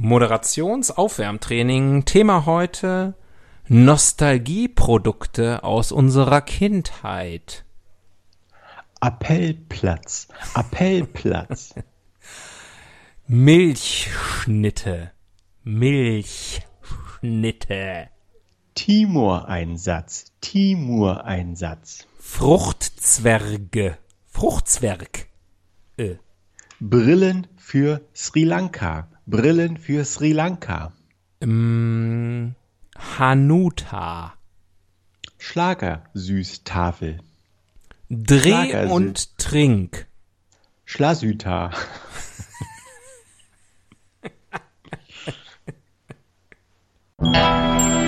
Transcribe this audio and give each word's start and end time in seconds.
Moderationsaufwärmtraining. 0.00 2.04
Thema 2.04 2.46
heute 2.46 3.16
Nostalgieprodukte 3.66 5.64
aus 5.64 5.90
unserer 5.90 6.40
Kindheit. 6.40 7.64
Appellplatz. 9.00 10.28
Appellplatz. 10.54 11.74
Milchschnitte. 13.26 15.10
Milchschnitte. 15.64 18.10
Timor-Einsatz. 18.76 20.26
Timor-Einsatz. 20.40 22.06
Fruchtzwerge. 22.20 23.98
Fruchtzwerg. 24.26 25.26
Äh. 25.96 26.18
Brillen 26.78 27.48
für 27.56 28.02
Sri 28.14 28.44
Lanka. 28.44 29.08
Brillen 29.30 29.76
für 29.76 30.06
Sri 30.06 30.32
Lanka. 30.32 30.92
Ähm, 31.42 32.54
Hanuta. 32.96 34.32
Schlagersüßtafel. 35.36 37.20
Dreh 38.08 38.38
Schlagersüß. 38.38 38.90
und 38.90 39.38
trink. 39.38 40.06
Schlasüta. 40.86 41.72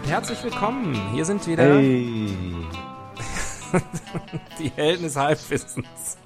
Herzlich 0.00 0.42
willkommen. 0.42 0.94
Hier 1.12 1.24
sind 1.24 1.46
wieder 1.46 1.64
hey. 1.64 2.28
die 4.58 4.70
Helden 4.70 5.02
des 5.04 5.16
Halbwissens. 5.16 6.16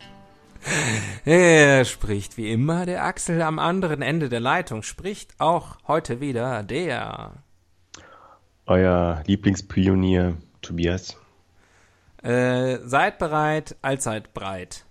Er 1.25 1.85
spricht 1.85 2.37
wie 2.37 2.51
immer 2.53 2.87
der 2.87 3.05
Axel 3.05 3.43
am 3.43 3.59
anderen 3.59 4.03
Ende 4.03 4.29
der 4.29 4.41
Leitung. 4.41 4.83
Spricht 4.83 5.35
auch 5.39 5.79
heute 5.87 6.21
wieder 6.21 6.63
der. 6.63 7.33
Euer 8.67 9.23
Lieblingspionier 9.27 10.37
Tobias. 10.63 11.17
Äh, 12.23 12.79
seid 12.85 13.19
bereit, 13.19 13.77
allzeit 13.83 14.35
breit. 14.35 14.85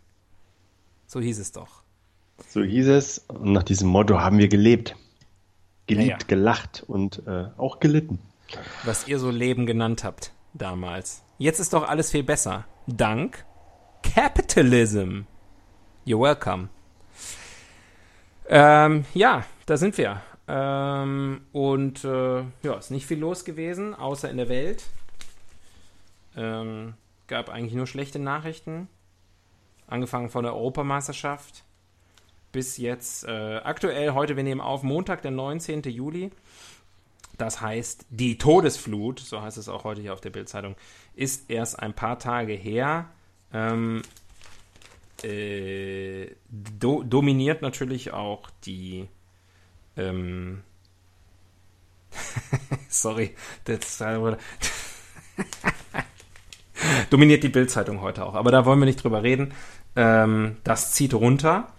So 1.08 1.20
hieß 1.20 1.40
es 1.40 1.52
doch. 1.52 1.84
So 2.50 2.62
hieß 2.62 2.88
es. 2.88 3.20
Und 3.28 3.54
nach 3.54 3.64
diesem 3.64 3.90
Motto 3.90 4.20
haben 4.20 4.38
wir 4.38 4.48
gelebt. 4.48 4.96
Geliebt, 5.88 6.08
ja, 6.08 6.18
ja. 6.18 6.28
gelacht 6.28 6.84
und 6.88 7.22
äh, 7.28 7.46
auch 7.58 7.80
gelitten 7.80 8.20
was 8.84 9.08
ihr 9.08 9.20
so 9.20 9.30
Leben 9.30 9.66
genannt 9.66 10.04
habt 10.04 10.32
damals. 10.54 11.24
Jetzt 11.38 11.60
ist 11.60 11.74
doch 11.74 11.88
alles 11.88 12.12
viel 12.12 12.24
besser. 12.24 12.66
Dank 12.88 13.46
Capitalism. 14.04 15.22
You're 16.06 16.22
welcome. 16.22 16.70
Ähm, 18.48 19.06
ja, 19.14 19.44
da 19.66 19.78
sind 19.78 19.98
wir. 19.98 20.22
Ähm, 20.48 21.42
und 21.52 22.04
äh, 22.04 22.44
ja, 22.62 22.74
ist 22.78 22.92
nicht 22.92 23.08
viel 23.08 23.20
los 23.20 23.46
gewesen, 23.46 23.96
außer 23.96 24.30
in 24.30 24.38
der 24.38 24.50
Welt. 24.50 24.86
Ähm, 26.38 26.94
gab 27.28 27.50
eigentlich 27.50 27.74
nur 27.74 27.88
schlechte 27.88 28.20
Nachrichten. 28.20 28.88
Angefangen 29.88 30.30
von 30.30 30.44
der 30.44 30.54
Europameisterschaft 30.54 31.66
bis 32.56 32.78
jetzt 32.78 33.26
äh, 33.26 33.58
aktuell, 33.58 34.14
heute, 34.14 34.38
wir 34.38 34.44
nehmen 34.44 34.62
auf, 34.62 34.82
Montag, 34.82 35.22
der 35.24 35.32
19. 35.32 35.82
Juli. 35.84 36.32
Das 37.38 37.62
heißt, 37.62 38.06
die 38.10 38.38
Todesflut, 38.38 39.20
so 39.20 39.42
heißt 39.42 39.58
es 39.58 39.70
auch 39.70 39.84
heute 39.84 40.02
hier 40.02 40.14
auf 40.14 40.22
der 40.22 40.30
Bildzeitung, 40.30 40.76
ist 41.16 41.50
erst 41.50 41.80
ein 41.80 41.94
paar 41.94 42.20
Tage 42.20 42.54
her. 42.54 43.10
Ähm, 43.54 44.02
äh, 45.24 46.28
do, 46.50 47.04
dominiert 47.04 47.62
natürlich 47.62 48.12
auch 48.14 48.50
die. 48.66 49.08
Ähm, 49.98 50.64
sorry, 52.90 53.36
das, 53.66 53.98
dominiert 57.10 57.44
die 57.44 57.50
Bildzeitung 57.50 58.02
heute 58.02 58.26
auch. 58.26 58.36
Aber 58.36 58.52
da 58.52 58.66
wollen 58.66 58.80
wir 58.80 58.86
nicht 58.86 59.04
drüber 59.04 59.24
reden. 59.24 59.54
Ähm, 59.96 60.58
das 60.64 60.94
zieht 60.94 61.14
runter. 61.14 61.74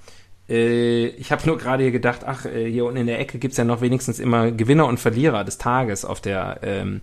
Äh, 0.49 1.07
ich 1.07 1.33
habe 1.33 1.47
nur 1.47 1.59
gerade 1.59 1.83
hier 1.83 1.93
gedacht, 1.93 2.23
ach, 2.25 2.45
äh, 2.45 2.71
hier 2.71 2.85
unten 2.85 2.99
in 2.99 3.07
der 3.07 3.21
Ecke 3.21 3.39
gibt 3.39 3.53
es 3.53 3.59
ja 3.59 3.65
noch 3.65 3.81
wenigstens 3.81 4.19
immer 4.19 4.51
Gewinner 4.51 4.87
und 4.87 5.01
Verlierer 5.01 5.45
des 5.45 5.59
Tages 5.59 6.05
auf 6.05 6.21
der, 6.21 6.61
ähm, 6.63 7.01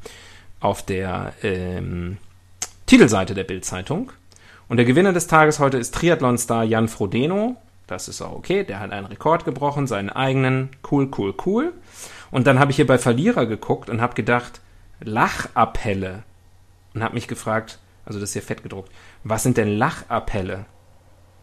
auf 0.59 0.83
der 0.83 1.33
ähm, 1.43 2.17
Titelseite 2.85 3.33
der 3.33 3.43
Bildzeitung. 3.43 4.11
Und 4.69 4.77
der 4.77 4.85
Gewinner 4.85 5.13
des 5.13 5.27
Tages 5.27 5.59
heute 5.59 5.77
ist 5.77 5.93
Triathlon-Star 5.95 6.63
Jan 6.63 6.87
Frodeno. 6.87 7.57
Das 7.87 8.07
ist 8.07 8.21
auch 8.21 8.33
okay. 8.33 8.63
Der 8.63 8.79
hat 8.79 8.91
einen 8.91 9.05
Rekord 9.05 9.45
gebrochen, 9.45 9.87
seinen 9.87 10.09
eigenen. 10.09 10.69
Cool, 10.89 11.09
cool, 11.17 11.33
cool. 11.45 11.73
Und 12.31 12.47
dann 12.47 12.59
habe 12.59 12.71
ich 12.71 12.77
hier 12.77 12.87
bei 12.87 12.97
Verlierer 12.97 13.45
geguckt 13.45 13.89
und 13.89 14.01
habe 14.01 14.15
gedacht, 14.15 14.61
Lachappelle. 15.01 16.23
Und 16.93 17.03
habe 17.03 17.15
mich 17.15 17.27
gefragt, 17.27 17.79
also 18.05 18.19
das 18.19 18.29
ist 18.29 18.33
hier 18.33 18.41
fett 18.41 18.63
gedruckt, 18.63 18.91
was 19.23 19.43
sind 19.43 19.57
denn 19.57 19.77
Lachappelle? 19.77 20.65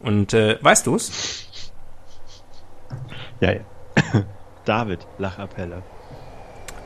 Und 0.00 0.32
äh, 0.32 0.58
weißt 0.62 0.86
du's? 0.86 1.48
Ja, 3.40 3.52
ja. 3.52 3.60
David 4.64 5.06
Lachappelle. 5.18 5.82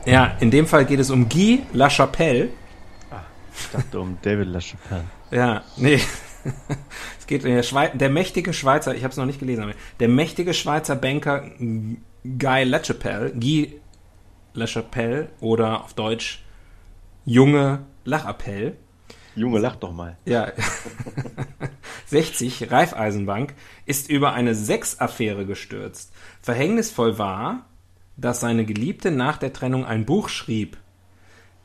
Ja, 0.05 0.35
in 0.39 0.51
dem 0.51 0.67
Fall 0.67 0.85
geht 0.85 0.99
es 0.99 1.09
um 1.09 1.27
Guy 1.29 1.63
Lachapelle. 1.73 2.49
Ah, 3.11 3.21
ich 3.57 3.69
dachte 3.71 3.99
um 3.99 4.17
David 4.21 4.47
Lachapelle. 4.47 5.05
Ja, 5.31 5.63
nee. 5.77 5.99
es 7.19 7.27
geht 7.27 7.43
um 7.43 7.51
der, 7.51 7.63
Schweiz, 7.63 7.91
der 7.95 8.09
mächtige 8.09 8.53
Schweizer, 8.53 8.95
ich 8.95 9.03
habe 9.03 9.11
es 9.11 9.17
noch 9.17 9.25
nicht 9.25 9.39
gelesen, 9.39 9.63
aber 9.63 9.73
der 9.99 10.09
mächtige 10.09 10.53
Schweizer 10.53 10.95
Banker 10.95 11.49
Guy 11.59 12.63
Lachapelle, 12.63 13.31
Guy 13.31 13.81
Lachapelle 14.53 15.29
oder 15.41 15.83
auf 15.83 15.93
Deutsch 15.93 16.43
Junge 17.25 17.85
Lachappelle. 18.03 18.77
Junge, 19.35 19.59
lach 19.59 19.75
doch 19.75 19.91
mal. 19.91 20.17
Ja. 20.25 20.51
60, 22.15 22.71
Raiffeisenbank, 22.71 23.55
ist 23.85 24.09
über 24.09 24.31
eine 24.31 24.55
Sexaffäre 24.55 25.45
gestürzt. 25.45 26.13
Verhängnisvoll 26.41 27.17
war, 27.17 27.65
dass 28.15 28.39
seine 28.39 28.65
Geliebte 28.65 29.11
nach 29.11 29.35
der 29.35 29.51
Trennung 29.51 29.83
ein 29.83 30.05
Buch 30.05 30.29
schrieb. 30.29 30.77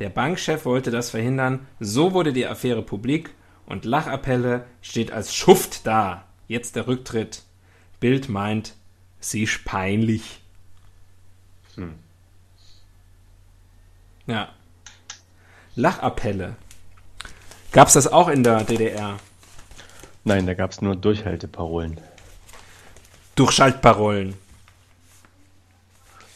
Der 0.00 0.08
Bankchef 0.08 0.64
wollte 0.64 0.90
das 0.90 1.10
verhindern, 1.10 1.68
so 1.78 2.14
wurde 2.14 2.32
die 2.32 2.48
Affäre 2.48 2.82
publik 2.82 3.30
und 3.64 3.84
Lachappelle 3.84 4.66
steht 4.82 5.12
als 5.12 5.36
Schuft 5.36 5.86
da. 5.86 6.24
Jetzt 6.48 6.74
der 6.74 6.88
Rücktritt. 6.88 7.44
Bild 8.00 8.28
meint, 8.28 8.74
sie 9.20 9.44
ist 9.44 9.64
peinlich. 9.64 10.40
Hm. 11.76 11.94
Ja. 14.26 14.48
Lachappelle. 15.76 16.56
Gab's 17.70 17.92
das 17.92 18.08
auch 18.08 18.26
in 18.26 18.42
der 18.42 18.64
DDR? 18.64 19.20
Nein, 20.30 20.46
da 20.46 20.54
gab 20.54 20.70
es 20.70 20.80
nur 20.80 20.94
Durchhalteparolen. 20.94 21.98
Durchschaltparolen. 23.34 24.34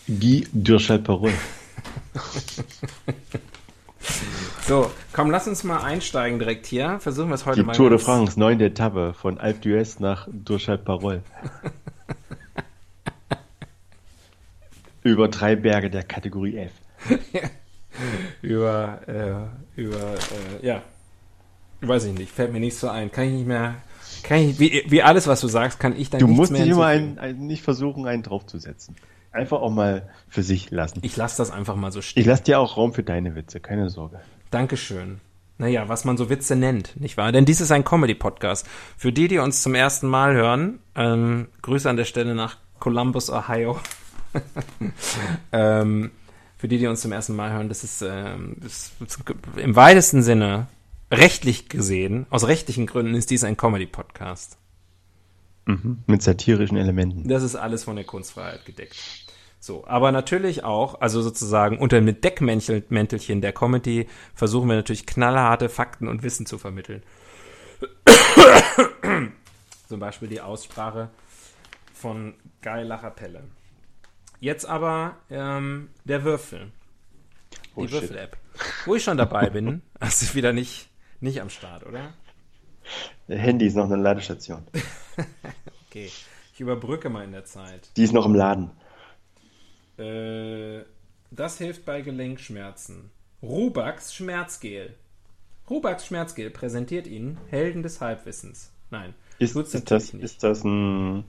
Die 0.08 0.48
Durchschaltparolen. 0.52 1.36
so, 4.66 4.90
komm, 5.12 5.30
lass 5.30 5.46
uns 5.46 5.62
mal 5.62 5.84
einsteigen 5.84 6.40
direkt 6.40 6.66
hier. 6.66 6.98
Versuchen 6.98 7.28
wir 7.28 7.36
es 7.36 7.46
heute 7.46 7.60
Die 7.60 7.66
mal. 7.66 7.74
Tour 7.74 7.88
de 7.88 8.00
France, 8.00 8.36
neunte 8.36 8.64
Etappe 8.64 9.14
von 9.14 9.38
Alp 9.38 9.62
d'Huez 9.62 10.00
nach 10.00 10.26
Durchschaltparol. 10.32 11.22
über 15.04 15.28
drei 15.28 15.54
Berge 15.54 15.88
der 15.88 16.02
Kategorie 16.02 16.56
F. 16.56 16.72
über, 18.42 18.98
äh, 19.06 19.80
über, 19.80 20.14
äh, 20.14 20.66
ja, 20.66 20.82
Weiß 21.86 22.04
ich 22.04 22.14
nicht, 22.14 22.32
fällt 22.32 22.52
mir 22.52 22.60
nicht 22.60 22.76
so 22.76 22.88
ein. 22.88 23.10
Kann 23.10 23.24
ich 23.24 23.32
nicht 23.32 23.46
mehr. 23.46 23.76
Kann 24.22 24.38
ich, 24.38 24.58
wie, 24.58 24.84
wie 24.86 25.02
alles, 25.02 25.26
was 25.26 25.40
du 25.40 25.48
sagst, 25.48 25.78
kann 25.78 25.96
ich 25.96 26.10
dann 26.10 26.20
Du 26.20 26.28
musst 26.28 26.50
mehr 26.50 26.62
nicht 26.62 26.72
immer 26.72 26.86
einen, 26.86 27.18
einen, 27.18 27.46
nicht 27.46 27.62
versuchen, 27.62 28.06
einen 28.06 28.22
draufzusetzen. 28.22 28.96
Einfach 29.32 29.60
auch 29.60 29.70
mal 29.70 30.08
für 30.28 30.42
sich 30.42 30.70
lassen. 30.70 31.00
Ich 31.02 31.16
lasse 31.16 31.36
das 31.36 31.50
einfach 31.50 31.76
mal 31.76 31.92
so 31.92 32.00
stehen. 32.00 32.20
Ich 32.20 32.26
lasse 32.26 32.44
dir 32.44 32.60
auch 32.60 32.76
Raum 32.76 32.94
für 32.94 33.02
deine 33.02 33.34
Witze, 33.34 33.60
keine 33.60 33.90
Sorge. 33.90 34.20
Dankeschön. 34.50 35.20
Naja, 35.58 35.88
was 35.88 36.04
man 36.04 36.16
so 36.16 36.30
Witze 36.30 36.56
nennt, 36.56 36.98
nicht 37.00 37.16
wahr? 37.16 37.32
Denn 37.32 37.44
dies 37.44 37.60
ist 37.60 37.70
ein 37.70 37.84
Comedy-Podcast. 37.84 38.66
Für 38.96 39.12
die, 39.12 39.28
die 39.28 39.38
uns 39.38 39.62
zum 39.62 39.74
ersten 39.74 40.08
Mal 40.08 40.34
hören, 40.34 40.80
ähm, 40.96 41.48
Grüße 41.62 41.88
an 41.88 41.96
der 41.96 42.04
Stelle 42.04 42.34
nach 42.34 42.56
Columbus, 42.80 43.30
Ohio. 43.30 43.78
ähm, 45.52 46.10
für 46.56 46.68
die, 46.68 46.78
die 46.78 46.86
uns 46.86 47.02
zum 47.02 47.12
ersten 47.12 47.36
Mal 47.36 47.52
hören, 47.52 47.68
das 47.68 47.84
ist, 47.84 48.02
ähm, 48.02 48.56
das 48.60 48.92
ist 49.06 49.22
im 49.56 49.76
weitesten 49.76 50.22
Sinne, 50.22 50.66
rechtlich 51.18 51.68
gesehen, 51.68 52.26
aus 52.30 52.46
rechtlichen 52.46 52.86
Gründen 52.86 53.14
ist 53.14 53.30
dies 53.30 53.44
ein 53.44 53.56
Comedy-Podcast. 53.56 54.58
Mit 56.06 56.22
satirischen 56.22 56.76
Elementen. 56.76 57.26
Das 57.26 57.42
ist 57.42 57.56
alles 57.56 57.84
von 57.84 57.96
der 57.96 58.04
Kunstfreiheit 58.04 58.66
gedeckt. 58.66 58.96
So, 59.60 59.86
aber 59.86 60.12
natürlich 60.12 60.62
auch, 60.62 61.00
also 61.00 61.22
sozusagen 61.22 61.78
unter 61.78 61.98
dem 61.98 62.20
Deckmäntelchen 62.20 63.40
der 63.40 63.52
Comedy 63.54 64.06
versuchen 64.34 64.68
wir 64.68 64.76
natürlich 64.76 65.06
knallharte 65.06 65.70
Fakten 65.70 66.06
und 66.06 66.22
Wissen 66.22 66.44
zu 66.44 66.58
vermitteln. 66.58 67.02
Zum 69.88 70.00
Beispiel 70.00 70.28
die 70.28 70.42
Aussprache 70.42 71.08
von 71.94 72.34
Guy 72.62 72.82
Lachapelle. 72.82 73.44
Jetzt 74.40 74.66
aber 74.66 75.16
ähm, 75.30 75.88
der 76.04 76.24
Würfel. 76.24 76.70
Die 77.52 77.80
Oh, 77.80 77.82
shit. 77.86 78.02
Würfel-App. 78.02 78.36
Wo 78.84 78.94
ich 78.94 79.02
schon 79.02 79.16
dabei 79.16 79.48
bin, 79.48 79.80
hast 80.00 80.22
du 80.22 80.34
wieder 80.34 80.52
nicht, 80.52 80.90
nicht 81.20 81.40
am 81.40 81.50
Start, 81.50 81.86
oder? 81.86 82.12
Der 83.28 83.38
Handy 83.38 83.66
ist 83.66 83.76
noch 83.76 83.84
eine 83.86 83.96
Ladestation. 83.96 84.62
Okay. 85.88 86.10
Ich 86.52 86.60
überbrücke 86.60 87.08
mal 87.08 87.22
in 87.22 87.30
der 87.30 87.44
Zeit. 87.44 87.88
Die 87.96 88.02
ist 88.02 88.12
noch 88.12 88.26
im 88.26 88.34
Laden. 88.34 88.70
Äh, 89.96 90.82
das 91.30 91.58
hilft 91.58 91.84
bei 91.84 92.00
Gelenkschmerzen. 92.00 93.12
Rubax 93.42 94.12
Schmerzgel. 94.12 94.94
Rubax 95.70 96.06
Schmerzgel 96.06 96.50
präsentiert 96.50 97.06
Ihnen 97.06 97.38
Helden 97.48 97.84
des 97.84 98.00
Halbwissens. 98.00 98.72
Nein, 98.90 99.14
Ist, 99.38 99.54
ist, 99.54 99.90
das, 99.90 100.12
nicht. 100.12 100.24
ist 100.24 100.42
das 100.42 100.64
ein, 100.64 101.24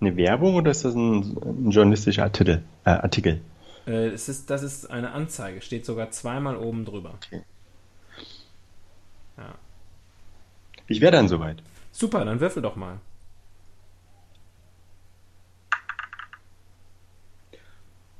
eine 0.00 0.16
Werbung 0.16 0.54
oder 0.54 0.70
ist 0.70 0.84
das 0.86 0.94
ein, 0.94 1.36
ein 1.36 1.70
journalistischer 1.70 2.22
Artikel? 2.24 2.62
Äh, 2.84 2.90
Artikel? 2.90 3.42
Äh, 3.86 4.08
es 4.08 4.28
ist, 4.30 4.48
das 4.50 4.62
ist 4.62 4.90
eine 4.90 5.12
Anzeige, 5.12 5.60
steht 5.60 5.84
sogar 5.84 6.10
zweimal 6.10 6.56
oben 6.56 6.84
drüber. 6.86 7.18
Okay. 7.26 7.42
Ja. 9.36 9.54
Ich 10.86 11.00
wäre 11.00 11.12
dann 11.12 11.28
soweit. 11.28 11.62
Super, 11.92 12.24
dann 12.24 12.40
würfel 12.40 12.62
doch 12.62 12.76
mal. 12.76 12.98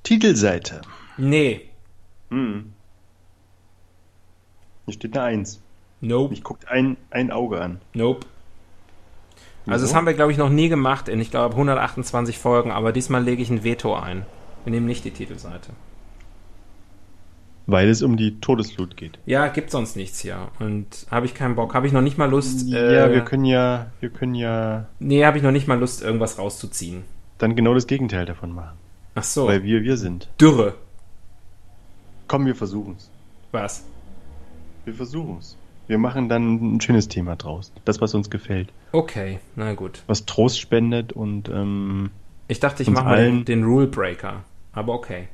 Titelseite. 0.03 0.83
Nee. 1.17 1.69
Hm. 2.31 2.73
Hier 4.85 4.95
steht 4.95 5.17
eine 5.17 5.27
Eins. 5.27 5.61
Nope. 6.01 6.31
Mich 6.31 6.45
guckt 6.45 6.69
ein, 6.69 6.97
ein 7.11 7.31
Auge 7.31 7.61
an. 7.61 7.81
Nope. 7.93 8.27
Also 9.67 9.85
das 9.85 9.95
haben 9.95 10.07
wir, 10.07 10.15
glaube 10.15 10.31
ich, 10.31 10.39
noch 10.39 10.49
nie 10.49 10.69
gemacht 10.69 11.09
in, 11.09 11.21
ich 11.21 11.33
glaube, 11.33 11.57
128 11.57 12.39
Folgen, 12.39 12.71
aber 12.71 12.93
diesmal 12.93 13.25
lege 13.25 13.43
ich 13.43 13.51
ein 13.51 13.65
Veto 13.65 13.97
ein. 13.97 14.25
Wir 14.65 14.71
nehmen 14.71 14.87
nicht 14.87 15.05
die 15.05 15.11
Titelseite. 15.11 15.71
Weil 17.69 17.89
es 17.89 18.03
um 18.03 18.17
die 18.17 18.39
Todesflut 18.41 18.97
geht. 18.97 19.19
Ja, 19.27 19.49
gibt 19.49 19.71
sonst 19.71 19.97
nichts 19.97 20.21
hier. 20.21 20.49
Und 20.61 21.07
habe 21.11 21.27
ich 21.27 21.35
keinen 21.35 21.57
Bock. 21.57 21.75
Habe 21.75 21.87
ich 21.89 21.93
noch 21.93 22.01
nicht 22.01 22.17
mal 22.17 22.31
Lust. 22.31 22.67
Ja, 22.69 23.07
äh, 23.07 23.13
wir 23.13 23.23
können 23.23 23.45
ja, 23.45 23.87
wir 24.01 24.11
können 24.11 24.37
ja 24.37 24.87
Nee, 25.01 25.25
habe 25.25 25.37
ich 25.39 25.43
noch 25.43 25.51
nicht 25.51 25.67
mal 25.67 25.79
Lust, 25.79 26.01
irgendwas 26.03 26.39
rauszuziehen. 26.39 27.03
dann 27.39 27.57
genau 27.57 27.75
das 27.75 27.87
Gegenteil 27.89 28.25
davon 28.25 28.53
machen. 28.55 28.77
Ach 29.17 29.25
so. 29.25 29.49
Weil 29.49 29.63
wir 29.65 29.83
wir 29.83 29.97
sind. 29.97 30.29
Dürre. 30.41 30.75
Komm, 32.29 32.47
wir 32.47 32.55
versuchen's. 32.55 33.11
Was? 33.53 33.85
Wir 34.85 34.95
versuchen's. 34.95 35.57
Wir 35.89 35.99
machen 35.99 36.29
dann 36.29 36.77
ein 36.77 36.81
schönes 36.81 37.09
Thema 37.09 37.37
draus. 37.37 37.73
Das, 37.85 38.01
was 38.01 38.15
uns 38.15 38.31
gefällt. 38.31 38.69
Okay, 38.93 39.39
na 39.55 39.75
gut. 39.75 40.03
Was 40.07 40.25
Trost 40.27 40.61
spendet 40.61 41.13
und 41.13 41.49
ähm, 41.49 42.11
Ich 42.49 42.59
dachte, 42.61 42.83
ich 42.83 42.91
mache 42.91 43.05
mal 43.05 43.25
den, 43.25 43.45
den 43.45 43.65
Rule 43.65 43.87
Breaker. 43.87 44.45
Aber 44.73 44.95
okay. 44.95 45.29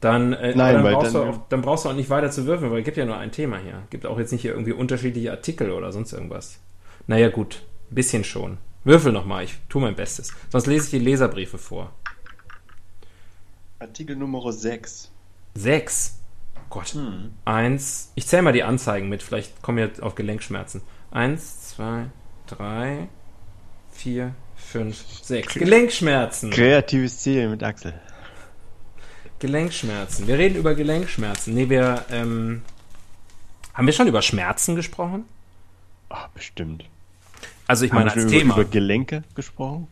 Dann, 0.00 0.32
äh, 0.32 0.54
Nein, 0.54 0.74
dann, 0.76 0.84
weil 0.84 0.94
brauchst 0.94 1.14
dann- 1.14 1.26
du 1.26 1.30
auch, 1.32 1.48
dann 1.48 1.62
brauchst 1.62 1.84
du 1.84 1.88
auch 1.88 1.94
nicht 1.94 2.08
weiter 2.10 2.30
zu 2.30 2.46
würfeln, 2.46 2.70
weil 2.70 2.78
es 2.80 2.84
gibt 2.84 2.96
ja 2.96 3.04
nur 3.04 3.16
ein 3.16 3.32
Thema 3.32 3.58
hier. 3.58 3.82
Gibt 3.90 4.06
auch 4.06 4.18
jetzt 4.18 4.30
nicht 4.32 4.42
hier 4.42 4.52
irgendwie 4.52 4.72
unterschiedliche 4.72 5.30
Artikel 5.32 5.70
oder 5.72 5.90
sonst 5.92 6.12
irgendwas. 6.12 6.58
Naja, 7.06 7.28
gut. 7.30 7.62
Ein 7.90 7.94
bisschen 7.94 8.22
schon. 8.24 8.58
Würfel 8.84 9.12
nochmal, 9.12 9.44
ich 9.44 9.58
tue 9.68 9.82
mein 9.82 9.96
Bestes. 9.96 10.32
Sonst 10.50 10.66
lese 10.66 10.84
ich 10.84 10.90
die 10.90 10.98
Leserbriefe 11.04 11.58
vor. 11.58 11.92
Artikel 13.80 14.16
Nummer 14.16 14.52
6. 14.52 15.10
Sechs. 15.54 16.18
Oh 16.56 16.60
Gott. 16.70 16.96
Eins. 17.44 18.12
Ich 18.14 18.26
zähle 18.26 18.42
mal 18.42 18.52
die 18.52 18.62
Anzeigen 18.62 19.08
mit, 19.08 19.22
vielleicht 19.22 19.62
kommen 19.62 19.78
wir 19.78 19.90
auf 20.04 20.14
Gelenkschmerzen. 20.14 20.82
Eins, 21.10 21.68
zwei, 21.70 22.06
drei, 22.46 23.08
vier, 23.90 24.34
fünf, 24.56 24.96
sechs. 25.22 25.54
Gelenkschmerzen. 25.54 26.50
Kreatives 26.50 27.18
Ziel 27.20 27.48
mit 27.48 27.62
Axel. 27.62 27.94
Gelenkschmerzen. 29.38 30.26
Wir 30.26 30.38
reden 30.38 30.56
über 30.56 30.74
Gelenkschmerzen. 30.74 31.54
Nee, 31.54 31.68
wir, 31.68 32.04
ähm, 32.10 32.62
haben 33.74 33.86
wir 33.86 33.92
schon 33.92 34.08
über 34.08 34.22
Schmerzen 34.22 34.74
gesprochen? 34.76 35.24
Ah, 36.10 36.28
bestimmt. 36.34 36.84
Also 37.66 37.84
ich 37.84 37.92
Haben 37.92 37.98
meine 38.04 38.10
wir 38.10 38.22
als 38.22 38.24
über, 38.24 38.32
Thema. 38.40 38.54
über 38.54 38.64
Gelenke 38.64 39.22
gesprochen? 39.34 39.88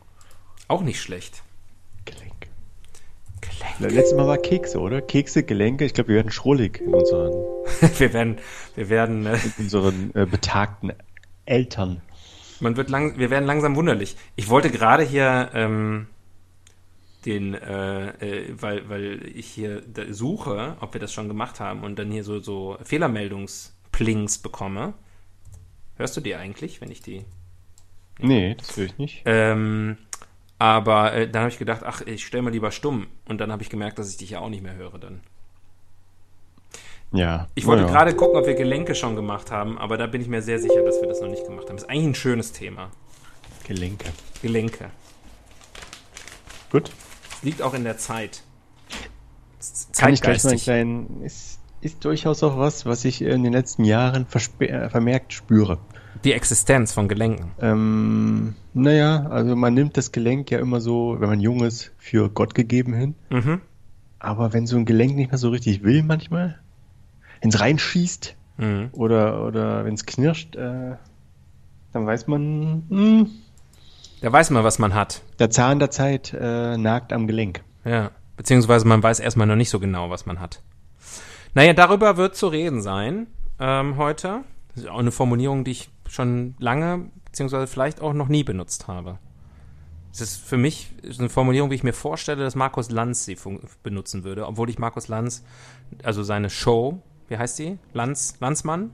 Auch 0.68 0.82
nicht 0.82 1.00
schlecht. 1.00 1.42
Gelenke. 2.04 2.48
Gelenk. 3.40 3.94
Letztes 3.94 4.16
Mal 4.16 4.26
war 4.26 4.38
Kekse, 4.38 4.80
oder? 4.80 5.02
Kekse, 5.02 5.42
Gelenke. 5.44 5.84
Ich 5.84 5.94
glaube, 5.94 6.08
wir 6.08 6.16
werden 6.16 6.32
schrullig 6.32 6.80
in 6.80 6.94
unseren, 6.94 7.32
Wir 7.98 8.12
werden, 8.12 8.38
wir 8.74 8.88
werden, 8.88 9.26
äh, 9.26 9.34
in 9.58 9.64
unseren 9.64 10.10
äh, 10.14 10.26
betagten 10.26 10.92
Eltern. 11.44 12.00
man 12.60 12.76
wird 12.76 12.90
lang, 12.90 13.18
wir 13.18 13.30
werden 13.30 13.44
langsam 13.44 13.76
wunderlich. 13.76 14.16
Ich 14.34 14.48
wollte 14.48 14.70
gerade 14.70 15.04
hier, 15.04 15.50
ähm, 15.54 16.08
den, 17.26 17.54
äh, 17.54 18.08
äh, 18.08 18.54
weil, 18.60 18.88
weil 18.88 19.26
ich 19.34 19.46
hier 19.46 19.82
suche, 20.10 20.76
ob 20.80 20.94
wir 20.94 21.00
das 21.00 21.12
schon 21.12 21.28
gemacht 21.28 21.60
haben 21.60 21.82
und 21.82 21.98
dann 21.98 22.10
hier 22.10 22.24
so, 22.24 22.38
so 22.38 22.78
Fehlermeldungsplings 22.82 24.38
bekomme. 24.38 24.94
Hörst 25.96 26.16
du 26.16 26.20
die 26.20 26.36
eigentlich, 26.36 26.80
wenn 26.80 26.90
ich 26.90 27.00
die 27.00 27.24
Nee, 28.18 28.54
das 28.54 28.76
will 28.76 28.86
ich 28.86 28.98
nicht. 28.98 29.22
Ähm, 29.24 29.98
aber 30.58 31.12
äh, 31.12 31.28
dann 31.28 31.42
habe 31.42 31.52
ich 31.52 31.58
gedacht, 31.58 31.82
ach, 31.84 32.00
ich 32.02 32.24
stelle 32.24 32.42
mal 32.42 32.52
lieber 32.52 32.70
stumm. 32.70 33.08
Und 33.28 33.40
dann 33.40 33.52
habe 33.52 33.62
ich 33.62 33.70
gemerkt, 33.70 33.98
dass 33.98 34.10
ich 34.10 34.16
dich 34.16 34.30
ja 34.30 34.40
auch 34.40 34.48
nicht 34.48 34.62
mehr 34.62 34.74
höre 34.74 34.98
dann. 34.98 35.20
Ja. 37.12 37.48
Ich 37.54 37.66
wollte 37.66 37.82
naja. 37.82 37.94
gerade 37.94 38.16
gucken, 38.16 38.36
ob 38.36 38.46
wir 38.46 38.54
Gelenke 38.54 38.94
schon 38.94 39.16
gemacht 39.16 39.50
haben, 39.50 39.78
aber 39.78 39.96
da 39.96 40.06
bin 40.06 40.20
ich 40.20 40.28
mir 40.28 40.42
sehr 40.42 40.58
sicher, 40.58 40.82
dass 40.82 41.00
wir 41.00 41.08
das 41.08 41.20
noch 41.20 41.28
nicht 41.28 41.44
gemacht 41.44 41.68
haben. 41.68 41.76
Ist 41.76 41.88
eigentlich 41.88 42.06
ein 42.06 42.14
schönes 42.14 42.52
Thema. 42.52 42.90
Gelenke. 43.64 44.12
Gelenke. 44.42 44.90
Gut. 46.70 46.90
Liegt 47.42 47.62
auch 47.62 47.74
in 47.74 47.84
der 47.84 47.98
Zeit. 47.98 48.42
Kann 49.98 50.12
ich 50.12 50.20
gleich 50.22 50.42
mal 50.44 50.50
einen 50.50 50.58
Zeitgeistig. 50.58 50.62
kleinen. 50.64 51.22
Ist, 51.22 51.60
ist 51.80 52.04
durchaus 52.04 52.42
auch 52.42 52.56
was, 52.58 52.86
was 52.86 53.04
ich 53.04 53.22
in 53.22 53.42
den 53.42 53.52
letzten 53.52 53.84
Jahren 53.84 54.26
äh, 54.60 54.88
vermerkt 54.88 55.32
spüre. 55.32 55.78
Die 56.24 56.32
Existenz 56.32 56.92
von 56.92 57.08
Gelenken. 57.08 57.52
Ähm, 57.60 58.54
naja, 58.74 59.26
also 59.28 59.54
man 59.54 59.74
nimmt 59.74 59.96
das 59.96 60.12
Gelenk 60.12 60.50
ja 60.50 60.58
immer 60.58 60.80
so, 60.80 61.16
wenn 61.18 61.28
man 61.28 61.40
jung 61.40 61.62
ist, 61.64 61.92
für 61.98 62.30
Gott 62.30 62.54
gegeben 62.54 62.94
hin. 62.94 63.14
Mhm. 63.30 63.60
Aber 64.18 64.52
wenn 64.52 64.66
so 64.66 64.76
ein 64.76 64.86
Gelenk 64.86 65.14
nicht 65.14 65.30
mehr 65.30 65.38
so 65.38 65.50
richtig 65.50 65.82
will 65.84 66.02
manchmal, 66.02 66.58
wenn 67.40 67.50
es 67.50 67.60
reinschießt 67.60 68.34
Mhm. 68.58 68.88
oder, 68.92 69.44
oder 69.44 69.84
wenn 69.84 69.92
es 69.92 70.06
knirscht, 70.06 70.56
äh, 70.56 70.96
dann 71.92 72.06
weiß 72.06 72.26
man, 72.26 72.84
hm, 72.88 73.30
Da 74.26 74.32
weiß 74.32 74.50
man, 74.50 74.64
was 74.64 74.80
man 74.80 74.92
hat. 74.92 75.22
der 75.38 75.50
Zahn 75.50 75.78
der 75.78 75.92
Zeit 75.92 76.34
äh, 76.36 76.76
nagt 76.76 77.12
am 77.12 77.28
Gelenk. 77.28 77.62
Ja. 77.84 78.10
Beziehungsweise 78.36 78.84
man 78.84 79.00
weiß 79.00 79.20
erstmal 79.20 79.46
noch 79.46 79.54
nicht 79.54 79.70
so 79.70 79.78
genau, 79.78 80.10
was 80.10 80.26
man 80.26 80.40
hat. 80.40 80.64
Naja, 81.54 81.74
darüber 81.74 82.16
wird 82.16 82.34
zu 82.34 82.48
reden 82.48 82.82
sein 82.82 83.28
ähm, 83.60 83.96
heute. 83.98 84.40
Das 84.74 84.82
ist 84.82 84.90
auch 84.90 84.98
eine 84.98 85.12
Formulierung, 85.12 85.62
die 85.62 85.70
ich 85.70 85.90
schon 86.08 86.56
lange, 86.58 87.08
beziehungsweise 87.24 87.68
vielleicht 87.68 88.00
auch 88.00 88.14
noch 88.14 88.26
nie 88.26 88.42
benutzt 88.42 88.88
habe. 88.88 89.20
Es 90.12 90.20
ist 90.20 90.38
für 90.38 90.56
mich 90.56 90.92
eine 91.20 91.28
Formulierung, 91.28 91.70
wie 91.70 91.76
ich 91.76 91.84
mir 91.84 91.92
vorstelle, 91.92 92.42
dass 92.42 92.56
Markus 92.56 92.90
Lanz 92.90 93.26
sie 93.26 93.38
benutzen 93.84 94.24
würde, 94.24 94.48
obwohl 94.48 94.68
ich 94.70 94.80
Markus 94.80 95.06
Lanz, 95.06 95.44
also 96.02 96.24
seine 96.24 96.50
Show, 96.50 97.00
wie 97.28 97.38
heißt 97.38 97.60
die? 97.60 97.78
Lanz, 97.92 98.34
Lanzmann? 98.40 98.90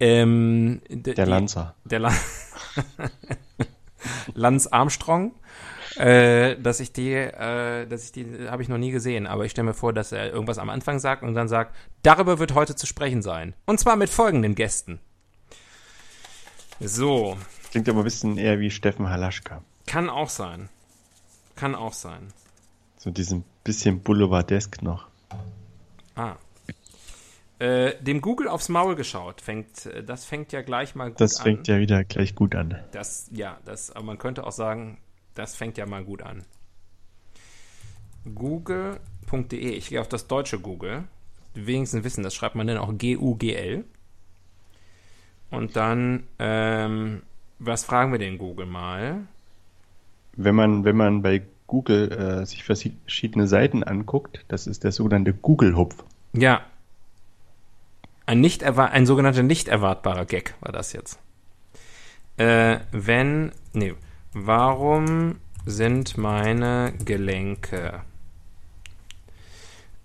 Ähm, 0.00 0.80
Der 0.88 1.26
Lanzer. 1.26 1.74
der 1.84 1.98
La 1.98 2.12
Lance 4.34 4.72
Armstrong, 4.72 5.32
äh, 5.96 6.56
dass 6.56 6.80
ich 6.80 6.92
die, 6.92 7.12
äh, 7.12 7.86
dass 7.86 8.04
ich 8.04 8.12
die, 8.12 8.48
habe 8.48 8.62
ich 8.62 8.68
noch 8.68 8.78
nie 8.78 8.90
gesehen, 8.90 9.26
aber 9.26 9.44
ich 9.44 9.52
stelle 9.52 9.66
mir 9.66 9.74
vor, 9.74 9.92
dass 9.92 10.12
er 10.12 10.32
irgendwas 10.32 10.58
am 10.58 10.70
Anfang 10.70 10.98
sagt 10.98 11.22
und 11.22 11.34
dann 11.34 11.48
sagt, 11.48 11.74
darüber 12.02 12.38
wird 12.38 12.54
heute 12.54 12.76
zu 12.76 12.86
sprechen 12.86 13.22
sein. 13.22 13.54
Und 13.66 13.80
zwar 13.80 13.96
mit 13.96 14.10
folgenden 14.10 14.54
Gästen. 14.54 15.00
So. 16.80 17.36
Klingt 17.70 17.88
aber 17.88 18.00
ein 18.00 18.04
bisschen 18.04 18.38
eher 18.38 18.60
wie 18.60 18.70
Steffen 18.70 19.08
Halaschka. 19.08 19.62
Kann 19.86 20.10
auch 20.10 20.28
sein. 20.28 20.68
Kann 21.54 21.74
auch 21.74 21.94
sein. 21.94 22.32
So 22.98 23.10
diesen 23.10 23.44
bisschen 23.64 24.00
Boulevardesk 24.00 24.82
noch. 24.82 25.08
Ah. 26.14 26.36
Äh, 27.58 27.94
dem 28.02 28.20
Google 28.20 28.48
aufs 28.48 28.68
Maul 28.68 28.96
geschaut, 28.96 29.40
fängt, 29.40 29.86
äh, 29.86 30.04
das 30.04 30.26
fängt 30.26 30.52
ja 30.52 30.60
gleich 30.60 30.94
mal 30.94 31.08
gut 31.08 31.20
das 31.20 31.36
an. 31.36 31.36
Das 31.36 31.42
fängt 31.42 31.68
ja 31.68 31.78
wieder 31.78 32.04
gleich 32.04 32.34
gut 32.34 32.54
an. 32.54 32.78
Das, 32.92 33.30
ja, 33.32 33.58
das, 33.64 33.90
aber 33.90 34.04
man 34.04 34.18
könnte 34.18 34.46
auch 34.46 34.52
sagen, 34.52 34.98
das 35.34 35.56
fängt 35.56 35.78
ja 35.78 35.86
mal 35.86 36.04
gut 36.04 36.22
an. 36.22 36.42
Google.de, 38.34 39.70
ich 39.70 39.88
gehe 39.88 40.00
auf 40.00 40.08
das 40.08 40.26
deutsche 40.26 40.58
Google. 40.58 41.04
Die 41.54 41.66
wenigsten 41.66 42.04
wissen, 42.04 42.22
das 42.22 42.34
schreibt 42.34 42.56
man 42.56 42.66
dann 42.66 42.76
auch 42.76 42.92
G-U-G-L. 42.96 43.84
Und 45.50 45.76
dann, 45.76 46.24
ähm, 46.38 47.22
was 47.58 47.84
fragen 47.84 48.12
wir 48.12 48.18
den 48.18 48.36
Google 48.36 48.66
mal? 48.66 49.26
Wenn 50.36 50.54
man, 50.54 50.84
wenn 50.84 50.96
man 50.96 51.22
bei 51.22 51.42
Google 51.66 52.12
äh, 52.12 52.46
sich 52.46 52.64
verschiedene 52.64 53.46
Seiten 53.46 53.82
anguckt, 53.82 54.44
das 54.48 54.66
ist 54.66 54.84
der 54.84 54.92
sogenannte 54.92 55.32
Google-Hupf. 55.32 56.04
Ja. 56.34 56.62
Ein, 58.26 58.40
nicht 58.40 58.64
ein 58.64 59.06
sogenannter 59.06 59.44
nicht 59.44 59.68
erwartbarer 59.68 60.26
Gag 60.26 60.54
war 60.60 60.72
das 60.72 60.92
jetzt. 60.92 61.18
Äh, 62.36 62.78
wenn, 62.90 63.52
nee, 63.72 63.94
warum 64.32 65.36
sind 65.64 66.18
meine 66.18 66.92
Gelenke? 67.04 68.02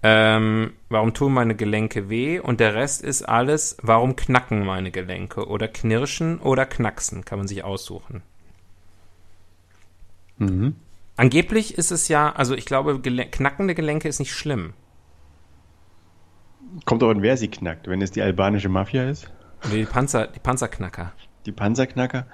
Ähm, 0.04 0.74
warum 0.90 1.14
tun 1.14 1.34
meine 1.34 1.56
Gelenke 1.56 2.10
weh? 2.10 2.40
Und 2.40 2.60
der 2.60 2.74
Rest 2.74 3.04
ist 3.04 3.24
alles, 3.24 3.78
warum 3.82 4.16
knacken 4.16 4.66
meine 4.66 4.92
Gelenke? 4.92 5.48
Oder 5.48 5.68
knirschen 5.68 6.40
oder 6.40 6.66
knacksen, 6.66 7.26
kann 7.26 7.40
man 7.40 7.48
sich 7.48 7.64
aussuchen. 7.64 8.24
Mhm. 10.38 10.76
Angeblich 11.18 11.78
ist 11.78 11.92
es 11.92 12.08
ja, 12.08 12.32
also 12.32 12.56
ich 12.56 12.66
glaube, 12.66 13.00
Gelen 13.00 13.30
knackende 13.30 13.76
Gelenke 13.76 14.08
ist 14.08 14.20
nicht 14.20 14.34
schlimm. 14.34 14.74
Kommt 16.86 17.04
auch 17.04 17.10
an, 17.10 17.22
wer 17.22 17.38
sie 17.38 17.50
knackt. 17.50 17.88
Wenn 17.88 18.02
es 18.02 18.12
die 18.12 18.22
albanische 18.22 18.70
Mafia 18.70 19.10
ist. 19.10 19.32
Die, 19.72 19.86
Panzer, 19.86 20.28
die 20.28 20.40
Panzerknacker. 20.40 21.12
Die 21.46 21.52
Panzerknacker. 21.52 22.26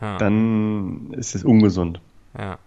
Ja. 0.00 0.18
Dann 0.18 1.12
ist 1.12 1.34
es 1.34 1.44
ungesund. 1.44 2.00
Ja. 2.36 2.58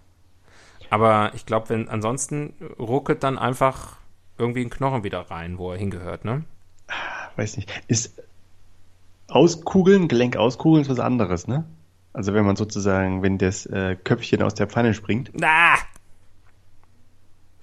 Aber 0.89 1.31
ich 1.33 1.45
glaube, 1.45 1.69
wenn 1.69 1.89
ansonsten 1.89 2.53
ruckelt 2.79 3.23
dann 3.23 3.37
einfach 3.37 3.97
irgendwie 4.37 4.61
ein 4.61 4.69
Knochen 4.69 5.03
wieder 5.03 5.21
rein, 5.31 5.57
wo 5.57 5.71
er 5.71 5.77
hingehört, 5.77 6.25
ne? 6.25 6.43
Weiß 7.35 7.57
nicht. 7.57 7.71
Ist 7.87 8.21
Auskugeln, 9.27 10.07
Gelenk 10.07 10.37
auskugeln 10.37 10.83
ist 10.83 10.89
was 10.89 10.99
anderes, 10.99 11.47
ne? 11.47 11.65
Also 12.13 12.33
wenn 12.33 12.45
man 12.45 12.55
sozusagen, 12.55 13.23
wenn 13.23 13.37
das 13.37 13.65
äh, 13.65 13.97
Köpfchen 14.01 14.41
aus 14.41 14.53
der 14.53 14.67
Pfanne 14.67 14.93
springt. 14.93 15.31
Ah! 15.41 15.77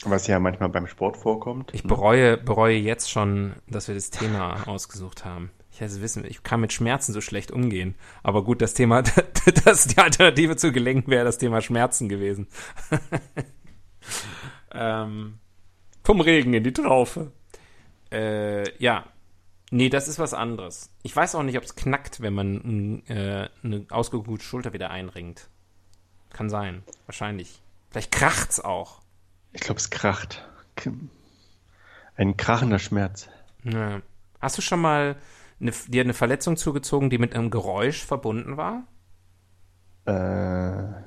Was 0.05 0.27
ja 0.27 0.39
manchmal 0.39 0.69
beim 0.69 0.87
Sport 0.87 1.17
vorkommt. 1.17 1.73
Ich 1.73 1.85
bereue, 1.85 2.37
bereue 2.37 2.77
jetzt 2.77 3.11
schon, 3.11 3.55
dass 3.69 3.89
wir 3.89 3.95
das 3.95 4.11
Thema 4.11 4.67
ausgesucht 4.67 5.25
haben. 5.25 5.51
Ich 5.71 5.81
hätte 5.81 6.01
wissen, 6.03 6.25
ich 6.25 6.43
kann 6.43 6.61
mit 6.61 6.73
Schmerzen 6.73 7.13
so 7.13 7.21
schlecht 7.21 7.51
umgehen. 7.51 7.95
Aber 8.23 8.45
gut, 8.45 8.61
das 8.61 8.75
Thema, 8.75 9.03
das 9.65 9.87
die 9.87 9.99
Alternative 9.99 10.57
zu 10.57 10.73
Gelenken 10.73 11.11
wäre 11.11 11.25
das 11.25 11.39
Thema 11.39 11.63
Schmerzen 11.63 12.09
gewesen. 12.09 12.47
ähm, 14.73 15.39
vom 16.03 16.21
Regen 16.21 16.53
in 16.53 16.65
die 16.65 16.73
Traufe. 16.73 17.33
Äh, 18.11 18.77
ja. 18.83 19.07
Nee, 19.71 19.89
das 19.89 20.09
ist 20.09 20.19
was 20.19 20.35
anderes. 20.35 20.91
Ich 21.03 21.17
weiß 21.17 21.35
auch 21.35 21.43
nicht, 21.43 21.57
ob 21.57 21.65
es 21.65 21.75
knackt, 21.75 22.21
wenn 22.21 22.35
man 22.35 23.03
äh, 23.07 23.49
eine 23.65 23.87
ausgekugelte 23.89 24.45
Schulter 24.45 24.75
wieder 24.75 24.91
einringt. 24.91 25.49
Kann 26.31 26.51
sein. 26.51 26.83
Wahrscheinlich. 27.07 27.63
Vielleicht 27.91 28.13
kracht's 28.13 28.61
auch. 28.61 29.02
Ich 29.53 29.61
glaube, 29.61 29.79
es 29.79 29.91
kracht. 29.91 30.45
Ein 32.17 32.37
krachender 32.37 32.79
Schmerz. 32.79 33.29
Ja. 33.65 34.01
Hast 34.41 34.59
du 34.59 34.63
schon 34.63 34.81
mal 34.81 35.17
eine, 35.61 35.73
dir 35.89 36.03
eine 36.03 36.15
Verletzung 36.15 36.57
zugezogen, 36.57 37.11
die 37.11 37.19
mit 37.19 37.35
einem 37.35 37.51
Geräusch 37.51 38.05
verbunden 38.05 38.57
war? 38.57 38.85
Äh. 40.05 41.03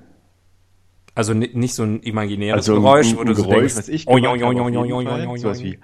Also 1.14 1.34
nicht 1.34 1.76
so 1.76 1.84
ein 1.84 2.02
imaginäres 2.02 2.70
also 2.70 2.76
Geräusch, 2.76 3.08
ein, 3.08 3.18
wo 3.18 3.24
du 3.24 3.32
ein 3.32 3.36
so 3.36 3.44
Geräusch, 3.44 3.60
denkst, 3.60 3.78
was 3.78 3.88
ich 3.88 4.08
oh, 4.08 4.16
gemacht 4.16 4.42
habe, 4.42 5.40
sowas 5.40 5.62
jo. 5.62 5.66
wie 5.66 5.80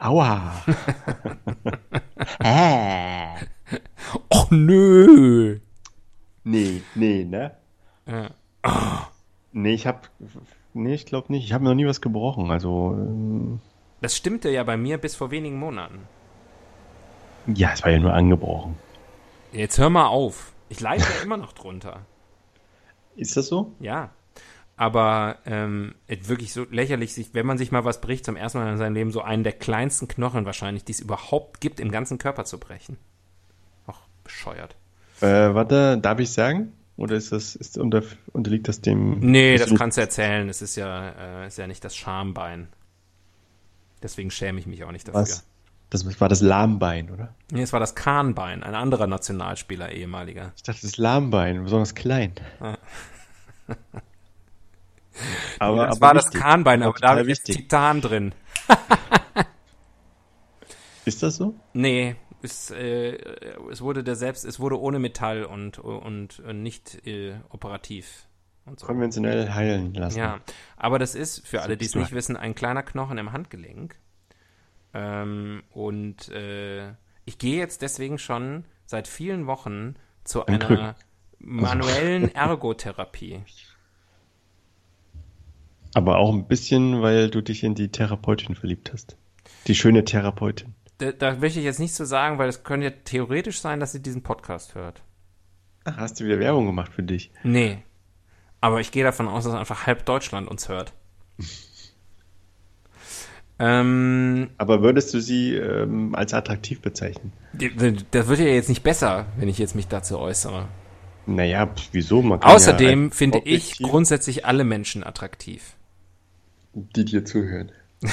Aua. 0.00 0.52
Och 4.28 4.50
nö. 4.50 5.58
nee, 6.44 6.82
nee, 6.94 7.24
ne? 7.24 7.56
Ja. 8.06 8.30
Nee, 9.52 9.74
ich 9.74 9.86
hab 9.86 10.10
nee, 10.76 10.94
ich 10.94 11.06
glaube 11.06 11.32
nicht. 11.32 11.44
Ich 11.44 11.52
habe 11.52 11.64
mir 11.64 11.70
noch 11.70 11.76
nie 11.76 11.86
was 11.86 12.00
gebrochen, 12.00 12.50
also 12.50 12.92
ähm, 12.96 13.60
Das 14.00 14.16
stimmte 14.16 14.50
ja 14.50 14.62
bei 14.64 14.76
mir 14.76 14.98
bis 14.98 15.16
vor 15.16 15.30
wenigen 15.30 15.58
Monaten. 15.58 16.00
ja, 17.46 17.70
es 17.72 17.82
war 17.82 17.90
ja 17.90 17.98
nur 17.98 18.12
angebrochen. 18.12 18.76
Jetzt 19.52 19.78
hör 19.78 19.90
mal 19.90 20.06
auf. 20.06 20.52
Ich 20.68 20.80
leide 20.80 21.02
ja 21.02 21.22
immer 21.22 21.36
noch 21.36 21.52
drunter. 21.52 22.00
Ist 23.14 23.36
das 23.36 23.46
so? 23.46 23.72
Ja. 23.80 24.10
Aber 24.76 25.38
ähm, 25.46 25.94
wirklich 26.06 26.52
so 26.52 26.66
lächerlich, 26.70 27.14
sich, 27.14 27.32
wenn 27.32 27.46
man 27.46 27.56
sich 27.56 27.72
mal 27.72 27.84
was 27.86 28.00
bricht, 28.02 28.26
zum 28.26 28.36
ersten 28.36 28.58
Mal 28.58 28.70
in 28.70 28.76
seinem 28.76 28.94
Leben 28.94 29.10
so 29.10 29.22
einen 29.22 29.42
der 29.42 29.52
kleinsten 29.54 30.06
Knochen 30.08 30.44
wahrscheinlich, 30.44 30.84
die 30.84 30.92
es 30.92 31.00
überhaupt 31.00 31.62
gibt, 31.62 31.80
im 31.80 31.90
ganzen 31.90 32.18
Körper 32.18 32.44
zu 32.44 32.58
brechen. 32.58 32.98
Ach, 33.86 34.00
bescheuert. 34.22 34.76
Äh, 35.22 35.54
warte, 35.54 35.96
darf 35.96 36.18
ich 36.18 36.30
sagen? 36.30 36.74
Oder 36.96 37.16
ist 37.16 37.32
das, 37.32 37.54
ist 37.56 37.76
unter, 37.76 38.02
unterliegt 38.32 38.68
das 38.68 38.80
dem. 38.80 39.20
Nee, 39.20 39.54
ist 39.54 39.70
das 39.70 39.78
kannst 39.78 39.98
du 39.98 40.00
erzählen. 40.00 40.48
Es 40.48 40.62
ist 40.62 40.76
ja, 40.76 41.42
äh, 41.42 41.46
ist 41.46 41.58
ja 41.58 41.66
nicht 41.66 41.84
das 41.84 41.94
Schambein. 41.94 42.68
Deswegen 44.02 44.30
schäme 44.30 44.58
ich 44.58 44.66
mich 44.66 44.82
auch 44.84 44.92
nicht 44.92 45.08
dafür. 45.08 45.20
Was? 45.20 45.46
Das 45.90 46.20
war 46.20 46.28
das 46.28 46.40
Lahmbein, 46.40 47.10
oder? 47.10 47.34
Nee, 47.52 47.62
es 47.62 47.72
war 47.72 47.78
das 47.80 47.94
Kahnbein, 47.94 48.64
ein 48.64 48.74
anderer 48.74 49.06
Nationalspieler, 49.06 49.92
ehemaliger. 49.92 50.52
Ich 50.56 50.64
dachte, 50.64 50.80
das 50.82 50.96
Lahmbein, 50.96 51.62
besonders 51.62 51.94
klein. 51.94 52.32
Ah. 52.58 52.76
aber, 55.60 55.76
Ja, 55.76 55.86
das 55.86 55.96
aber 55.96 56.06
war 56.06 56.14
das 56.14 56.26
wichtig. 56.26 56.40
Kahnbein, 56.40 56.82
Auch 56.82 56.96
aber 56.96 56.98
da 56.98 57.20
ist. 57.20 57.44
Titan 57.44 58.00
drin. 58.00 58.34
Ist 61.04 61.22
das 61.22 61.36
so? 61.36 61.54
Nee, 61.72 62.16
es, 62.46 62.70
äh, 62.70 63.16
es 63.70 63.82
wurde 63.82 64.02
der 64.02 64.16
selbst, 64.16 64.44
es 64.44 64.58
wurde 64.58 64.80
ohne 64.80 64.98
Metall 64.98 65.44
und, 65.44 65.78
und, 65.78 66.40
und 66.40 66.62
nicht 66.62 67.06
äh, 67.06 67.34
operativ. 67.50 68.26
Und 68.64 68.80
so. 68.80 68.86
Konventionell 68.86 69.52
heilen 69.52 69.94
lassen. 69.94 70.18
Ja, 70.18 70.40
aber 70.76 70.98
das 70.98 71.14
ist, 71.14 71.46
für 71.46 71.62
alle, 71.62 71.76
die 71.76 71.84
es 71.84 71.94
nicht 71.94 72.12
wissen, 72.12 72.36
ein 72.36 72.54
kleiner 72.54 72.82
Knochen 72.82 73.16
im 73.18 73.32
Handgelenk. 73.32 73.96
Ähm, 74.92 75.62
und 75.70 76.28
äh, 76.30 76.90
ich 77.24 77.38
gehe 77.38 77.58
jetzt 77.58 77.82
deswegen 77.82 78.18
schon 78.18 78.64
seit 78.86 79.08
vielen 79.08 79.46
Wochen 79.46 79.94
zu 80.24 80.46
Ein 80.46 80.54
einer 80.62 80.66
Glück. 80.66 80.94
manuellen 81.38 82.28
Ergotherapie. 82.34 83.42
Aber 85.94 86.18
auch 86.18 86.32
ein 86.32 86.46
bisschen, 86.46 87.02
weil 87.02 87.30
du 87.30 87.42
dich 87.42 87.62
in 87.62 87.74
die 87.74 87.88
Therapeutin 87.88 88.54
verliebt 88.54 88.92
hast. 88.92 89.16
Die 89.66 89.74
schöne 89.74 90.04
Therapeutin. 90.04 90.75
Da, 90.98 91.12
da 91.12 91.34
möchte 91.34 91.58
ich 91.58 91.64
jetzt 91.64 91.78
nichts 91.78 91.96
zu 91.96 92.06
sagen, 92.06 92.38
weil 92.38 92.48
es 92.48 92.64
könnte 92.64 92.86
ja 92.86 92.92
theoretisch 93.04 93.60
sein, 93.60 93.80
dass 93.80 93.92
sie 93.92 94.00
diesen 94.00 94.22
Podcast 94.22 94.74
hört. 94.74 95.02
Ach, 95.84 95.96
hast 95.98 96.18
du 96.18 96.24
wieder 96.24 96.38
Werbung 96.38 96.66
gemacht 96.66 96.92
für 96.92 97.02
dich? 97.02 97.30
Nee. 97.42 97.78
Aber 98.60 98.80
ich 98.80 98.90
gehe 98.90 99.04
davon 99.04 99.28
aus, 99.28 99.44
dass 99.44 99.54
einfach 99.54 99.86
halb 99.86 100.06
Deutschland 100.06 100.48
uns 100.48 100.68
hört. 100.68 100.94
ähm, 103.58 104.50
Aber 104.56 104.82
würdest 104.82 105.12
du 105.12 105.20
sie 105.20 105.54
ähm, 105.54 106.14
als 106.14 106.32
attraktiv 106.34 106.80
bezeichnen? 106.80 107.32
das 108.10 108.26
wird 108.26 108.38
ja 108.38 108.46
jetzt 108.46 108.68
nicht 108.68 108.82
besser, 108.82 109.26
wenn 109.36 109.48
ich 109.48 109.58
jetzt 109.58 109.74
mich 109.74 109.88
dazu 109.88 110.18
äußere. 110.18 110.66
Naja, 111.26 111.68
wieso? 111.92 112.22
Man 112.22 112.40
kann 112.40 112.52
Außerdem 112.52 113.04
ja 113.04 113.10
finde 113.14 113.42
ich 113.44 113.78
grundsätzlich 113.78 114.46
alle 114.46 114.64
Menschen 114.64 115.04
attraktiv. 115.04 115.76
die 116.72 117.04
dir 117.04 117.24
zuhören. 117.24 117.70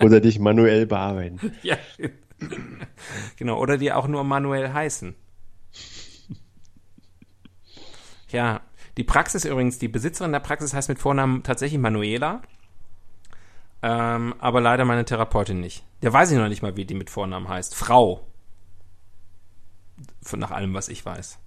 Oder 0.00 0.20
dich 0.20 0.38
manuell 0.38 0.86
bearbeiten. 0.86 1.52
Ja. 1.62 1.76
genau, 3.36 3.60
oder 3.60 3.76
die 3.76 3.92
auch 3.92 4.08
nur 4.08 4.24
manuell 4.24 4.72
heißen. 4.72 5.14
Ja, 8.30 8.62
die 8.96 9.04
Praxis 9.04 9.44
übrigens, 9.44 9.78
die 9.78 9.88
Besitzerin 9.88 10.32
der 10.32 10.40
Praxis 10.40 10.74
heißt 10.74 10.88
mit 10.88 10.98
Vornamen 10.98 11.42
tatsächlich 11.44 11.80
Manuela. 11.80 12.42
Ähm, 13.82 14.34
aber 14.38 14.60
leider 14.60 14.84
meine 14.84 15.04
Therapeutin 15.04 15.60
nicht. 15.60 15.84
Der 16.02 16.12
weiß 16.12 16.30
ich 16.30 16.38
noch 16.38 16.48
nicht 16.48 16.62
mal, 16.62 16.76
wie 16.76 16.84
die 16.84 16.94
mit 16.94 17.10
Vornamen 17.10 17.48
heißt. 17.48 17.74
Frau. 17.74 18.26
Nach 20.36 20.50
allem, 20.50 20.74
was 20.74 20.88
ich 20.88 21.04
weiß. 21.04 21.41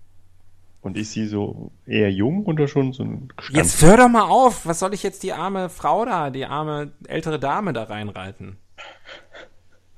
Und 0.86 0.98
ist 0.98 1.14
sie 1.14 1.26
so 1.26 1.72
eher 1.88 2.12
jung 2.12 2.46
oder 2.46 2.68
schon 2.68 2.94
so 2.94 3.02
ein 3.02 3.28
Gestand? 3.36 3.58
Jetzt 3.58 3.82
hör 3.82 3.98
doch 3.98 4.08
mal 4.08 4.22
auf! 4.22 4.68
Was 4.68 4.78
soll 4.78 4.94
ich 4.94 5.02
jetzt 5.02 5.24
die 5.24 5.34
arme 5.34 5.70
Frau 5.70 6.06
da, 6.06 6.30
die 6.30 6.46
arme 6.46 6.92
ältere 7.08 7.40
Dame 7.40 7.74
da 7.74 7.86
reinreiten? 7.86 8.58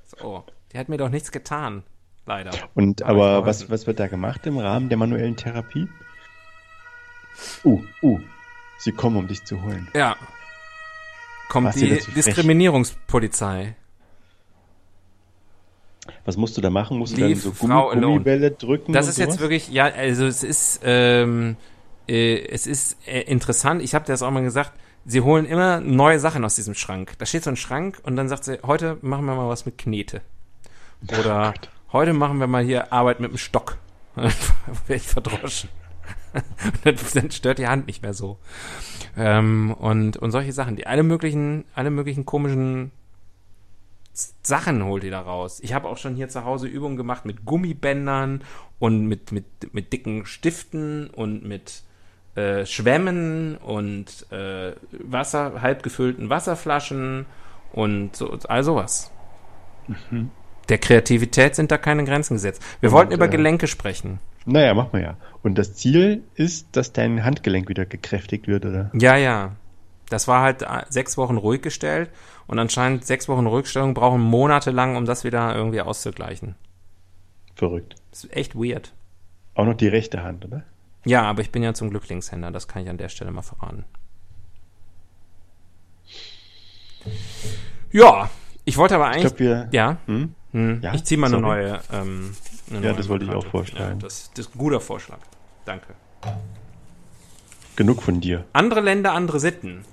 So, 0.06 0.46
die 0.72 0.78
hat 0.78 0.88
mir 0.88 0.96
doch 0.96 1.10
nichts 1.10 1.34
getan. 1.34 1.84
Leider. 2.26 2.52
Und 2.74 3.04
Aber 3.04 3.32
aber 3.32 3.48
was, 3.48 3.70
was 3.70 3.86
wird 3.86 4.00
da 4.00 4.08
gemacht 4.08 4.46
im 4.46 4.58
Rahmen 4.58 4.88
der 4.88 4.98
manuellen 4.98 5.36
Therapie? 5.36 5.90
Uh, 7.66 7.84
uh, 8.02 8.22
sie 8.78 8.94
kommen, 8.94 9.18
um 9.18 9.28
dich 9.28 9.44
zu 9.44 9.62
holen. 9.62 9.90
Ja. 9.94 10.16
Kommt 11.50 11.68
Was 11.68 11.76
die? 11.76 12.00
Diskriminierungspolizei. 12.16 13.76
Was 16.26 16.38
musst 16.38 16.58
du 16.58 16.62
da 16.62 16.70
machen? 16.70 16.98
Musst 16.98 17.18
du 17.18 17.22
Leave 17.22 17.42
dann 17.42 17.54
so 17.54 17.68
alone. 17.68 18.02
Gummibälle 18.02 18.52
drücken? 18.52 18.94
Das 18.94 19.08
ist 19.08 19.18
jetzt 19.18 19.40
wirklich, 19.40 19.70
ja, 19.70 19.86
also 19.86 20.26
es 20.26 20.44
ist, 20.44 20.82
ähm, 20.84 21.56
äh, 22.08 22.40
es 22.48 22.68
ist 22.68 22.98
äh, 23.08 23.22
interessant. 23.22 23.82
Ich 23.82 23.96
habe 23.96 24.06
dir 24.06 24.14
das 24.14 24.22
auch 24.22 24.32
mal 24.32 24.44
gesagt. 24.44 24.74
Sie 25.06 25.22
holen 25.22 25.46
immer 25.46 25.80
neue 25.80 26.20
Sachen 26.20 26.44
aus 26.44 26.56
diesem 26.56 26.74
Schrank. 26.74 27.14
Da 27.18 27.26
steht 27.26 27.44
so 27.44 27.50
ein 27.50 27.56
Schrank 27.56 28.00
und 28.04 28.18
dann 28.18 28.28
sagt 28.28 28.44
sie, 28.44 28.60
heute 28.66 28.98
machen 29.02 29.26
wir 29.26 29.36
mal 29.36 29.48
was 29.48 29.66
mit 29.66 29.78
Knete. 29.78 30.22
Oder 31.08 31.54
Gott. 31.54 31.70
heute 31.94 32.14
machen 32.14 32.40
wir 32.40 32.48
mal 32.48 32.64
hier 32.64 32.92
Arbeit 32.92 33.20
mit 33.20 33.32
dem 33.32 33.38
Stock. 33.38 33.78
Dann 34.16 34.32
werde 34.88 34.96
ich 34.96 35.08
verdroschen. 35.08 35.70
Dann, 36.84 37.32
stört 37.32 37.60
die 37.60 37.68
Hand 37.68 37.88
nicht 37.88 38.02
mehr 38.02 38.14
so. 38.14 38.38
Ähm, 39.16 39.74
und, 39.74 40.18
und 40.18 40.32
solche 40.32 40.54
Sachen, 40.54 40.76
die 40.76 40.88
alle 40.88 41.04
möglichen, 41.04 41.66
alle 41.74 41.90
möglichen 41.90 42.26
komischen 42.26 42.92
Sachen 44.42 44.84
holt 44.84 45.04
ihr 45.04 45.12
da 45.12 45.22
raus. 45.22 45.60
Ich 45.62 45.74
habe 45.74 45.88
auch 45.88 45.98
schon 45.98 46.16
hier 46.16 46.30
zu 46.30 46.44
Hause 46.44 46.68
Übungen 46.68 46.98
gemacht 46.98 47.26
mit 47.26 47.46
Gummibändern 47.46 48.42
und 48.80 49.08
mit, 49.08 49.32
mit, 49.32 49.46
mit 49.74 49.94
dicken 49.94 50.26
Stiften 50.26 51.10
und 51.10 51.46
mit 51.46 51.84
äh, 52.36 52.66
Schwämmen 52.66 53.58
und 53.58 54.26
äh, 54.32 54.74
Wasser, 54.92 55.62
halb 55.62 55.84
gefüllten 55.84 56.30
Wasserflaschen 56.30 57.26
und 57.74 58.16
so, 58.16 58.38
all 58.48 58.64
sowas. 58.64 59.12
Der 60.70 60.78
Kreativität 60.78 61.56
sind 61.56 61.72
da 61.72 61.78
keine 61.78 62.04
Grenzen 62.04 62.36
gesetzt. 62.36 62.62
Wir 62.82 62.92
wollten 62.92 63.14
über 63.14 63.26
äh, 63.26 63.30
Gelenke 63.30 63.68
sprechen. 63.68 64.20
Naja, 64.46 64.74
machen 64.74 64.90
wir 64.94 65.02
ja. 65.02 65.18
Und 65.44 65.58
das 65.58 65.76
Ziel 65.76 66.24
ist, 66.36 66.76
dass 66.76 66.94
dein 66.94 67.24
Handgelenk 67.24 67.70
wieder 67.70 67.86
gekräftigt 67.86 68.48
wird, 68.48 68.66
oder? 68.66 68.92
Ja, 68.94 69.16
ja. 69.16 69.56
Das 70.10 70.28
war 70.28 70.42
halt 70.42 70.62
äh, 70.62 70.84
sechs 70.90 71.18
Wochen 71.18 71.38
ruhig 71.38 71.62
gestellt 71.62 72.10
und 72.48 72.60
anscheinend 72.60 73.06
sechs 73.06 73.28
Wochen 73.28 73.46
Ruhigstellung 73.46 73.94
brauchen 73.94 74.22
monatelang, 74.22 74.96
um 74.96 75.06
das 75.06 75.24
wieder 75.24 75.54
irgendwie 75.56 75.82
auszugleichen. 75.82 76.56
Verrückt. 77.56 77.96
Das 78.12 78.24
ist 78.24 78.36
echt 78.36 78.56
weird. 78.56 78.94
Auch 79.56 79.66
noch 79.66 79.74
die 79.74 79.88
rechte 79.88 80.24
Hand, 80.24 80.46
oder? 80.46 80.64
Ja, 81.06 81.24
aber 81.24 81.42
ich 81.42 81.52
bin 81.52 81.64
ja 81.64 81.74
zum 81.74 81.90
Glück 81.90 82.08
Linkshänder, 82.10 82.52
das 82.52 82.68
kann 82.68 82.84
ich 82.84 82.90
an 82.90 82.98
der 82.98 83.10
Stelle 83.10 83.32
mal 83.32 83.42
verraten. 83.42 83.86
Ja, 87.92 88.30
ich 88.66 88.78
wollte 88.78 88.96
aber 88.96 89.10
Ich 89.12 89.16
eigentlich. 89.18 89.36
glaube, 89.36 89.40
wir. 89.40 89.70
ja, 89.72 89.98
Hm? 90.06 90.34
hm, 90.52 90.82
Ja, 90.82 90.94
ich 90.94 91.04
ziehe 91.06 91.18
mal 91.20 91.28
eine 91.28 91.40
neue. 91.42 91.80
Ähm, 91.92 92.36
eine 92.70 92.76
Ja, 92.80 92.82
neue 92.92 92.94
das 92.96 93.10
wollte 93.10 93.26
ich 93.26 93.32
auch 93.32 93.36
Karte. 93.36 93.50
vorschlagen. 93.50 94.00
Ja, 94.00 94.08
das, 94.08 94.32
das 94.34 94.48
ist 94.48 94.56
ein 94.56 94.58
guter 94.58 94.80
Vorschlag. 94.82 95.20
Danke. 95.66 95.94
Genug 97.76 98.02
von 98.04 98.20
dir. 98.22 98.44
Andere 98.54 98.82
Länder, 98.82 99.14
andere 99.14 99.40
Sitten. 99.40 99.86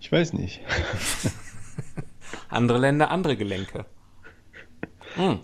Ich 0.00 0.12
weiß 0.12 0.32
nicht. 0.34 0.60
Andere 2.48 2.78
Länder, 2.78 3.10
andere 3.10 3.36
Gelenke. 3.36 3.84
Hm. 5.14 5.40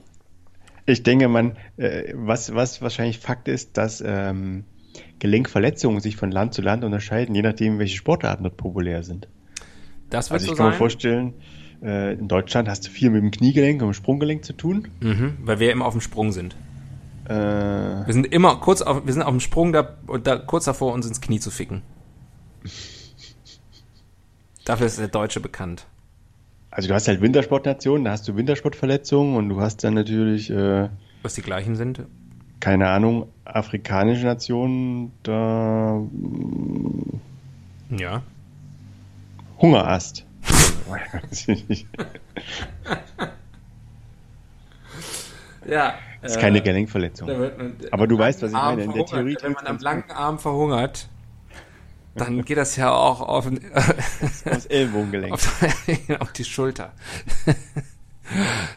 Ich 0.87 1.03
denke, 1.03 1.29
man, 1.29 1.57
äh, 1.77 2.13
was, 2.15 2.55
was 2.55 2.83
wahrscheinlich 2.83 3.19
Fakt 3.19 3.49
ist, 3.49 3.77
dass 3.77 4.03
ähm, 4.05 4.65
Gelenkverletzungen 5.19 6.01
sich 6.01 6.17
von 6.17 6.31
Land 6.31 6.55
zu 6.55 6.63
Land 6.63 6.85
unterscheiden, 6.85 7.35
je 7.35 7.43
nachdem, 7.43 7.79
welche 7.79 7.97
Sportarten 7.97 8.43
dort 8.45 8.57
populär 8.57 9.03
sind. 9.03 9.29
Das 10.11 10.31
wird 10.31 10.41
Also 10.41 10.45
ich 10.45 10.51
so 10.51 10.57
kann 10.57 10.67
mir 10.67 10.73
sein. 10.73 10.79
vorstellen, 10.79 11.35
äh, 11.83 12.15
in 12.15 12.29
Deutschland 12.29 12.69
hast 12.69 12.87
du 12.87 12.91
viel 12.91 13.11
mit 13.11 13.23
dem 13.23 13.31
Kniegelenk 13.31 13.81
und 13.83 13.89
dem 13.89 13.95
Sprunggelenk 13.95 14.45
zu 14.45 14.53
tun. 14.53 14.89
Mhm, 15.01 15.39
weil 15.43 15.59
wir 15.61 15.73
immer 15.73 15.87
auf 15.87 15.95
dem 15.95 16.01
Sprung 16.01 16.33
sind. 16.33 16.57
Äh, 17.27 18.07
Wir 18.07 18.13
sind 18.13 18.27
immer 18.27 18.57
kurz 18.57 18.83
auf, 18.83 19.07
wir 19.07 19.13
sind 19.13 19.23
auf 19.23 19.31
dem 19.31 19.41
Sprung 19.41 19.73
da, 19.73 19.97
da 20.23 20.37
kurz 20.37 20.65
davor, 20.65 20.93
uns 20.93 21.07
ins 21.07 21.21
Knie 21.21 21.41
zu 21.41 21.51
ficken. 21.51 21.83
Dafür 24.65 24.87
ist 24.87 24.99
der 24.99 25.09
Deutsche 25.09 25.41
bekannt. 25.41 25.87
also 26.71 26.89
du 26.89 26.95
hast 26.95 27.09
halt 27.09 27.21
Wintersportnationen, 27.21 28.05
da 28.05 28.13
hast 28.13 28.27
du 28.29 28.37
Wintersportverletzungen 28.37 29.37
und 29.37 29.49
du 29.49 29.61
hast 29.61 29.83
dann 29.85 29.95
natürlich, 29.95 30.51
äh, 30.51 30.89
Was 31.23 31.35
die 31.35 31.43
gleichen 31.43 31.75
sind. 31.77 32.03
keine 32.61 32.89
Ahnung, 32.89 33.29
afrikanische 33.45 34.25
Nationen, 34.25 35.13
da 35.25 36.01
Ja. 37.91 38.23
Hungerast. 39.59 40.25
Ja. 45.67 45.95
Das 46.23 46.33
ist 46.33 46.41
keine 46.41 46.63
Gelenkverletzung. 46.63 47.29
Aber 47.91 48.07
du 48.07 48.17
weißt, 48.19 48.43
was 48.43 48.51
ich 48.51 48.57
meine. 48.57 48.85
In 48.85 48.93
der 48.93 49.05
Theorie 49.07 49.37
Wenn 49.43 49.53
man 49.53 49.67
am 49.67 49.79
langen 49.79 50.11
Arm 50.11 50.39
verhungert, 50.39 51.09
dann 52.15 52.43
geht 52.45 52.57
das 52.57 52.77
ja 52.77 52.93
auch 52.93 53.21
auf, 53.21 53.51
Das 54.45 54.67
Ellbogengelenk. 54.71 55.33
auf, 55.33 55.63
auf 56.21 56.33
die 56.33 56.45
Schulter. 56.45 56.93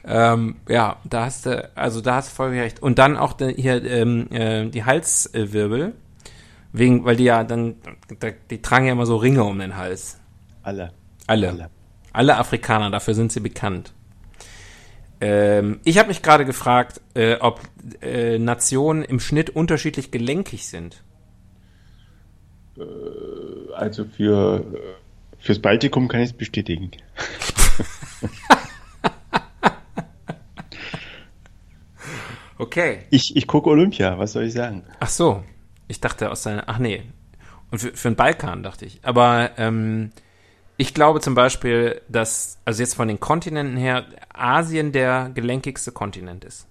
ähm, 0.06 0.56
ja, 0.68 0.98
da 1.04 1.26
hast 1.26 1.46
du, 1.46 1.70
also 1.76 2.02
da 2.02 2.16
hast 2.16 2.32
du 2.32 2.36
voll 2.36 2.50
recht. 2.50 2.82
Und 2.82 2.98
dann 3.00 3.16
auch 3.16 3.34
de, 3.34 3.56
hier 3.56 3.84
ähm, 3.86 4.28
äh, 4.32 4.68
die 4.70 4.84
Halswirbel, 4.84 5.94
wegen, 6.74 7.06
weil 7.06 7.16
die 7.16 7.26
ja 7.26 7.44
dann, 7.44 7.76
da, 8.20 8.30
die 8.50 8.62
tragen 8.62 8.88
ja 8.88 8.92
immer 8.92 9.06
so 9.06 9.18
Ringe 9.18 9.44
um 9.44 9.60
den 9.60 9.78
Hals. 9.78 10.20
Alle. 10.64 10.92
Alle. 11.28 11.50
Alle. 11.50 11.70
Alle 12.12 12.38
Afrikaner, 12.38 12.90
dafür 12.90 13.14
sind 13.14 13.32
sie 13.32 13.40
bekannt. 13.40 13.94
Ähm, 15.22 15.80
ich 15.84 15.98
habe 15.98 16.10
mich 16.10 16.22
gerade 16.22 16.46
gefragt, 16.46 17.02
äh, 17.14 17.36
ob 17.36 17.62
äh, 18.02 18.38
Nationen 18.38 19.04
im 19.04 19.20
Schnitt 19.20 19.50
unterschiedlich 19.50 20.12
gelenkig 20.12 20.68
sind. 20.68 21.04
Also 23.74 24.04
für 24.04 24.66
fürs 25.40 25.60
Baltikum 25.60 26.10
kann 26.10 26.20
ich 26.20 26.32
es 26.32 26.38
bestätigen. 26.38 26.92
Okay. 32.58 33.00
Ich, 33.10 33.36
ich 33.36 33.48
gucke 33.48 33.70
Olympia, 33.70 34.18
was 34.18 34.32
soll 34.32 34.44
ich 34.44 34.54
sagen? 34.54 34.84
Ach 35.00 35.10
so. 35.10 35.44
Ich 35.88 36.00
dachte 36.00 36.32
aus 36.32 36.44
seiner. 36.44 36.64
Ach 36.68 36.80
nee. 36.80 37.04
Und 37.70 37.80
für, 37.80 37.92
für 37.92 38.10
den 38.10 38.16
Balkan 38.16 38.64
dachte 38.64 38.86
ich. 38.86 39.00
Aber 39.04 39.52
ähm, 39.58 40.12
ich 40.78 40.94
glaube 40.94 41.22
zum 41.22 41.36
Beispiel, 41.36 42.02
dass, 42.10 42.60
also 42.66 42.82
jetzt 42.82 42.96
von 42.96 43.08
den 43.08 43.20
Kontinenten 43.20 43.78
her, 43.78 44.06
Asien 44.34 44.92
der 44.92 45.30
gelenkigste 45.34 45.92
Kontinent 45.92 46.44
ist. 46.46 46.68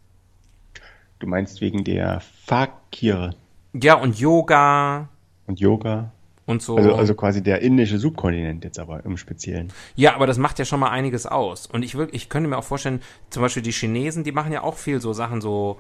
Du 1.19 1.27
meinst 1.27 1.61
wegen 1.61 1.85
der 1.85 2.21
Fakir 2.47 3.35
Ja, 3.73 3.95
und 3.95 4.19
Yoga 4.19 5.09
und 5.47 5.61
Yoga? 5.61 6.11
und 6.47 6.63
so. 6.63 6.77
Also, 6.77 6.95
also 6.95 7.15
quasi 7.15 7.43
der 7.43 7.63
indische 7.63 7.99
Subkontinent 7.99 8.65
jetzt 8.65 8.79
aber 8.79 9.05
im 9.05 9.17
Speziellen. 9.17 9.73
Ja, 9.95 10.15
aber 10.15 10.27
das 10.27 10.37
macht 10.39 10.59
ja 10.59 10.65
schon 10.65 10.81
mal 10.81 10.91
einiges 10.91 11.27
aus. 11.27 11.67
Und 11.67 11.83
ich, 11.83 11.95
wirklich, 11.95 12.23
ich 12.23 12.29
könnte 12.29 12.49
mir 12.49 12.59
auch 12.59 12.65
vorstellen, 12.65 13.01
zum 13.31 13.43
Beispiel 13.43 13.63
die 13.63 13.73
Chinesen, 13.73 14.25
die 14.25 14.33
machen 14.33 14.53
ja 14.53 14.63
auch 14.63 14.77
viel 14.77 15.01
so 15.01 15.13
Sachen 15.13 15.41
so. 15.41 15.79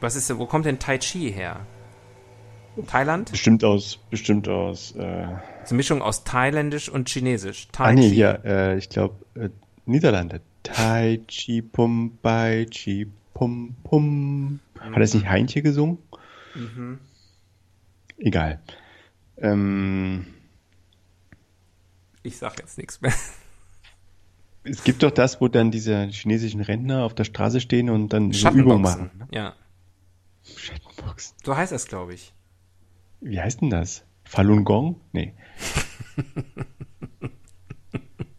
Was 0.00 0.14
ist 0.14 0.36
wo 0.38 0.46
kommt 0.46 0.64
denn 0.66 0.78
Tai 0.78 0.98
Chi 0.98 1.32
her? 1.32 1.66
Thailand? 2.86 3.32
Bestimmt 3.32 3.64
aus, 3.64 3.98
bestimmt 4.10 4.48
aus, 4.48 4.92
äh, 4.92 5.26
Eine 5.68 5.76
Mischung 5.76 6.02
aus 6.02 6.24
Thailändisch 6.24 6.88
und 6.88 7.08
Chinesisch. 7.08 7.68
Tai 7.72 7.84
ah 7.84 7.92
nee, 7.92 8.08
hier, 8.08 8.42
äh, 8.44 8.78
ich 8.78 8.88
glaube, 8.88 9.24
äh, 9.34 9.50
Niederlande. 9.86 10.40
Tai 10.62 11.20
Chi 11.28 11.62
Pum 11.62 12.18
Bai 12.22 12.66
Chi 12.70 13.10
Pum 13.34 13.76
Pum. 13.84 14.60
Hat 14.78 15.00
das 15.00 15.14
nicht 15.14 15.28
Heintje 15.28 15.62
gesungen? 15.62 15.98
Mhm. 16.54 16.98
Egal. 18.18 18.60
Ähm, 19.36 20.26
Ich 22.22 22.36
sag 22.38 22.58
jetzt 22.58 22.78
nichts 22.78 23.00
mehr. 23.00 23.12
es 24.64 24.82
gibt 24.84 25.02
doch 25.02 25.10
das, 25.12 25.40
wo 25.40 25.48
dann 25.48 25.70
diese 25.70 26.08
chinesischen 26.08 26.60
Rentner 26.60 27.04
auf 27.04 27.14
der 27.14 27.24
Straße 27.24 27.60
stehen 27.60 27.88
und 27.90 28.12
dann 28.12 28.32
so 28.32 28.48
Übungen 28.50 28.82
machen. 28.82 29.10
ne? 29.18 29.28
Ja. 29.32 29.54
Schattenboxen. 30.56 31.36
So 31.44 31.56
heißt 31.56 31.72
das, 31.72 31.86
glaube 31.86 32.14
ich. 32.14 32.32
Wie 33.20 33.40
heißt 33.40 33.60
denn 33.60 33.70
das? 33.70 34.04
Falun 34.24 34.64
Gong? 34.64 35.00
Nee. 35.12 35.34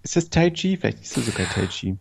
ist 0.03 0.15
das 0.15 0.29
Tai 0.29 0.49
Chi? 0.51 0.77
Vielleicht 0.77 1.01
ist 1.01 1.17
das 1.17 1.25
sogar 1.25 1.47
Tai 1.47 1.67
Chi. 1.67 1.97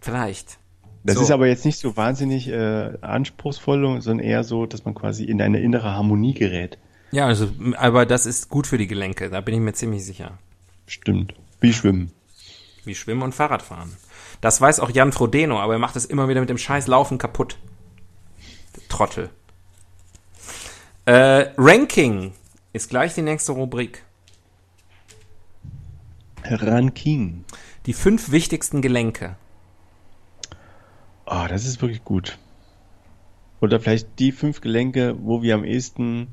Vielleicht. 0.00 0.58
Das 1.04 1.16
So. 1.16 1.22
ist 1.22 1.30
aber 1.30 1.48
jetzt 1.48 1.64
nicht 1.64 1.78
so 1.78 1.96
wahnsinnig 1.96 2.48
äh, 2.48 2.92
anspruchsvoll, 3.00 4.00
sondern 4.00 4.24
eher 4.24 4.44
so, 4.44 4.66
dass 4.66 4.84
man 4.84 4.94
quasi 4.94 5.24
in 5.24 5.42
eine 5.42 5.60
innere 5.60 5.92
Harmonie 5.92 6.34
gerät. 6.34 6.78
Ja, 7.10 7.26
also, 7.26 7.50
aber 7.76 8.06
das 8.06 8.24
ist 8.24 8.48
gut 8.48 8.66
für 8.66 8.78
die 8.78 8.86
Gelenke, 8.86 9.28
da 9.28 9.40
bin 9.40 9.54
ich 9.54 9.60
mir 9.60 9.74
ziemlich 9.74 10.04
sicher. 10.04 10.38
Stimmt. 10.86 11.34
Wie 11.60 11.72
Schwimmen. 11.72 12.12
Wie 12.84 12.94
Schwimmen 12.94 13.22
und 13.22 13.34
Fahrradfahren. 13.34 13.92
Das 14.40 14.60
weiß 14.60 14.80
auch 14.80 14.90
Jan 14.90 15.12
Frodeno, 15.12 15.60
aber 15.60 15.74
er 15.74 15.78
macht 15.78 15.96
es 15.96 16.04
immer 16.04 16.28
wieder 16.28 16.40
mit 16.40 16.50
dem 16.50 16.58
scheiß 16.58 16.86
Laufen 16.86 17.18
kaputt. 17.18 17.58
Trottel. 18.88 19.30
Äh, 21.04 21.50
Ranking 21.58 22.32
ist 22.72 22.90
gleich 22.90 23.14
die 23.14 23.22
nächste 23.22 23.52
Rubrik. 23.52 24.04
Ranking. 26.60 27.44
Die 27.86 27.92
fünf 27.92 28.30
wichtigsten 28.30 28.82
Gelenke. 28.82 29.36
Oh, 31.26 31.46
das 31.48 31.64
ist 31.64 31.80
wirklich 31.80 32.04
gut. 32.04 32.38
Oder 33.60 33.80
vielleicht 33.80 34.18
die 34.18 34.32
fünf 34.32 34.60
Gelenke, 34.60 35.16
wo 35.22 35.42
wir 35.42 35.54
am 35.54 35.64
ehesten, 35.64 36.28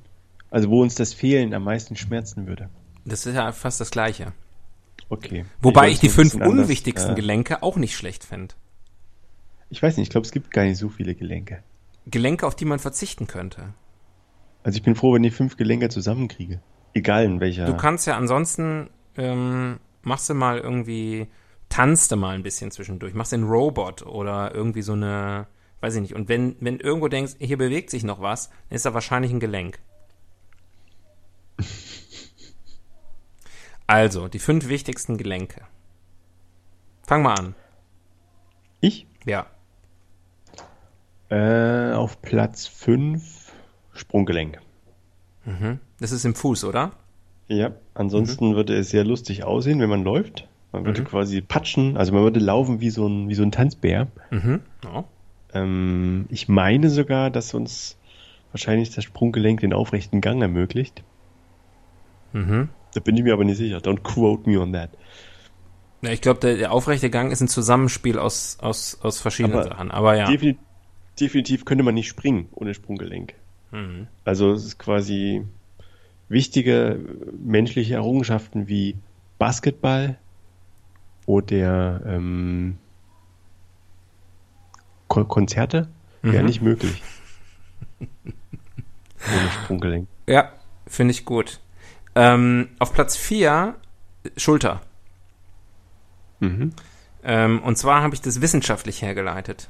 also 0.49 0.69
wo 0.69 0.81
uns 0.81 0.95
das 0.95 1.13
Fehlen 1.13 1.53
am 1.53 1.63
meisten 1.63 1.95
schmerzen 1.95 2.47
würde. 2.47 2.69
Das 3.05 3.25
ist 3.25 3.35
ja 3.35 3.51
fast 3.51 3.79
das 3.79 3.91
Gleiche. 3.91 4.33
Okay. 5.09 5.45
Wobei 5.61 5.83
weiß, 5.83 5.93
ich 5.93 5.99
die 5.99 6.09
fünf 6.09 6.31
bisschen 6.31 6.41
anders. 6.43 6.63
unwichtigsten 6.63 7.11
Ja. 7.11 7.15
Gelenke 7.15 7.63
auch 7.63 7.77
nicht 7.77 7.95
schlecht 7.95 8.23
fände. 8.23 8.55
Ich 9.69 9.81
weiß 9.81 9.97
nicht, 9.97 10.07
ich 10.07 10.09
glaube, 10.09 10.25
es 10.25 10.31
gibt 10.31 10.51
gar 10.51 10.63
nicht 10.63 10.77
so 10.77 10.89
viele 10.89 11.15
Gelenke. 11.15 11.63
Gelenke, 12.07 12.47
auf 12.47 12.55
die 12.55 12.65
man 12.65 12.79
verzichten 12.79 13.27
könnte. 13.27 13.73
Also 14.63 14.77
ich 14.77 14.83
bin 14.83 14.95
froh, 14.95 15.13
wenn 15.13 15.23
ich 15.23 15.33
fünf 15.33 15.57
Gelenke 15.57 15.89
zusammenkriege. 15.89 16.61
Egal 16.93 17.25
in 17.25 17.39
welcher. 17.39 17.65
Du 17.65 17.77
kannst 17.77 18.07
ja 18.07 18.17
ansonsten, 18.17 18.89
ähm, 19.15 19.79
machst 20.09 20.29
du 20.29 20.33
mal 20.33 20.57
irgendwie, 20.57 21.27
tanzt 21.69 22.11
du 22.11 22.17
mal 22.17 22.35
ein 22.35 22.43
bisschen 22.43 22.71
zwischendurch, 22.71 23.13
machst 23.13 23.31
den 23.31 23.45
Robot 23.45 24.05
oder 24.05 24.53
irgendwie 24.53 24.81
so 24.81 24.93
eine, 24.93 25.47
weiß 25.79 25.95
ich 25.95 26.01
nicht. 26.01 26.15
Und 26.15 26.27
wenn, 26.27 26.57
wenn 26.59 26.79
irgendwo 26.79 27.07
denkst, 27.07 27.35
hier 27.39 27.57
bewegt 27.57 27.89
sich 27.89 28.03
noch 28.03 28.19
was, 28.19 28.49
dann 28.49 28.75
ist 28.75 28.85
da 28.85 28.93
wahrscheinlich 28.93 29.31
ein 29.31 29.39
Gelenk. 29.39 29.79
Also, 33.91 34.27
die 34.27 34.37
fünf 34.37 34.67
wichtigsten 34.67 35.17
Gelenke. 35.17 35.61
Fang 37.01 37.23
mal 37.23 37.33
an. 37.33 37.55
ich? 38.81 39.07
Ja. 39.25 39.47
Äh, 41.29 41.93
auf 41.93 42.21
Platz 42.21 42.67
fünf 42.67 43.51
Sprunggelenk. 43.93 44.61
Das 45.99 46.11
ist 46.11 46.23
im 46.23 46.35
Fuß, 46.35 46.65
oder? 46.65 46.91
Ja, 47.49 47.71
ansonsten 47.95 48.55
würde 48.55 48.77
es 48.77 48.91
sehr 48.91 49.03
lustig 49.03 49.43
aussehen, 49.43 49.79
wenn 49.79 49.89
man 49.89 50.03
läuft. 50.03 50.47
Man 50.71 50.85
würde 50.85 51.03
quasi 51.03 51.41
patschen, 51.41 51.97
also 51.97 52.13
man 52.13 52.21
würde 52.21 52.39
laufen 52.39 52.79
wie 52.79 52.91
so 52.91 53.07
ein, 53.07 53.27
wie 53.27 53.33
so 53.33 53.41
ein 53.41 53.51
Tanzbär. 53.51 54.07
Mhm. 54.29 54.61
Ja. 54.83 55.03
Ähm, 55.53 56.25
ich 56.29 56.47
meine 56.47 56.91
sogar, 56.91 57.31
dass 57.31 57.55
uns 57.55 57.97
wahrscheinlich 58.51 58.91
das 58.91 59.03
Sprunggelenk 59.03 59.61
den 59.61 59.73
aufrechten 59.73 60.21
Gang 60.21 60.43
ermöglicht. 60.43 61.03
Mhm. 62.33 62.69
Da 62.93 62.99
bin 62.99 63.17
ich 63.17 63.23
mir 63.23 63.33
aber 63.33 63.45
nicht 63.45 63.57
sicher. 63.57 63.77
Don't 63.77 64.03
quote 64.03 64.47
me 64.47 64.59
on 64.59 64.73
that. 64.73 64.91
Ja, 66.03 66.11
ich 66.11 66.21
glaube, 66.21 66.39
der, 66.39 66.55
der 66.55 66.71
aufrechte 66.71 67.09
Gang 67.09 67.31
ist 67.31 67.41
ein 67.41 67.47
Zusammenspiel 67.47 68.19
aus, 68.19 68.57
aus, 68.61 68.99
aus 69.01 69.19
verschiedenen 69.19 69.57
Aber 69.57 69.63
Sachen. 69.63 69.91
Aber 69.91 70.15
ja. 70.15 70.27
Defini 70.27 70.57
definitiv 71.19 71.65
könnte 71.65 71.83
man 71.83 71.95
nicht 71.95 72.07
springen 72.07 72.47
ohne 72.53 72.73
Sprunggelenk. 72.73 73.33
Mhm. 73.71 74.07
Also 74.23 74.51
es 74.51 74.65
ist 74.65 74.77
quasi 74.77 75.43
wichtige 76.29 76.99
menschliche 77.37 77.95
Errungenschaften 77.95 78.67
wie 78.67 78.95
Basketball 79.37 80.17
oder 81.25 82.01
ähm, 82.05 82.77
Ko 85.07 85.25
Konzerte 85.25 85.89
wäre 86.21 86.39
Mhm. 86.43 86.45
nicht 86.45 86.61
möglich. 86.61 87.03
Ohne 87.99 89.51
Sprunggelenk. 89.63 90.07
Ja, 90.27 90.51
finde 90.87 91.11
ich 91.11 91.25
gut. 91.25 91.59
Ähm, 92.15 92.69
auf 92.79 92.93
Platz 92.93 93.15
4 93.17 93.75
Schulter. 94.37 94.81
Mhm. 96.39 96.71
Ähm, 97.23 97.61
und 97.63 97.77
zwar 97.77 98.01
habe 98.01 98.13
ich 98.15 98.21
das 98.21 98.41
wissenschaftlich 98.41 99.01
hergeleitet. 99.01 99.69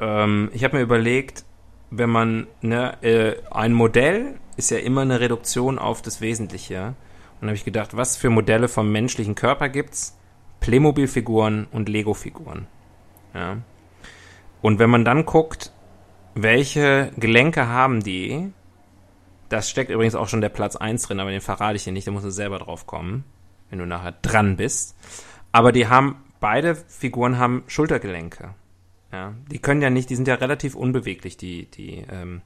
Ähm, 0.00 0.50
ich 0.52 0.64
habe 0.64 0.76
mir 0.76 0.82
überlegt, 0.82 1.44
wenn 1.90 2.10
man 2.10 2.46
ne, 2.62 3.00
äh, 3.02 3.36
ein 3.50 3.72
Modell 3.72 4.38
ist 4.56 4.70
ja 4.70 4.78
immer 4.78 5.02
eine 5.02 5.20
Reduktion 5.20 5.78
auf 5.78 6.02
das 6.02 6.20
Wesentliche. 6.20 6.94
Und 7.40 7.48
habe 7.48 7.56
ich 7.56 7.64
gedacht, 7.64 7.96
was 7.96 8.16
für 8.16 8.30
Modelle 8.30 8.68
vom 8.68 8.90
menschlichen 8.90 9.34
Körper 9.34 9.68
gibt's? 9.68 10.16
Playmobil-Figuren 10.60 11.66
und 11.70 11.88
Lego-Figuren. 11.88 12.66
Ja. 13.34 13.58
Und 14.62 14.78
wenn 14.78 14.90
man 14.90 15.04
dann 15.04 15.26
guckt, 15.26 15.72
welche 16.34 17.12
Gelenke 17.16 17.68
haben 17.68 18.02
die, 18.02 18.52
das 19.48 19.70
steckt 19.70 19.90
übrigens 19.90 20.14
auch 20.14 20.28
schon 20.28 20.40
der 20.40 20.48
Platz 20.48 20.76
1 20.76 21.02
drin, 21.02 21.20
aber 21.20 21.30
den 21.30 21.40
verrate 21.40 21.76
ich 21.76 21.84
dir 21.84 21.92
nicht, 21.92 22.06
da 22.06 22.10
musst 22.10 22.24
du 22.24 22.30
selber 22.30 22.58
drauf 22.58 22.86
kommen, 22.86 23.24
wenn 23.70 23.78
du 23.78 23.86
nachher 23.86 24.12
dran 24.12 24.56
bist. 24.56 24.96
Aber 25.52 25.72
die 25.72 25.88
haben, 25.88 26.24
beide 26.40 26.74
Figuren 26.74 27.38
haben 27.38 27.64
Schultergelenke. 27.66 28.54
Ja, 29.12 29.34
die 29.50 29.58
können 29.60 29.82
ja 29.82 29.90
nicht, 29.90 30.10
die 30.10 30.16
sind 30.16 30.26
ja 30.26 30.34
relativ 30.34 30.74
unbeweglich, 30.74 31.36
die, 31.36 31.70
die, 31.70 32.04
ähm, 32.10 32.42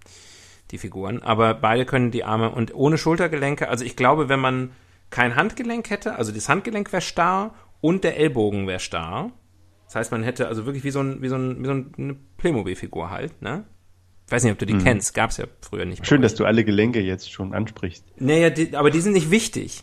die 0.71 0.79
Figuren. 0.79 1.23
Aber 1.23 1.55
beide 1.55 1.85
können 1.85 2.11
die 2.11 2.25
Arme 2.25 2.51
und 2.51 2.75
ohne 2.75 2.99
Schultergelenke, 2.99 3.69
also 3.69 3.85
ich 3.85 3.97
glaube, 3.97 4.29
wenn 4.29 4.41
man 4.41 4.71
kein 5.11 5.37
Handgelenk 5.37 5.91
hätte, 5.91 6.17
also 6.17 6.33
das 6.33 6.49
Handgelenk 6.49 6.93
wäre 6.93 7.03
starr 7.03 7.55
und 7.81 8.05
der 8.05 8.17
Ellbogen 8.17 8.67
wäre 8.67 8.81
starr. 8.81 9.33
Das 9.87 9.97
heißt, 9.97 10.13
man 10.13 10.23
hätte 10.23 10.47
also 10.47 10.67
wirklich 10.67 10.85
wie 10.85 10.93
so, 10.93 11.01
ein, 11.01 11.21
wie 11.21 11.29
so, 11.29 11.37
ein, 11.37 11.61
wie 11.63 11.67
so 11.67 11.73
eine 11.73 12.17
Playmobil-Figur 12.37 13.11
halt, 13.11 13.43
ne? 13.43 13.65
Ich 14.27 14.33
weiß 14.33 14.45
nicht, 14.45 14.53
ob 14.53 14.59
du 14.61 14.67
die 14.67 14.79
kennst, 14.79 15.13
gab's 15.13 15.39
ja 15.39 15.47
früher 15.61 15.85
nicht. 15.85 16.07
Schön, 16.07 16.23
dass 16.23 16.37
du 16.37 16.45
alle 16.45 16.65
Gelenke 16.65 17.01
jetzt 17.01 17.33
schon 17.33 17.53
ansprichst. 17.53 18.05
Naja, 18.21 18.51
die, 18.51 18.77
aber 18.77 18.93
die 18.93 19.01
sind 19.01 19.15
nicht 19.15 19.33
wichtig. 19.33 19.83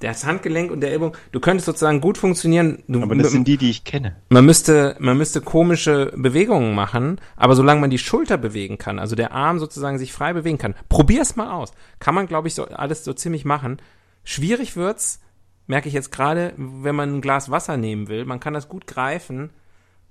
Das 0.00 0.24
Handgelenk 0.24 0.70
und 0.70 0.80
der 0.80 0.92
Ellbogen, 0.92 1.18
du 1.30 1.40
könntest 1.40 1.66
sozusagen 1.66 2.00
gut 2.00 2.16
funktionieren. 2.16 2.82
Du, 2.88 3.02
Aber 3.02 3.14
das 3.14 3.32
sind 3.32 3.46
die, 3.46 3.58
die 3.58 3.70
ich 3.70 3.84
kenne. 3.84 4.16
man 4.30 4.46
müsste, 4.46 4.96
man 4.98 5.16
müsste 5.18 5.42
komische 5.42 6.12
Bewegungen 6.16 6.74
machen, 6.74 7.20
aber 7.36 7.54
solange 7.54 7.82
man 7.82 7.90
die 7.90 7.98
Schulter 7.98 8.38
bewegen 8.38 8.78
kann, 8.78 8.98
also 8.98 9.14
der 9.14 9.32
Arm 9.32 9.58
sozusagen 9.58 9.98
sich 9.98 10.12
frei 10.12 10.32
bewegen 10.32 10.56
kann, 10.58 10.74
probier's 10.88 11.36
mal 11.36 11.52
aus. 11.52 11.72
Kann 11.98 12.14
man, 12.14 12.26
glaube 12.26 12.48
ich, 12.48 12.54
so 12.54 12.64
alles 12.64 13.04
so 13.04 13.12
ziemlich 13.12 13.44
machen. 13.44 13.76
Schwierig 14.24 14.74
wird's, 14.74 15.20
merke 15.66 15.88
ich 15.88 15.94
jetzt 15.94 16.12
gerade, 16.12 16.54
wenn 16.56 16.96
man 16.96 17.16
ein 17.16 17.20
Glas 17.20 17.50
Wasser 17.50 17.76
nehmen 17.76 18.08
will. 18.08 18.24
Man 18.24 18.40
kann 18.40 18.54
das 18.54 18.68
gut 18.68 18.86
greifen, 18.86 19.50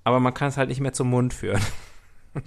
aber 0.04 0.20
man 0.20 0.34
kann 0.36 0.50
es 0.50 0.58
halt 0.58 0.70
nicht 0.70 0.82
mehr 0.82 0.94
zum 0.94 1.10
Mund 1.10 1.34
führen. 1.34 1.62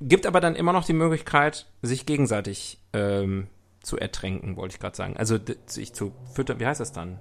Gibt 0.00 0.26
aber 0.26 0.40
dann 0.40 0.54
immer 0.54 0.74
noch 0.74 0.84
die 0.84 0.92
Möglichkeit, 0.92 1.66
sich 1.80 2.04
gegenseitig 2.04 2.78
ähm, 2.92 3.46
zu 3.84 3.98
ertränken, 3.98 4.56
wollte 4.56 4.74
ich 4.74 4.80
gerade 4.80 4.96
sagen. 4.96 5.16
Also 5.16 5.38
sich 5.66 5.92
zu 5.92 6.12
füttern, 6.32 6.58
wie 6.58 6.66
heißt 6.66 6.80
das 6.80 6.92
dann? 6.92 7.20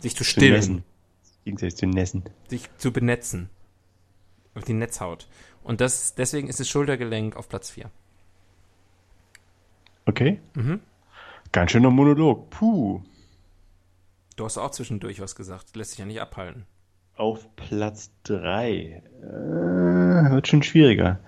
Sich 0.00 0.16
zu 0.16 0.24
stillen. 0.24 0.84
Gegenseitig 1.44 1.76
zu 1.76 1.86
Nessen. 1.86 2.24
sich 2.48 2.68
zu 2.78 2.92
benetzen. 2.92 3.48
Auf 4.54 4.64
die 4.64 4.74
Netzhaut. 4.74 5.28
Und 5.64 5.80
das, 5.80 6.14
deswegen 6.14 6.48
ist 6.48 6.60
das 6.60 6.68
Schultergelenk 6.68 7.36
auf 7.36 7.48
Platz 7.48 7.70
4. 7.70 7.90
Okay. 10.06 10.40
Mhm. 10.54 10.80
Ganz 11.52 11.70
schöner 11.70 11.90
Monolog. 11.90 12.50
Puh. 12.50 13.02
Du 14.36 14.44
hast 14.44 14.58
auch 14.58 14.70
zwischendurch 14.70 15.20
was 15.20 15.34
gesagt. 15.36 15.76
Lässt 15.76 15.90
sich 15.90 15.98
ja 16.00 16.06
nicht 16.06 16.20
abhalten. 16.20 16.66
Auf 17.16 17.54
Platz 17.56 18.10
3. 18.24 19.02
Äh, 19.22 20.30
wird 20.30 20.48
schon 20.48 20.62
schwieriger. 20.62 21.20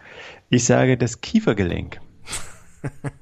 Ich 0.49 0.65
sage 0.65 0.97
das 0.97 1.21
Kiefergelenk. 1.21 2.01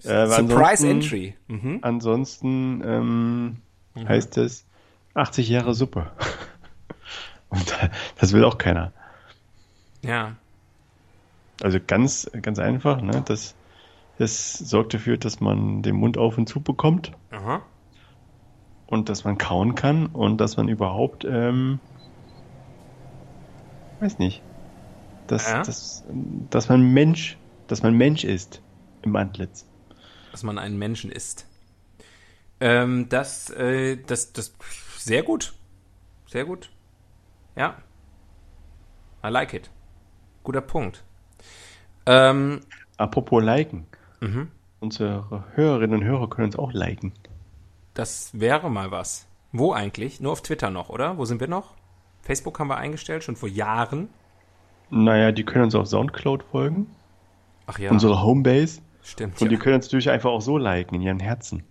Surprise 0.00 0.18
ansonsten- 0.38 0.90
Entry. 0.90 1.34
Mhm. 1.48 1.78
Ansonsten 1.82 2.82
ähm, 2.84 3.56
heißt 3.96 4.38
es 4.38 4.64
80 5.14 5.48
Jahre 5.48 5.74
Suppe. 5.74 6.10
Und 7.48 7.76
das 8.18 8.32
will 8.32 8.44
auch 8.44 8.58
keiner. 8.58 8.92
Ja. 10.02 10.36
Also 11.62 11.78
ganz, 11.86 12.30
ganz 12.40 12.58
einfach, 12.58 13.02
ne? 13.02 13.22
Das, 13.26 13.54
das 14.18 14.54
sorgt 14.54 14.94
dafür, 14.94 15.18
dass 15.18 15.40
man 15.40 15.82
den 15.82 15.96
Mund 15.96 16.16
auf 16.18 16.38
und 16.38 16.48
zu 16.48 16.60
bekommt 16.60 17.12
Aha. 17.30 17.62
und 18.86 19.08
dass 19.10 19.24
man 19.24 19.36
kauen 19.38 19.74
kann 19.74 20.06
und 20.06 20.38
dass 20.40 20.56
man 20.56 20.68
überhaupt, 20.68 21.24
ähm, 21.24 21.78
weiß 24.00 24.18
nicht, 24.18 24.42
dass, 25.28 25.50
Ja. 25.50 25.62
dass, 25.62 26.04
dass 26.50 26.68
man 26.68 26.82
Mensch, 26.92 27.36
dass 27.66 27.82
man 27.82 27.94
Mensch 27.94 28.24
ist 28.24 28.62
im 29.02 29.16
Antlitz. 29.16 29.66
Dass 30.30 30.42
man 30.42 30.58
einen 30.58 30.78
Menschen 30.78 31.10
isst. 31.10 31.46
Ähm, 32.60 33.08
das, 33.08 33.50
äh, 33.50 33.96
das, 34.06 34.32
das, 34.32 34.54
sehr 34.96 35.22
gut. 35.22 35.54
Sehr 36.26 36.44
gut. 36.44 36.70
Ja. 37.56 37.76
I 39.24 39.28
like 39.28 39.52
it. 39.52 39.70
Guter 40.44 40.60
Punkt. 40.60 41.04
Ähm, 42.06 42.60
Apropos 42.96 43.42
liken. 43.42 43.86
mhm. 44.20 44.48
Unsere 44.80 45.44
Hörerinnen 45.54 46.00
und 46.00 46.04
Hörer 46.04 46.28
können 46.28 46.46
uns 46.46 46.56
auch 46.56 46.72
liken. 46.72 47.12
Das 47.94 48.30
wäre 48.32 48.68
mal 48.68 48.90
was. 48.90 49.28
Wo 49.52 49.72
eigentlich? 49.72 50.20
Nur 50.20 50.32
auf 50.32 50.42
Twitter 50.42 50.70
noch, 50.70 50.88
oder? 50.88 51.18
Wo 51.18 51.24
sind 51.24 51.40
wir 51.40 51.46
noch? 51.46 51.74
Facebook 52.22 52.58
haben 52.58 52.68
wir 52.68 52.78
eingestellt, 52.78 53.22
schon 53.22 53.36
vor 53.36 53.48
Jahren. 53.48 54.08
Naja, 54.90 55.30
die 55.30 55.44
können 55.44 55.64
uns 55.64 55.74
auf 55.74 55.86
Soundcloud 55.86 56.42
folgen, 56.42 56.86
Ach 57.66 57.78
ja, 57.78 57.90
unsere 57.90 58.22
Homebase. 58.22 58.80
stimmt. 59.02 59.40
Und 59.42 59.48
die 59.50 59.54
Ja. 59.56 59.60
können 59.60 59.76
uns 59.76 59.86
natürlich 59.86 60.10
einfach 60.10 60.30
auch 60.30 60.40
so 60.42 60.58
liken 60.58 60.94
in 60.96 61.02
ihren 61.02 61.20
Herzen. 61.20 61.64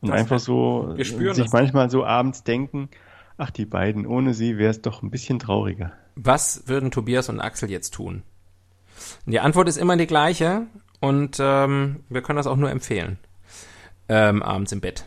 Und 0.00 0.10
Das- 0.10 0.18
einfach 0.20 0.38
so 0.38 0.94
sich 0.96 1.14
das. 1.36 1.52
manchmal 1.52 1.90
so 1.90 2.04
abends 2.04 2.44
denken, 2.44 2.88
ach 3.38 3.50
die 3.50 3.64
beiden, 3.66 4.06
ohne 4.06 4.34
sie 4.34 4.58
wäre 4.58 4.70
es 4.70 4.80
doch 4.82 5.02
ein 5.02 5.10
bisschen 5.10 5.38
trauriger. 5.38 5.92
Was 6.16 6.64
würden 6.66 6.90
Tobias 6.90 7.28
und 7.28 7.40
Axel 7.40 7.70
jetzt 7.70 7.94
tun? 7.94 8.22
Die 9.26 9.40
Antwort 9.40 9.68
ist 9.68 9.76
immer 9.76 9.96
die 9.96 10.06
gleiche 10.06 10.62
und 11.00 11.38
ähm, 11.40 12.00
wir 12.08 12.22
können 12.22 12.36
das 12.36 12.46
auch 12.46 12.56
nur 12.56 12.70
empfehlen. 12.70 13.18
Ähm, 14.08 14.42
abends 14.42 14.70
im 14.72 14.80
Bett. 14.80 15.06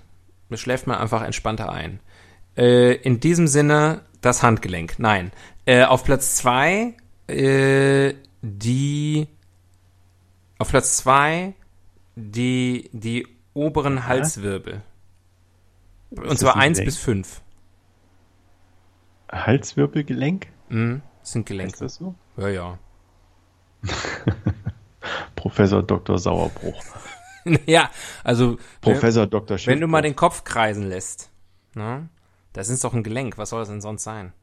Da 0.50 0.58
schläft 0.58 0.88
man 0.88 0.98
einfach 0.98 1.22
entspannter 1.24 1.72
ein. 1.72 2.00
Äh, 2.58 2.94
in 2.96 3.20
diesem 3.20 3.48
Sinne 3.48 4.02
Das 4.22 4.42
Handgelenk, 4.42 4.96
nein. 4.98 5.32
Äh, 5.66 5.84
auf 5.86 6.04
Platz 6.04 6.36
zwei 6.38 6.96
äh, 7.28 8.14
die 8.42 9.28
auf 10.58 10.70
Platz 10.70 10.98
zwei 10.98 11.54
die 12.16 12.90
die 12.94 13.28
oberen 13.54 14.08
Halswirbel. 14.08 14.82
Und 16.10 16.26
das 16.26 16.40
zwar 16.40 16.56
ein 16.56 16.62
eins 16.62 16.78
Gelenk? 16.78 16.88
bis 16.88 16.98
fünf. 16.98 17.42
Halswirbelgelenk? 19.32 20.48
Mhm, 20.70 21.02
sind 21.22 21.42
Ist 21.42 21.48
Gelenke. 21.48 21.78
das 21.80 21.96
so? 21.96 22.16
Ja, 22.38 22.48
ja. 22.50 22.80
Professor 25.36 25.84
Dr. 25.84 26.18
Sauerbruch. 26.18 26.84
ja, 27.66 27.90
also 28.24 28.58
Professor 28.82 29.28
Dr. 29.28 29.58
wenn 29.66 29.82
du 29.82 29.88
mal 29.88 30.02
den 30.02 30.16
Kopf 30.16 30.44
kreisen 30.44 30.88
lässt, 30.88 31.32
ne? 31.76 32.10
Das 32.54 32.70
ist 32.70 32.84
doch 32.84 32.94
ein 32.94 33.04
Gelenk. 33.04 33.38
Was 33.38 33.52
soll 33.52 33.60
das 33.60 33.70
denn 33.70 33.82
sonst 33.82 34.04
sein? 34.04 34.34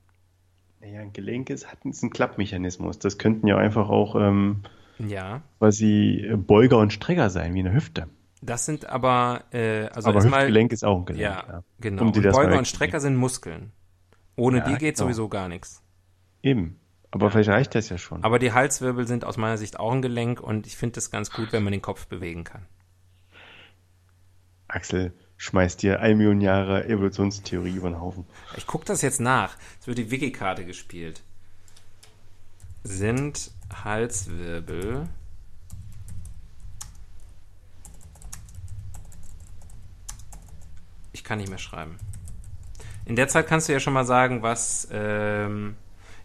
Ja, 0.81 1.00
ein 1.00 1.12
Gelenk 1.12 1.50
ist, 1.50 1.66
hat 1.66 1.85
ist 1.85 2.03
ein 2.03 2.11
Klappmechanismus. 2.11 2.98
Das 2.98 3.18
könnten 3.18 3.46
ja 3.48 3.57
einfach 3.57 3.88
auch 3.88 4.14
ähm, 4.14 4.62
Ja. 4.99 5.43
quasi 5.59 6.25
äh, 6.31 6.37
Beuger 6.37 6.79
und 6.79 6.93
Strecker 6.93 7.31
sein, 7.31 7.55
wie 7.55 7.61
eine 7.61 7.73
Hüfte. 7.73 8.09
Das 8.43 8.67
sind 8.67 8.87
aber, 8.87 9.45
äh, 9.53 9.87
also 9.87 10.09
Aber 10.09 10.17
erstmal, 10.17 10.41
Hüftgelenk 10.43 10.73
ist 10.73 10.85
auch 10.85 10.99
ein 10.99 11.05
Gelenk. 11.07 11.23
ja, 11.23 11.45
Ja, 11.49 11.65
genau. 11.81 12.03
Um 12.03 12.09
und 12.09 12.23
Beuger 12.23 12.59
und 12.59 12.69
Strecker 12.69 13.01
sind 13.01 13.17
Muskeln. 13.17 13.73
Ohne 14.37 14.59
Ja, 14.59 14.65
die 14.65 14.73
geht 14.73 14.97
genau. 14.97 15.07
sowieso 15.07 15.29
gar 15.29 15.49
nichts. 15.49 15.83
Eben. 16.43 16.79
Aber 17.11 17.31
vielleicht 17.31 17.49
reicht 17.49 17.75
das 17.75 17.89
ja 17.89 17.97
schon. 17.97 18.25
Aber 18.25 18.39
die 18.39 18.53
Halswirbel 18.53 19.07
sind 19.07 19.25
aus 19.25 19.37
meiner 19.37 19.57
Sicht 19.57 19.79
auch 19.79 19.93
ein 19.93 20.03
Gelenk 20.03 20.41
und 20.41 20.67
ich 20.67 20.77
finde 20.77 20.99
es 20.99 21.11
ganz 21.11 21.31
gut, 21.31 21.53
wenn 21.53 21.63
man 21.63 21.73
den 21.73 21.81
Kopf 21.83 22.07
bewegen 22.07 22.45
kann. 22.45 22.67
Axel 24.69 25.15
schmeißt 25.37 25.83
dir 25.83 26.01
eine 26.01 26.17
Million 26.17 26.41
Jahre 26.41 26.87
Evolutionstheorie 26.87 27.77
über 27.77 27.89
den 27.89 28.01
Haufen. 28.01 28.27
Ich 28.57 28.67
gucke 28.67 28.85
das 28.85 29.03
jetzt 29.03 29.21
nach. 29.21 29.57
Es 29.81 29.87
wird 29.87 29.99
die 29.99 30.11
Wiki-Karte 30.11 30.65
gespielt. 30.65 31.23
Sind 32.83 33.53
Halswirbel 33.83 35.09
Ich 41.13 41.25
kann 41.25 41.39
nicht 41.39 41.49
mehr 41.49 41.59
schreiben. 41.59 41.97
In 43.07 43.17
der 43.17 43.29
Zeit 43.29 43.47
kannst 43.47 43.69
du 43.69 43.73
ja 43.73 43.81
schon 43.81 43.95
mal 43.95 44.05
sagen, 44.05 44.43
was 44.43 44.89
ähm, 44.93 45.77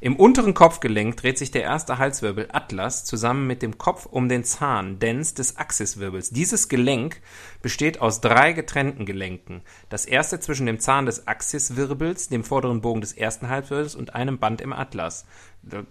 im 0.01 0.15
unteren 0.15 0.53
Kopfgelenk 0.53 1.17
dreht 1.17 1.37
sich 1.37 1.51
der 1.51 1.63
erste 1.63 1.97
Halswirbel 1.97 2.47
Atlas 2.53 3.03
zusammen 3.03 3.47
mit 3.47 3.61
dem 3.61 3.77
Kopf 3.77 4.05
um 4.05 4.29
den 4.29 4.45
Zahn 4.45 4.97
Dens 4.97 5.33
des 5.33 5.57
Axiswirbels. 5.57 6.29
Dieses 6.29 6.69
Gelenk 6.69 7.21
besteht 7.61 7.99
aus 7.99 8.21
drei 8.21 8.53
getrennten 8.53 9.05
Gelenken. 9.05 9.61
Das 9.89 10.05
erste 10.05 10.39
zwischen 10.39 10.65
dem 10.65 10.79
Zahn 10.79 11.05
des 11.05 11.27
Axiswirbels, 11.27 12.29
dem 12.29 12.45
vorderen 12.45 12.79
Bogen 12.79 13.01
des 13.01 13.11
ersten 13.11 13.49
Halswirbels 13.49 13.95
und 13.95 14.15
einem 14.15 14.39
Band 14.39 14.61
im 14.61 14.71
Atlas. 14.71 15.25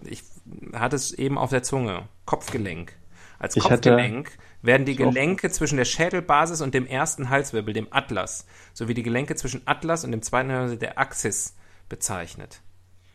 Ich 0.03 0.23
hatte 0.73 0.95
es 0.95 1.11
eben 1.11 1.37
auf 1.37 1.49
der 1.49 1.63
Zunge. 1.63 2.07
Kopfgelenk. 2.25 2.93
Als 3.39 3.55
Ich 3.55 3.63
Kopfgelenk 3.63 4.37
werden 4.61 4.85
die. 4.85 4.95
Gelenke 4.95 5.49
zwischen 5.49 5.77
der 5.77 5.85
Schädelbasis 5.85 6.61
und 6.61 6.73
dem 6.73 6.85
ersten 6.85 7.29
Halswirbel, 7.29 7.73
dem 7.73 7.87
Atlas, 7.91 8.45
sowie 8.73 8.93
die 8.93 9.03
Gelenke 9.03 9.35
zwischen 9.35 9.61
Atlas 9.65 10.03
und 10.03 10.11
dem 10.11 10.21
zweiten 10.21 10.51
Halswirbel, 10.51 10.77
der 10.77 10.99
Axis, 10.99 11.55
bezeichnet. 11.87 12.61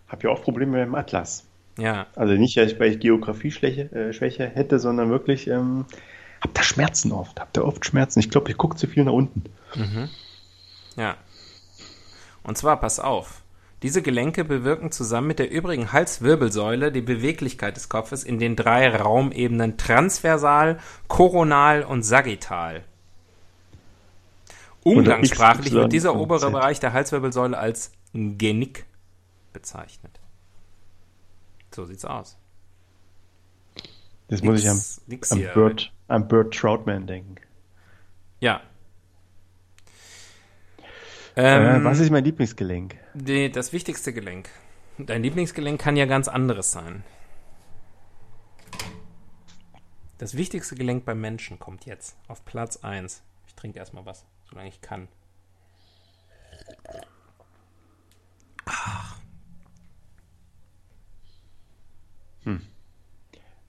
Hab 0.08 0.24
ja 0.24 0.30
auch 0.30 0.42
Probleme 0.42 0.72
mit 0.72 0.80
dem 0.86 0.94
Atlas. 0.94 1.44
Ja, 1.78 2.06
Also 2.14 2.34
nicht, 2.34 2.56
weil 2.56 2.92
ich 2.92 3.00
Geografie-Schwäche 3.00 3.90
äh, 3.92 4.12
Schwäche 4.12 4.46
hätte, 4.46 4.78
sondern 4.78 5.10
wirklich, 5.10 5.48
ähm, 5.48 5.86
hab 6.40 6.54
da 6.54 6.62
Schmerzen 6.62 7.12
oft. 7.12 7.40
Hab 7.40 7.52
da 7.52 7.62
oft 7.62 7.84
Schmerzen. 7.84 8.20
Ich 8.20 8.30
glaube, 8.30 8.50
ich 8.50 8.56
gucke 8.56 8.76
zu 8.76 8.86
viel 8.86 9.04
nach 9.04 9.12
unten. 9.12 9.44
ja. 10.96 11.16
Und 12.42 12.58
zwar, 12.58 12.78
pass 12.78 13.00
auf. 13.00 13.42
Diese 13.84 14.00
Gelenke 14.00 14.44
bewirken 14.44 14.90
zusammen 14.92 15.26
mit 15.26 15.38
der 15.38 15.50
übrigen 15.50 15.92
Halswirbelsäule 15.92 16.90
die 16.90 17.02
Beweglichkeit 17.02 17.76
des 17.76 17.90
Kopfes 17.90 18.24
in 18.24 18.38
den 18.38 18.56
drei 18.56 18.88
Raumebenen 18.88 19.76
transversal, 19.76 20.78
koronal 21.06 21.82
und 21.82 22.02
sagittal. 22.02 22.82
Umgangssprachlich 24.84 25.74
wird 25.74 25.92
dieser 25.92 26.16
obere. 26.16 26.50
Bereich 26.50 26.80
der 26.80 26.94
Halswirbelsäule 26.94 27.58
als 27.58 27.92
Genick 28.14 28.86
bezeichnet. 29.52 30.18
So 31.74 31.84
sieht's 31.84 32.06
aus. 32.06 32.38
Das 34.28 34.42
muss 34.42 34.60
ich 34.60 34.70
am, 34.70 34.80
am. 35.28 35.52
Bird, 35.52 35.92
am 36.08 36.26
Bird 36.26 36.54
Troutman 36.54 37.06
denken. 37.06 37.34
Ja. 38.40 38.62
Äh, 41.36 41.76
Ähm, 41.76 41.84
was 41.84 41.98
ist 41.98 42.10
mein 42.10 42.24
Lieblingsgelenk? 42.24 42.96
die, 43.14 43.50
das 43.50 43.72
wichtigste 43.72 44.12
Gelenk. 44.12 44.48
Dein 44.98 45.22
Lieblingsgelenk 45.22 45.80
kann 45.80 45.96
ja 45.96 46.06
ganz 46.06 46.28
anderes 46.28 46.70
sein. 46.70 47.02
Das 50.18 50.36
wichtigste 50.36 50.76
Gelenk 50.76 51.04
beim 51.04 51.20
Menschen 51.20 51.58
kommt 51.58 51.86
jetzt 51.86 52.16
auf 52.28 52.44
Platz 52.44 52.76
1. 52.84 53.22
Ich 53.48 53.54
trinke 53.54 53.78
erstmal 53.78 54.06
was, 54.06 54.24
solange 54.48 54.68
ich 54.68 54.80
kann. 54.80 55.08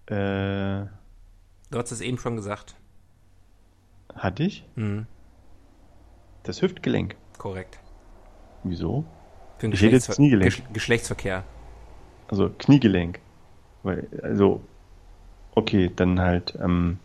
Äh, 0.08 0.86
Du 1.72 1.80
hast 1.80 1.92
es 1.92 2.02
eben 2.02 2.18
schon 2.20 2.36
gesagt. 2.36 2.76
hatte 4.14 4.44
ich? 4.44 4.64
Hm, 4.76 5.08
Das 6.44 6.62
Hüftgelenk. 6.62 7.16
Korrekt. 7.38 7.80
Wieso? 8.64 9.04
Für 9.58 9.68
den 9.68 9.74
Ich 9.74 9.82
hätte 9.82 9.96
jetzt 9.96 10.10
Geschlechtsver- 10.10 10.16
Kniegelenk. 10.16 10.52
Gesch- 10.54 10.74
Geschlechtsverkehr. 10.74 11.44
Also 12.28 12.50
Kniegelenk. 12.58 13.20
Weil, 13.84 14.08
also, 14.24 14.62
okay, 15.54 15.92
dann 15.96 16.20
halt, 16.20 16.58
ähm, 16.62 16.98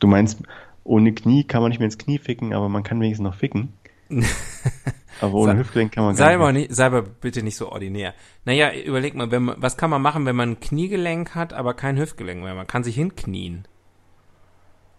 du 0.00 0.06
meinst, 0.06 0.42
ohne 0.84 1.12
Knie 1.14 1.44
kann 1.44 1.62
man 1.62 1.70
nicht 1.70 1.78
mehr 1.78 1.86
ins 1.86 1.98
Knie 1.98 2.18
ficken, 2.18 2.52
aber 2.52 2.68
man 2.68 2.82
kann 2.82 3.00
wenigstens 3.00 3.24
noch 3.24 3.34
ficken. 3.34 3.72
aber 5.20 5.34
ohne 5.34 5.52
Sei- 5.52 5.58
Hüftgelenk 5.58 5.92
kann 5.92 6.04
man 6.04 6.14
Sei 6.14 6.32
gar 6.32 6.38
mal, 6.38 6.52
nicht. 6.52 6.68
nicht, 6.68 6.76
sei 6.76 6.90
mal 6.90 7.02
bitte 7.02 7.42
nicht 7.42 7.56
so 7.56 7.72
ordinär. 7.72 8.14
Naja, 8.44 8.72
überleg 8.72 9.14
mal, 9.14 9.30
wenn 9.30 9.44
man, 9.44 9.56
was 9.60 9.76
kann 9.76 9.90
man 9.90 10.02
machen, 10.02 10.26
wenn 10.26 10.36
man 10.36 10.50
ein 10.50 10.60
Kniegelenk 10.60 11.34
hat, 11.34 11.52
aber 11.52 11.74
kein 11.74 11.98
Hüftgelenk 11.98 12.42
mehr? 12.42 12.54
Man 12.54 12.66
kann 12.66 12.84
sich 12.84 12.94
hinknien. 12.94 13.66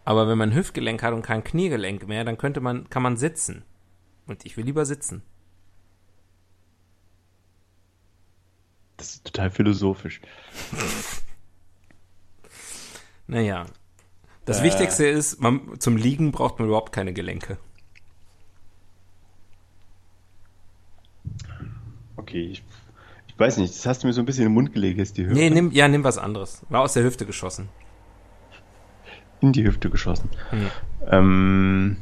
Aber 0.07 0.29
wenn 0.29 0.37
man 0.37 0.55
Hüftgelenk 0.55 1.03
hat 1.03 1.13
und 1.13 1.21
kein 1.21 1.43
Kniegelenk 1.43 2.07
mehr, 2.07 2.23
dann 2.23 2.37
könnte 2.37 2.61
man, 2.61 2.89
kann 2.89 3.03
man 3.03 3.17
sitzen. 3.17 3.65
Und 4.25 4.45
ich 4.45 4.55
will 4.55 4.63
lieber 4.63 4.85
sitzen. 4.85 5.21
Das 8.95 9.15
ist 9.15 9.25
total 9.25 9.51
philosophisch. 9.51 10.21
Naja. 13.29 13.65
Das 14.45 14.61
Äh. 14.61 14.63
Wichtigste 14.63 15.05
ist, 15.05 15.41
man, 15.41 15.77
zum 15.81 15.97
Liegen 15.97 16.31
braucht 16.31 16.59
man 16.59 16.69
überhaupt 16.69 16.93
keine 16.93 17.11
Gelenke. 17.11 17.57
Okay, 22.15 22.51
ich, 22.51 22.63
ich 23.27 23.37
weiß 23.37 23.57
nicht, 23.57 23.75
das 23.75 23.85
hast 23.85 24.03
du 24.03 24.07
mir 24.07 24.13
so 24.13 24.21
ein 24.21 24.25
bisschen 24.25 24.43
in 24.43 24.51
den 24.51 24.53
Mund 24.53 24.71
gelegt, 24.71 24.99
jetzt 24.99 25.17
die 25.17 25.25
Hüfte. 25.25 25.37
Nee, 25.37 25.49
nimm, 25.49 25.71
ja, 25.71 25.89
nimm 25.89 26.05
was 26.05 26.17
anderes. 26.17 26.65
War 26.69 26.79
aus 26.79 26.93
der 26.93 27.03
Hüfte 27.03 27.25
geschossen. 27.25 27.67
In 29.41 29.51
die 29.53 29.65
Hüfte 29.65 29.89
geschossen. 29.89 30.29
Hm. 30.49 30.67
Ähm, 31.09 31.97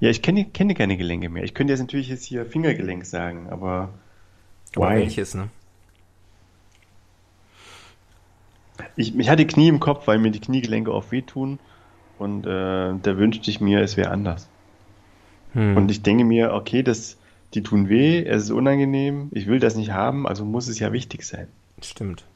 ja, 0.00 0.10
ich 0.10 0.22
kenne, 0.22 0.44
kenne 0.44 0.74
keine 0.74 0.96
Gelenke 0.96 1.28
mehr. 1.28 1.44
Ich 1.44 1.54
könnte 1.54 1.72
jetzt 1.72 1.80
natürlich 1.80 2.08
jetzt 2.08 2.24
hier 2.24 2.44
Fingergelenk 2.46 3.06
sagen, 3.06 3.48
aber 3.50 3.90
Aber 4.74 4.90
why? 4.90 4.96
welches, 5.00 5.34
ne? 5.34 5.48
Ich, 8.96 9.16
ich 9.18 9.28
hatte 9.30 9.46
Knie 9.46 9.68
im 9.68 9.80
Kopf, 9.80 10.06
weil 10.06 10.18
mir 10.18 10.30
die 10.30 10.40
Kniegelenke 10.40 10.92
oft 10.92 11.12
wehtun 11.12 11.58
und 12.18 12.46
äh, 12.46 12.48
da 13.02 13.16
wünschte 13.18 13.50
ich 13.50 13.60
mir, 13.60 13.80
es 13.80 13.96
wäre 13.96 14.10
anders. 14.10 14.48
Hm. 15.52 15.76
Und 15.76 15.90
ich 15.90 16.02
denke 16.02 16.24
mir, 16.24 16.52
okay, 16.52 16.82
das, 16.82 17.16
die 17.54 17.62
tun 17.62 17.88
weh, 17.88 18.22
es 18.24 18.44
ist 18.44 18.50
unangenehm, 18.50 19.28
ich 19.32 19.46
will 19.46 19.60
das 19.60 19.76
nicht 19.76 19.92
haben, 19.92 20.26
also 20.26 20.44
muss 20.44 20.68
es 20.68 20.78
ja 20.78 20.92
wichtig 20.92 21.24
sein. 21.24 21.48
Stimmt. 21.82 22.26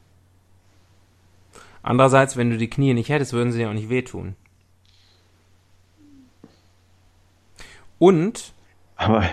Andererseits, 1.83 2.37
wenn 2.37 2.49
du 2.49 2.57
die 2.57 2.69
Knie 2.69 2.93
nicht 2.93 3.09
hättest, 3.09 3.33
würden 3.33 3.51
sie 3.51 3.61
ja 3.61 3.69
auch 3.69 3.73
nicht 3.73 3.89
wehtun. 3.89 4.35
Und 7.97 8.53
Aber 8.95 9.23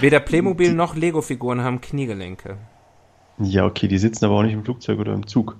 weder 0.00 0.20
Playmobil 0.20 0.72
noch 0.74 0.94
Lego-Figuren 0.94 1.62
haben 1.62 1.80
Kniegelenke. 1.80 2.58
ja, 3.38 3.64
okay, 3.66 3.88
die 3.88 3.98
sitzen 3.98 4.24
aber 4.26 4.34
auch 4.36 4.42
nicht 4.42 4.52
im 4.52 4.64
Flugzeug 4.64 4.98
oder 4.98 5.14
im 5.14 5.26
Zug. 5.26 5.56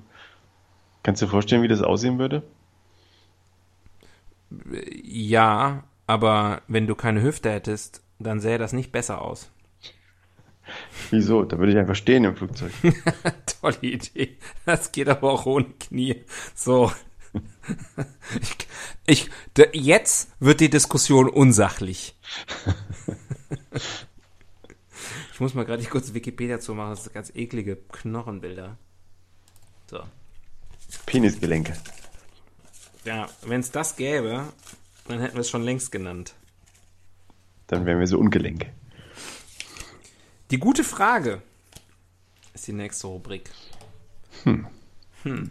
Kannst 1.02 1.22
du 1.22 1.26
dir 1.26 1.30
vorstellen, 1.30 1.62
wie 1.62 1.68
das 1.68 1.82
aussehen 1.82 2.18
würde? 2.18 2.42
Ja, 5.02 5.84
aber 6.06 6.62
wenn 6.68 6.86
du 6.86 6.94
keine 6.94 7.22
Hüfte 7.22 7.50
hättest, 7.50 8.02
dann 8.18 8.40
sähe 8.40 8.58
das 8.58 8.72
nicht 8.72 8.92
besser 8.92 9.20
aus. 9.22 9.50
Wieso? 11.10 11.44
Da 11.44 11.58
würde 11.58 11.72
ich 11.72 11.78
einfach 11.78 11.94
stehen 11.94 12.24
im 12.24 12.36
Flugzeug. 12.36 12.72
Tolle 13.60 13.78
Idee. 13.80 14.36
Das 14.66 14.92
geht 14.92 15.08
aber 15.08 15.32
auch 15.32 15.46
ohne 15.46 15.66
Knie. 15.80 16.24
So. 16.54 16.92
Ich, 18.40 18.56
ich, 19.06 19.30
d- 19.56 19.68
jetzt 19.72 20.30
wird 20.40 20.60
die 20.60 20.70
Diskussion 20.70 21.28
unsachlich. 21.28 22.16
ich 25.32 25.40
muss 25.40 25.54
mal 25.54 25.64
gerade 25.64 25.84
kurz 25.84 26.14
Wikipedia 26.14 26.58
zu 26.60 26.74
machen, 26.74 26.90
das 26.90 27.04
sind 27.04 27.14
ganz 27.14 27.30
eklige 27.34 27.76
Knochenbilder. 27.76 28.76
So. 29.90 30.00
Penisgelenke. 31.06 31.74
Ja, 33.04 33.28
wenn 33.42 33.60
es 33.60 33.70
das 33.70 33.96
gäbe, 33.96 34.44
dann 35.06 35.20
hätten 35.20 35.34
wir 35.34 35.40
es 35.40 35.50
schon 35.50 35.62
längst 35.62 35.92
genannt. 35.92 36.34
Dann 37.66 37.86
wären 37.86 37.98
wir 38.00 38.06
so 38.06 38.18
ungelenk. 38.18 38.66
Die 40.50 40.58
gute 40.58 40.84
Frage 40.84 41.42
ist 42.54 42.66
die 42.66 42.72
nächste 42.72 43.06
Rubrik. 43.08 43.50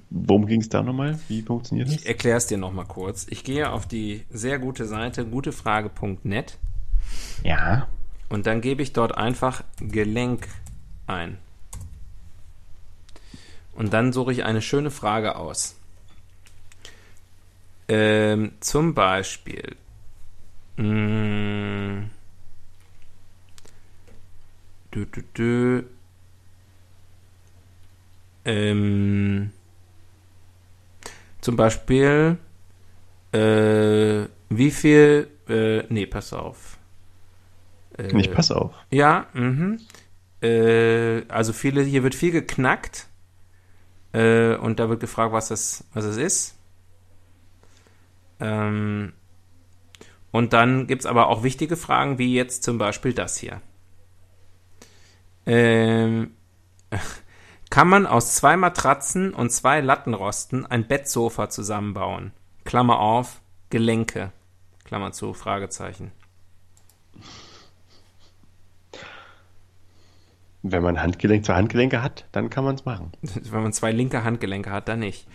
Worum 0.10 0.47
ging 0.47 0.62
es 0.62 0.69
da 0.69 0.81
nochmal? 0.81 1.19
Wie 1.27 1.41
funktioniert 1.41 1.88
das? 1.89 1.95
Ich 1.95 2.05
erkläre 2.07 2.38
es 2.38 2.47
dir 2.47 2.57
nochmal 2.57 2.86
kurz. 2.86 3.27
Ich 3.29 3.43
gehe 3.43 3.69
auf 3.71 3.86
die 3.88 4.25
sehr 4.29 4.60
gute 4.60 4.86
Seite 4.86 5.25
gutefrage.net 5.25 6.57
Ja. 7.43 7.88
und 8.29 8.47
dann 8.47 8.62
gebe 8.62 8.81
ich 8.81 8.93
dort 8.93 9.15
einfach 9.17 9.63
Gelenk 9.79 10.47
ein. 11.05 11.38
Und 13.73 13.93
dann 13.93 14.12
suche 14.13 14.31
ich 14.31 14.43
eine 14.43 14.62
schöne 14.63 14.89
Frage 14.89 15.36
aus. 15.36 15.75
Ähm, 17.88 18.53
zum 18.60 18.95
Beispiel. 18.95 19.75
Mh, 20.77 22.05
dü, 24.97 25.05
dü, 25.12 25.23
dü, 25.38 25.83
ähm, 28.45 29.51
zum 31.41 31.55
Beispiel, 31.55 32.38
äh, 33.31 34.25
wie 34.49 34.71
viel, 34.71 35.27
äh, 35.47 35.83
nee, 35.89 36.05
pass 36.05 36.33
auf. 36.33 36.77
Äh, 37.97 38.13
Nicht 38.13 38.33
pass 38.33 38.51
auf. 38.51 38.73
ja, 38.89 39.27
mhm. 39.33 39.79
Äh, 40.41 41.23
also 41.29 41.53
viele, 41.53 41.81
hier 41.83 42.03
wird 42.03 42.15
viel 42.15 42.31
geknackt. 42.31 43.07
Äh, 44.13 44.55
und 44.55 44.79
da 44.79 44.89
wird 44.89 45.01
gefragt, 45.01 45.33
was 45.33 45.49
das, 45.49 45.83
was 45.93 46.05
es 46.05 46.17
ist. 46.17 46.57
Ähm, 48.39 49.13
und 50.31 50.53
dann 50.53 50.88
gibt's 50.88 51.05
aber 51.05 51.27
auch 51.27 51.43
wichtige 51.43 51.75
Fragen, 51.75 52.17
wie 52.17 52.33
jetzt 52.33 52.63
zum 52.63 52.77
Beispiel 52.77 53.13
das 53.13 53.38
hier. 53.38 53.62
Ähm, 55.47 56.31
kann 57.69 57.88
man 57.88 58.05
aus 58.05 58.36
zwei 58.36 58.57
Matratzen 58.57 59.33
und 59.33 59.49
zwei 59.51 59.79
Lattenrosten 59.81 60.65
ein 60.65 60.88
Bettsofa 60.88 61.49
zusammenbauen? 61.49 62.31
Klammer 62.65 62.99
auf, 62.99 63.41
Gelenke. 63.69 64.31
Klammer 64.83 65.13
zu, 65.13 65.33
Fragezeichen. 65.33 66.12
Wenn 70.63 70.83
man 70.83 71.01
Handgelenk 71.01 71.45
zu 71.45 71.55
Handgelenke 71.55 72.03
hat, 72.03 72.25
dann 72.33 72.49
kann 72.49 72.65
man 72.65 72.75
es 72.75 72.83
machen. 72.83 73.12
Wenn 73.21 73.63
man 73.63 73.73
zwei 73.73 73.91
linke 73.91 74.23
Handgelenke 74.23 74.71
hat, 74.71 74.89
dann 74.89 74.99
nicht. 74.99 75.27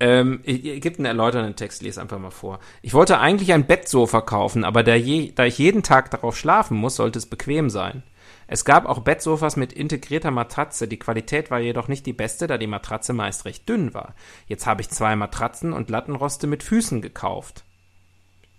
Ähm, 0.00 0.40
ich, 0.44 0.64
ich 0.64 0.80
gibt 0.80 0.98
einen 0.98 1.06
erläuternden 1.06 1.56
Text, 1.56 1.82
lese 1.82 2.00
einfach 2.00 2.18
mal 2.18 2.30
vor. 2.30 2.60
Ich 2.80 2.94
wollte 2.94 3.18
eigentlich 3.18 3.52
ein 3.52 3.66
Bettsofa 3.66 4.20
kaufen, 4.20 4.64
aber 4.64 4.82
da, 4.82 4.94
je, 4.94 5.32
da 5.34 5.44
ich 5.44 5.58
jeden 5.58 5.82
Tag 5.82 6.10
darauf 6.10 6.38
schlafen 6.38 6.78
muss, 6.78 6.96
sollte 6.96 7.18
es 7.18 7.26
bequem 7.26 7.68
sein. 7.68 8.02
Es 8.50 8.64
gab 8.64 8.86
auch 8.86 9.00
Bettsofas 9.00 9.56
mit 9.56 9.74
integrierter 9.74 10.30
Matratze, 10.30 10.88
die 10.88 10.98
Qualität 10.98 11.50
war 11.50 11.60
jedoch 11.60 11.86
nicht 11.86 12.06
die 12.06 12.14
beste, 12.14 12.46
da 12.46 12.56
die 12.56 12.66
Matratze 12.66 13.12
meist 13.12 13.44
recht 13.44 13.68
dünn 13.68 13.92
war. 13.92 14.14
Jetzt 14.46 14.66
habe 14.66 14.80
ich 14.80 14.88
zwei 14.88 15.14
Matratzen 15.16 15.74
und 15.74 15.90
Lattenroste 15.90 16.46
mit 16.46 16.62
Füßen 16.62 17.02
gekauft. 17.02 17.64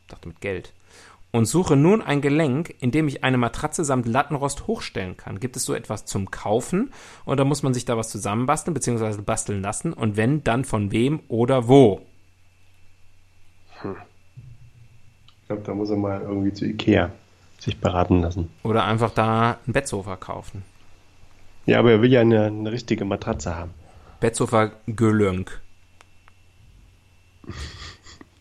Ich 0.02 0.08
dachte 0.10 0.28
mit 0.28 0.41
Geld. 0.41 0.73
Und 1.32 1.45
suche 1.45 1.75
nun 1.75 2.04
ein 2.04 2.21
Gelenk, 2.21 2.75
in 2.80 2.91
dem 2.91 3.08
ich 3.08 3.23
eine 3.23 3.39
Matratze 3.39 3.84
samt 3.84 4.08
Lattenrost 4.08 4.67
hochstellen 4.67 5.17
kann. 5.17 5.39
Gibt 5.39 5.56
es 5.56 5.65
so 5.65 5.73
etwas 5.73 6.06
zum 6.06 6.30
Kaufen? 6.30 6.93
Oder 7.25 7.43
muss 7.43 7.63
man 7.63 7.73
sich 7.73 7.86
da 7.86 7.97
was 7.97 8.10
zusammenbasteln 8.10 8.75
bzw. 8.75 9.21
basteln 9.23 9.62
lassen? 9.62 9.93
Und 9.93 10.17
wenn, 10.17 10.43
dann 10.43 10.65
von 10.65 10.91
wem 10.91 11.21
oder 11.28 11.67
wo? 11.67 12.02
Ich 13.84 15.47
glaube, 15.47 15.63
da 15.63 15.73
muss 15.73 15.89
er 15.89 15.97
mal 15.97 16.21
irgendwie 16.21 16.54
zu 16.54 16.65
Ikea 16.65 17.12
sich 17.59 17.79
beraten 17.79 18.21
lassen. 18.21 18.49
Oder 18.63 18.85
einfach 18.85 19.11
da 19.11 19.57
ein 19.67 19.73
Bettsofa 19.73 20.15
kaufen. 20.15 20.63
Ja, 21.65 21.79
aber 21.79 21.91
er 21.91 22.01
will 22.01 22.11
ja 22.11 22.21
eine, 22.21 22.45
eine 22.45 22.71
richtige 22.71 23.05
Matratze 23.05 23.55
haben. 23.55 23.71
Bettsofa 24.19 24.71
Gelönk. 24.87 25.61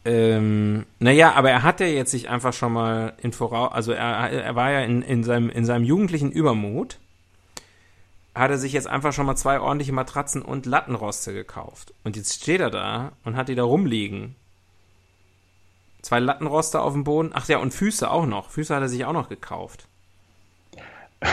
ähm, 0.05 0.87
naja, 0.99 1.35
aber 1.35 1.51
er 1.51 1.63
hat 1.63 1.81
ja 1.81 1.87
jetzt 1.87 2.11
sich 2.11 2.29
einfach 2.29 2.53
schon 2.53 2.73
mal 2.73 3.15
in 3.19 3.33
voraus, 3.33 3.73
also 3.73 3.93
er, 3.93 4.31
er 4.31 4.55
war 4.55 4.71
ja 4.71 4.81
in, 4.81 5.03
in, 5.03 5.25
seinem, 5.25 5.51
in 5.51 5.65
seinem 5.65 5.85
jugendlichen 5.85 6.33
Übermut, 6.33 6.99
hat 8.35 8.51
er 8.51 8.59
sich 8.59 8.73
jetzt 8.73 8.87
einfach 8.87 9.13
schon 9.13 9.27
mal 9.27 9.37
zwei 9.37 9.61
ordentliche 9.61 9.93
Matratzen 9.93 10.43
und 10.43 10.67
Lattenroste 10.67 11.33
gekauft. 11.33 11.93
Und 12.05 12.17
jetzt 12.17 12.43
steht 12.43 12.61
er 12.61 12.71
da 12.71 13.13
und 13.25 13.37
hat 13.37 13.49
die 13.49 13.57
da 13.57 13.65
rumliegen. 13.65 14.37
Zwei 16.09 16.21
Lattenroste 16.21 16.81
auf 16.81 16.95
dem 16.95 17.05
Boden. 17.05 17.33
Ach 17.35 17.47
ja, 17.49 17.59
und 17.59 17.75
Füße 17.75 18.11
auch 18.11 18.25
noch. 18.25 18.49
Füße 18.49 18.75
hat 18.75 18.81
er 18.81 18.89
sich 18.89 19.05
auch 19.05 19.13
noch 19.13 19.29
gekauft. 19.29 19.89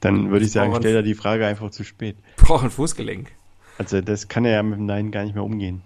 Dann 0.00 0.30
würde 0.30 0.44
ich 0.44 0.52
sagen, 0.52 0.72
stellt 0.76 0.94
er 0.94 1.02
die 1.02 1.16
Frage 1.16 1.44
einfach 1.44 1.72
zu 1.72 1.82
spät. 1.82 2.16
Braucht 2.36 2.62
ein 2.62 2.70
Fußgelenk. 2.70 3.32
Also 3.78 4.00
das 4.00 4.28
kann 4.28 4.44
er 4.44 4.52
ja 4.52 4.62
mit 4.62 4.78
dem 4.78 4.86
Nein 4.86 5.10
gar 5.10 5.24
nicht 5.24 5.34
mehr 5.34 5.42
umgehen. 5.42 5.82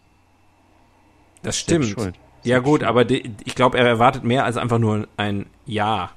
Das 1.43 1.59
stimmt. 1.59 1.97
Ja 2.43 2.59
gut, 2.59 2.83
aber 2.83 3.07
die, 3.07 3.35
ich 3.47 3.55
glaube, 3.55 3.79
er 3.79 3.87
erwartet 3.87 4.23
mehr 4.23 4.45
als 4.45 4.59
einfach 4.59 4.79
nur 4.79 5.09
ein 5.17 5.47
Ja. 5.65 6.11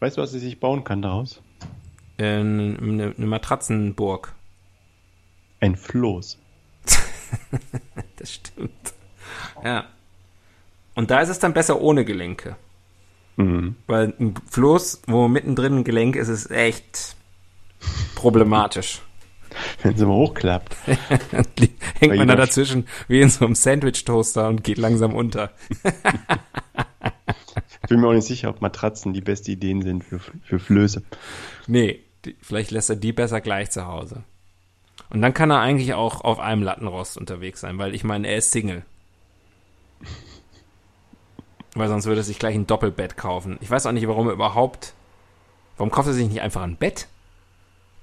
Weißt 0.00 0.16
du, 0.16 0.22
was 0.22 0.32
er 0.32 0.40
sich 0.40 0.58
bauen 0.58 0.84
kann 0.84 1.02
daraus? 1.02 1.42
Äh, 2.16 2.38
Eine, 2.38 3.14
eine 3.14 3.26
Matratzenburg. 3.26 4.32
Ein 5.60 5.76
Floß. 5.76 6.38
Das 8.16 8.32
stimmt. 8.32 8.94
Ja. 9.64 9.84
Und 10.94 11.10
da 11.10 11.20
ist 11.20 11.28
es 11.28 11.38
dann 11.38 11.54
besser 11.54 11.80
ohne 11.80 12.04
Gelenke. 12.04 12.56
Mhm. 13.36 13.76
Weil 13.86 14.14
ein 14.18 14.34
Floß, 14.50 15.02
wo 15.06 15.28
mittendrin 15.28 15.78
ein 15.78 15.84
Gelenk 15.84 16.16
ist, 16.16 16.28
ist 16.28 16.50
echt 16.50 17.16
problematisch. 18.14 19.00
Wenn 19.82 19.96
sie 19.96 20.06
mal 20.06 20.14
hochklappt. 20.14 20.76
Hängt 21.98 22.16
man 22.16 22.28
da 22.28 22.36
dazwischen 22.36 22.86
wie 23.08 23.20
in 23.20 23.28
so 23.28 23.44
einem 23.44 23.54
Sandwich-Toaster 23.54 24.48
und 24.48 24.64
geht 24.64 24.78
langsam 24.78 25.14
unter. 25.14 25.50
Ich 27.82 27.88
bin 27.88 28.00
mir 28.00 28.08
auch 28.08 28.14
nicht 28.14 28.26
sicher, 28.26 28.48
ob 28.48 28.62
Matratzen 28.62 29.12
die 29.12 29.20
beste 29.20 29.52
Ideen 29.52 29.82
sind 29.82 30.04
für, 30.04 30.20
für 30.20 30.58
Flöße. 30.58 31.02
Nee, 31.66 32.00
die, 32.24 32.36
vielleicht 32.40 32.70
lässt 32.70 32.90
er 32.90 32.96
die 32.96 33.12
besser 33.12 33.40
gleich 33.40 33.70
zu 33.70 33.86
Hause. 33.86 34.22
Und 35.10 35.20
dann 35.20 35.34
kann 35.34 35.50
er 35.50 35.60
eigentlich 35.60 35.92
auch 35.94 36.22
auf 36.22 36.38
einem 36.38 36.62
Lattenrost 36.62 37.18
unterwegs 37.18 37.60
sein, 37.60 37.78
weil 37.78 37.94
ich 37.94 38.04
meine, 38.04 38.28
er 38.28 38.38
ist 38.38 38.52
Single. 38.52 38.84
Weil 41.74 41.88
sonst 41.88 42.06
würde 42.06 42.20
er 42.20 42.24
sich 42.24 42.38
gleich 42.38 42.54
ein 42.54 42.66
Doppelbett 42.66 43.16
kaufen. 43.16 43.56
Ich 43.60 43.70
weiß 43.70 43.86
auch 43.86 43.92
nicht, 43.92 44.06
warum 44.06 44.26
er 44.26 44.34
überhaupt. 44.34 44.92
Warum 45.78 45.90
kauft 45.90 46.08
er 46.08 46.14
sich 46.14 46.28
nicht 46.28 46.42
einfach 46.42 46.62
ein 46.62 46.76
Bett? 46.76 47.08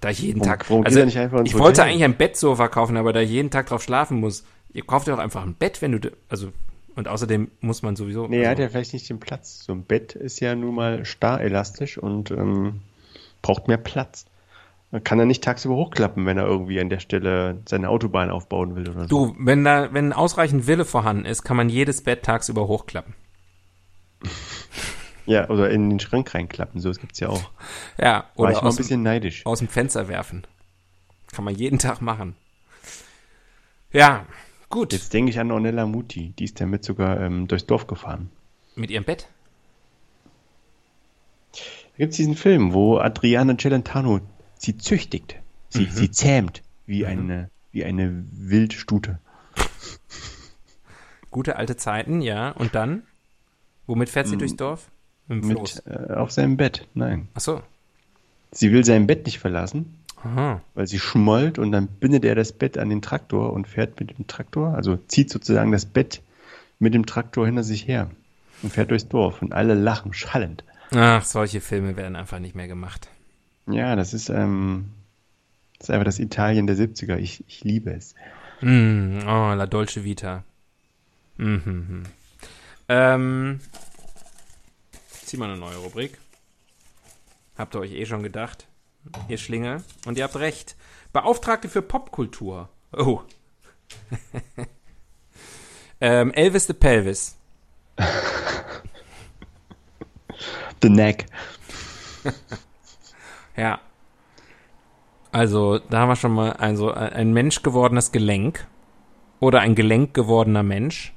Da 0.01 0.09
ich 0.09 0.19
jeden 0.19 0.39
Warum- 0.39 0.49
Tag. 0.49 0.69
warum 0.69 0.85
also, 0.85 0.99
er 0.99 1.05
nicht 1.05 1.17
einfach 1.19 1.39
ins 1.39 1.49
ich 1.49 1.59
wollte 1.59 1.83
eigentlich 1.83 2.03
ein 2.03 2.15
Bettsofa 2.17 2.67
kaufen, 2.67 2.97
aber 2.97 3.13
da 3.13 3.19
ich 3.19 3.29
jeden 3.29 3.51
Tag 3.51 3.67
drauf 3.67 3.83
schlafen 3.83 4.19
muss. 4.19 4.43
Ihr 4.73 4.83
kauft 4.85 5.07
ja 5.07 5.13
auch 5.15 5.19
einfach 5.19 5.43
ein 5.43 5.55
Bett, 5.55 5.81
wenn 5.81 5.91
du. 5.99 6.12
Also, 6.29 6.51
und 6.95 7.07
außerdem 7.07 7.51
muss 7.62 7.81
man 7.81 7.95
sowieso. 7.95 8.27
Nee, 8.27 8.41
er 8.41 8.49
hat 8.51 8.57
also, 8.57 8.63
ja 8.63 8.69
vielleicht 8.69 8.93
nicht 8.93 9.09
den 9.09 9.19
Platz. 9.19 9.63
So 9.65 9.73
ein 9.73 9.83
Bett 9.83 10.15
ist 10.15 10.39
ja 10.39 10.55
nun 10.55 10.75
mal 10.75 11.05
starr 11.05 11.41
elastisch 11.41 11.97
und 11.97 12.31
ähm, 12.31 12.81
braucht 13.41 13.67
mehr 13.67 13.77
Platz. 13.77 14.25
Man 14.91 15.04
kann 15.04 15.19
er 15.19 15.25
nicht 15.25 15.43
tagsüber 15.43 15.75
hochklappen, 15.75 16.25
wenn 16.25 16.38
er 16.38 16.45
irgendwie 16.45 16.80
an 16.80 16.89
der 16.89 16.99
Stelle 16.99 17.62
seine 17.67 17.89
Autobahn 17.89 18.32
aufbauen 18.32 18.75
will 18.75 18.89
oder 18.89 19.02
so. 19.02 19.08
Du, 19.08 19.36
wenn 19.38 19.63
da, 19.63 19.93
wenn 19.93 20.13
ausreichend 20.13 20.65
Wille 20.65 20.84
vorhanden 20.86 21.25
ist, 21.25 21.43
kann 21.43 21.58
man 21.58 21.69
jedes 21.69 22.04
Bett 22.04 22.23
tagsüber 22.23 22.67
hochklappen. 22.67 23.13
Ja, 25.25 25.48
oder 25.48 25.69
in 25.69 25.92
den 25.92 26.00
Schrank 26.00 26.33
reinklappen, 26.33 26.81
so 26.81 26.90
das 26.90 27.00
gibt's 27.00 27.19
ja 27.19 27.29
auch. 27.29 27.52
Ja, 28.00 28.23
War 28.35 28.48
oder 28.48 28.50
ich 28.50 28.56
mal 28.56 28.62
ein 28.62 28.67
aus, 28.67 28.75
dem, 28.77 28.79
bisschen 28.79 29.04
neidisch. 29.04 29.46
aus 29.46 29.60
dem 29.60 29.67
Fenster 29.67 30.08
werfen. 30.08 30.48
Kann 31.31 31.46
man 31.46 31.54
jeden 31.54 31.77
Tag 31.77 32.02
machen. 32.02 32.35
Ja, 33.92 34.25
gut. 34.69 34.92
Jetzt 34.92 35.13
denke 35.13 35.29
ich 35.29 35.40
an 35.40 35.52
Ornella 35.52 35.85
Muti, 35.85 36.33
die 36.40 36.46
ist 36.46 36.60
damit 36.60 36.83
sogar 36.83 37.21
ähm, 37.21 37.48
durchs 37.48 37.67
Dorf 37.67 37.85
gefahren. 37.85 38.31
Mit 38.75 38.90
ihrem 38.90 39.04
Bett? 39.04 39.27
Da 41.54 41.60
gibt's 41.98 42.17
diesen 42.17 42.35
Film, 42.35 42.73
wo 42.73 42.98
Adriana 42.98 43.56
Celentano 43.56 44.21
sie 44.60 44.77
züchtigt. 44.77 45.35
Sie, 45.69 45.85
Mhm. 45.85 45.91
sie 45.91 46.12
zähmt 46.12 46.62
wie 46.85 47.05
eine, 47.05 47.49
wie 47.71 47.83
eine 47.85 48.23
Wildstute. 48.31 49.17
Gute 51.31 51.55
alte 51.57 51.77
Zeiten, 51.77 52.21
ja. 52.21 52.51
Und 52.51 52.75
dann? 52.75 53.03
Womit 53.87 54.10
fährt 54.10 54.27
sie 54.27 54.37
durchs 54.37 54.55
Dorf? 54.55 54.87
Mit 55.27 55.43
dem 55.43 55.51
Floß. 55.51 55.83
Mit, 55.85 56.10
äh, 56.10 56.13
auf 56.13 56.31
seinem 56.31 56.57
Bett. 56.57 56.87
Nein. 56.93 57.27
Ach 57.35 57.41
so. 57.41 57.62
Sie 58.51 58.71
will 58.71 58.83
sein 58.83 59.05
Bett 59.05 59.25
nicht 59.27 59.37
verlassen, 59.39 59.95
Aha. 60.23 60.62
weil 60.73 60.87
sie 60.87 60.97
schmollt 60.99 61.60
und 61.60 61.71
dann 61.71 61.87
bindet 61.87 62.25
er 62.25 62.33
das 62.33 62.51
Bett 62.51 62.79
an 62.79 62.89
den 62.89 63.01
Traktor 63.03 63.53
und 63.53 63.67
fährt 63.67 63.99
mit 63.99 64.17
dem 64.17 64.25
Traktor, 64.25 64.73
also 64.73 64.97
zieht 65.07 65.29
sozusagen 65.29 65.71
das 65.71 65.85
Bett 65.85 66.23
mit 66.79 66.95
dem 66.95 67.05
Traktor 67.05 67.45
hinter 67.45 67.63
sich 67.63 67.87
her 67.87 68.10
und 68.63 68.73
fährt 68.73 68.89
durchs 68.89 69.07
Dorf 69.07 69.43
und 69.43 69.53
alle 69.53 69.75
lachen 69.75 70.13
schallend. 70.13 70.63
Ach, 70.91 71.23
solche 71.23 71.62
Filme 71.62 71.95
werden 71.95 72.15
einfach 72.15 72.39
nicht 72.39 72.55
mehr 72.55 72.67
gemacht. 72.67 73.07
Ja, 73.70 73.96
das 73.96 74.13
ist, 74.13 74.30
ähm, 74.30 74.92
das 75.78 75.90
ist 75.90 75.94
einfach 75.94 76.06
das 76.06 76.20
Italien 76.20 76.67
der 76.67 76.76
70er. 76.76 77.17
Ich, 77.17 77.44
ich 77.48 77.63
liebe 77.63 77.92
es. 77.92 78.15
Mm, 78.62 79.20
oh, 79.22 79.54
La 79.54 79.67
Dolce 79.67 80.04
Vita. 80.04 80.44
Mhm. 81.38 82.04
Ähm, 82.90 83.60
zieh 85.24 85.38
mal 85.38 85.50
eine 85.50 85.60
neue 85.60 85.78
Rubrik. 85.78 86.17
Habt 87.58 87.76
ihr 87.76 87.80
euch 87.80 87.92
eh 87.94 88.06
schon 88.06 88.24
gedacht, 88.24 88.67
ihr 89.28 89.38
Schlingel? 89.38 89.84
Und 90.06 90.17
ihr 90.17 90.24
habt 90.24 90.36
recht. 90.38 90.76
Beauftragte 91.13 91.70
für 91.70 91.82
Popkultur. 91.82 92.70
Oh. 92.92 93.22
ähm, 96.02 96.34
Elvis 96.34 96.67
the 96.67 96.74
Pelvis. 96.74 97.38
The 100.82 100.90
Neck. 100.90 101.26
Ja. 103.60 103.79
Also, 105.31 105.79
da 105.79 105.99
haben 105.99 106.10
wir 106.10 106.15
schon 106.15 106.33
mal 106.33 106.53
also 106.53 106.91
ein 106.91 107.33
Mensch 107.33 107.62
gewordenes 107.62 108.12
Gelenk 108.12 108.67
oder 109.39 109.60
ein 109.60 109.75
Gelenk 109.75 110.13
gewordener 110.13 110.63
Mensch. 110.63 111.13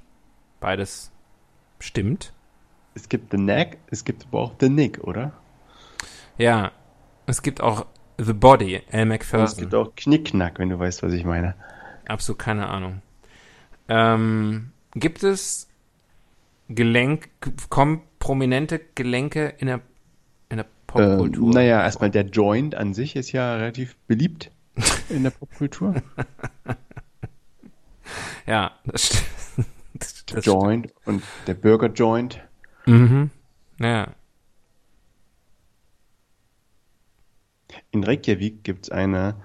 Beides 0.61 1.13
stimmt. 1.79 2.33
Es 2.95 3.09
gibt 3.09 3.31
The 3.31 3.39
Neck, 3.39 3.79
es 3.87 4.05
gibt 4.05 4.27
aber 4.27 4.41
auch 4.41 4.53
The 4.61 4.69
Nick, 4.69 5.03
oder? 5.05 5.33
Ja. 6.37 6.73
Es 7.27 7.43
gibt 7.43 7.61
auch 7.61 7.87
The 8.19 8.33
Body, 8.33 8.83
Al 8.91 9.03
Und 9.03 9.07
es 9.07 9.09
McPherson. 9.09 9.59
gibt 9.61 9.75
auch 9.75 9.95
Knickknack, 9.95 10.59
wenn 10.59 10.69
du 10.69 10.79
weißt, 10.79 11.03
was 11.03 11.13
ich 11.13 11.25
meine. 11.25 11.55
Absolut 12.07 12.39
keine 12.41 12.69
Ahnung. 12.69 13.01
Ähm, 13.89 14.73
gibt 14.95 15.23
es 15.23 15.69
Gelenk, 16.69 17.31
kommen 17.71 18.03
prominente 18.19 18.81
Gelenke 18.95 19.55
in 19.59 19.69
der, 19.69 19.81
in 20.49 20.57
der 20.59 20.67
Ähm, 20.95 21.19
Popkultur? 21.19 21.55
naja, 21.55 21.83
erstmal 21.83 22.11
der 22.11 22.25
Joint 22.25 22.75
an 22.75 22.95
sich 22.95 23.17
ist 23.17 23.33
ja 23.33 23.57
relativ 23.57 23.97
beliebt 24.07 24.51
in 25.09 25.23
der 25.23 25.31
Popkultur. 25.31 25.95
Ja, 28.47 28.73
das, 28.85 29.03
st 29.03 29.25
das, 29.95 30.25
Der 30.27 30.41
Joint 30.41 30.93
und 31.05 31.23
der 31.47 31.55
Burger 31.55 31.89
Joint. 31.89 32.41
Mhm. 32.87 33.31
Ja. 33.79 34.09
In 37.91 38.05
Reykjavik 38.05 38.65
gibt 38.65 38.87
es 38.87 38.91
eine, 38.91 39.37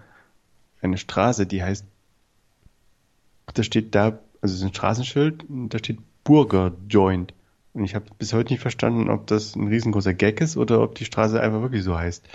eine 0.81 0.97
Straße, 0.97 1.45
die 1.45 1.63
heißt, 1.63 1.85
da 3.53 3.63
steht 3.63 3.93
da, 3.95 4.19
also 4.41 4.53
es 4.53 4.55
ist 4.55 4.63
ein 4.63 4.73
Straßenschild, 4.73 5.43
und 5.49 5.69
da 5.69 5.79
steht 5.79 5.99
Burger 6.23 6.73
Joint. 6.89 7.33
Und 7.73 7.83
ich 7.83 7.95
habe 7.95 8.05
bis 8.17 8.33
heute 8.33 8.53
nicht 8.53 8.61
verstanden, 8.61 9.09
ob 9.09 9.27
das 9.27 9.55
ein 9.55 9.67
riesengroßer 9.67 10.13
Gag 10.13 10.41
ist 10.41 10.57
oder 10.57 10.81
ob 10.81 10.95
die 10.95 11.05
Straße 11.05 11.39
einfach 11.39 11.61
wirklich 11.61 11.83
so 11.83 11.97
heißt. 11.97 12.27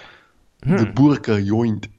The 0.64 0.84
Burger 0.84 1.38
Joint. 1.38 1.90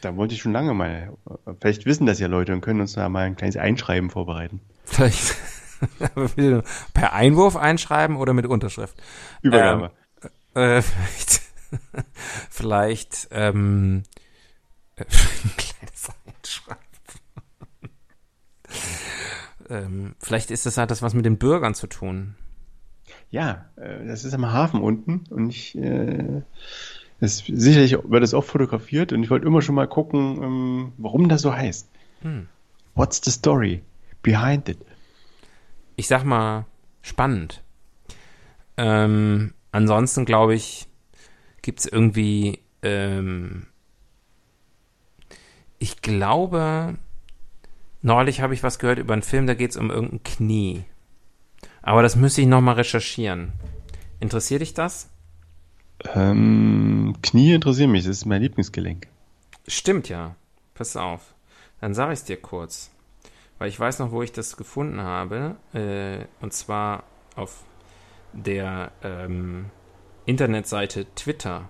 Da 0.00 0.16
wollte 0.16 0.34
ich 0.34 0.42
schon 0.42 0.52
lange 0.52 0.74
mal. 0.74 1.12
Vielleicht 1.60 1.86
wissen 1.86 2.06
das 2.06 2.20
ja 2.20 2.28
Leute 2.28 2.52
und 2.52 2.60
können 2.60 2.80
uns 2.80 2.92
da 2.92 3.08
mal 3.08 3.24
ein 3.24 3.36
kleines 3.36 3.56
Einschreiben 3.56 4.10
vorbereiten. 4.10 4.60
Vielleicht 4.84 5.36
per 6.94 7.12
Einwurf 7.12 7.56
einschreiben 7.56 8.16
oder 8.16 8.32
mit 8.32 8.46
Unterschrift. 8.46 9.02
Übergabe. 9.42 9.90
Äh, 10.54 10.82
vielleicht, 10.82 11.42
vielleicht 12.50 13.28
ähm, 13.32 14.04
äh, 14.96 15.04
ein 15.04 15.56
kleines 15.56 16.10
Einschreiben. 16.26 16.83
Ähm, 19.70 20.14
vielleicht 20.18 20.50
ist 20.50 20.66
das 20.66 20.78
halt 20.78 20.90
das 20.90 21.02
was 21.02 21.14
mit 21.14 21.24
den 21.24 21.38
Bürgern 21.38 21.74
zu 21.74 21.86
tun. 21.86 22.34
Ja, 23.30 23.66
äh, 23.76 24.06
das 24.06 24.24
ist 24.24 24.34
am 24.34 24.52
Hafen 24.52 24.80
unten 24.80 25.24
und 25.30 25.50
ich, 25.50 25.76
äh, 25.76 26.42
das, 27.20 27.38
sicherlich 27.38 27.92
wird 27.92 28.22
das 28.22 28.34
auch 28.34 28.44
fotografiert 28.44 29.12
und 29.12 29.22
ich 29.22 29.30
wollte 29.30 29.46
immer 29.46 29.62
schon 29.62 29.74
mal 29.74 29.88
gucken, 29.88 30.42
ähm, 30.42 30.92
warum 30.98 31.28
das 31.28 31.42
so 31.42 31.54
heißt. 31.54 31.88
Hm. 32.22 32.48
What's 32.94 33.20
the 33.24 33.30
story 33.30 33.82
behind 34.22 34.68
it? 34.68 34.78
Ich 35.96 36.06
sag 36.06 36.24
mal, 36.24 36.66
spannend. 37.02 37.62
Ähm, 38.76 39.54
ansonsten 39.72 40.24
glaube 40.24 40.54
ich, 40.54 40.88
gibt 41.62 41.80
es 41.80 41.86
irgendwie, 41.86 42.60
ähm, 42.82 43.66
ich 45.78 46.02
glaube, 46.02 46.96
neulich 48.04 48.40
habe 48.40 48.54
ich 48.54 48.62
was 48.62 48.78
gehört 48.78 48.98
über 48.98 49.14
einen 49.14 49.22
Film, 49.22 49.46
da 49.46 49.54
geht 49.54 49.72
es 49.72 49.76
um 49.76 49.90
irgendein 49.90 50.22
Knie. 50.22 50.84
Aber 51.82 52.02
das 52.02 52.16
müsste 52.16 52.42
ich 52.42 52.46
nochmal 52.46 52.76
recherchieren. 52.76 53.52
Interessiert 54.20 54.60
dich 54.60 54.74
das? 54.74 55.10
Ähm, 56.14 57.16
Knie 57.22 57.54
interessieren 57.54 57.90
mich, 57.90 58.04
das 58.04 58.18
ist 58.18 58.24
mein 58.26 58.42
Lieblingsgelenk. 58.42 59.08
Stimmt 59.66 60.08
ja. 60.08 60.36
Pass 60.74 60.96
auf. 60.96 61.34
Dann 61.80 61.94
sage 61.94 62.12
ich 62.12 62.20
es 62.20 62.24
dir 62.24 62.36
kurz. 62.36 62.90
Weil 63.58 63.68
ich 63.68 63.78
weiß 63.78 63.98
noch, 63.98 64.10
wo 64.10 64.22
ich 64.22 64.32
das 64.32 64.56
gefunden 64.56 65.00
habe. 65.00 65.56
Äh, 65.72 66.26
und 66.40 66.52
zwar 66.52 67.04
auf 67.36 67.64
der 68.32 68.92
ähm, 69.02 69.66
Internetseite 70.26 71.06
Twitter. 71.14 71.68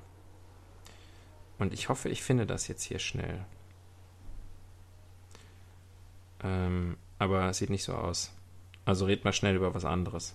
Und 1.58 1.72
ich 1.72 1.88
hoffe, 1.88 2.08
ich 2.08 2.22
finde 2.22 2.46
das 2.46 2.68
jetzt 2.68 2.82
hier 2.82 2.98
schnell. 2.98 3.44
Ähm, 6.44 6.96
aber 7.18 7.48
es 7.48 7.58
sieht 7.58 7.70
nicht 7.70 7.84
so 7.84 7.94
aus. 7.94 8.32
Also 8.84 9.06
red 9.06 9.24
mal 9.24 9.32
schnell 9.32 9.56
über 9.56 9.74
was 9.74 9.84
anderes. 9.84 10.34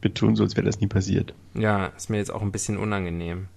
Wir 0.00 0.14
tun 0.14 0.36
so, 0.36 0.42
als 0.42 0.56
wäre 0.56 0.66
das 0.66 0.80
nie 0.80 0.86
passiert. 0.86 1.34
Ja, 1.54 1.86
ist 1.86 2.10
mir 2.10 2.18
jetzt 2.18 2.32
auch 2.32 2.42
ein 2.42 2.52
bisschen 2.52 2.76
unangenehm. 2.76 3.48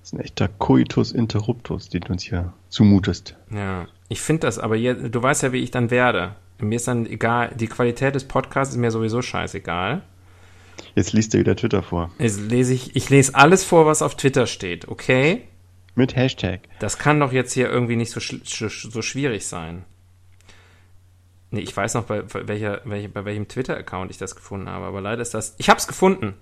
Das 0.00 0.08
ist 0.08 0.12
ein 0.14 0.20
echter 0.20 0.48
Coitus 0.48 1.12
interruptus, 1.12 1.88
den 1.88 2.00
du 2.02 2.12
uns 2.12 2.22
hier 2.22 2.52
zumutest. 2.68 3.36
Ja, 3.50 3.86
ich 4.08 4.20
finde 4.20 4.46
das, 4.46 4.58
aber 4.58 4.76
hier, 4.76 4.94
du 4.94 5.22
weißt 5.22 5.42
ja, 5.42 5.52
wie 5.52 5.58
ich 5.58 5.70
dann 5.70 5.90
werde. 5.90 6.36
Mir 6.58 6.76
ist 6.76 6.88
dann 6.88 7.06
egal, 7.06 7.54
die 7.54 7.68
Qualität 7.68 8.14
des 8.14 8.24
Podcasts 8.24 8.74
ist 8.74 8.80
mir 8.80 8.90
sowieso 8.90 9.22
scheißegal. 9.22 10.02
Jetzt 10.94 11.12
liest 11.12 11.34
er 11.34 11.40
wieder 11.40 11.56
Twitter 11.56 11.82
vor. 11.82 12.10
Jetzt 12.18 12.40
lese 12.40 12.74
ich, 12.74 12.96
ich 12.96 13.10
lese 13.10 13.34
alles 13.34 13.64
vor, 13.64 13.86
was 13.86 14.02
auf 14.02 14.16
Twitter 14.16 14.46
steht, 14.46 14.88
okay? 14.88 15.42
Mit 16.00 16.16
Hashtag. 16.16 16.60
Das 16.78 16.98
kann 16.98 17.20
doch 17.20 17.32
jetzt 17.32 17.52
hier 17.52 17.68
irgendwie 17.70 17.96
nicht 17.96 18.10
so, 18.10 18.20
sch- 18.20 18.90
so 18.90 19.02
schwierig 19.02 19.46
sein. 19.46 19.84
Nee, 21.50 21.60
ich 21.60 21.76
weiß 21.76 21.94
noch, 21.94 22.04
bei, 22.04 22.22
bei, 22.22 22.48
welcher, 22.48 22.80
welche, 22.84 23.08
bei 23.08 23.24
welchem 23.24 23.48
Twitter-Account 23.48 24.10
ich 24.10 24.18
das 24.18 24.34
gefunden 24.36 24.68
habe, 24.68 24.86
aber 24.86 25.00
leider 25.00 25.20
ist 25.22 25.34
das. 25.34 25.54
Ich 25.58 25.68
hab's 25.68 25.86
gefunden. 25.86 26.34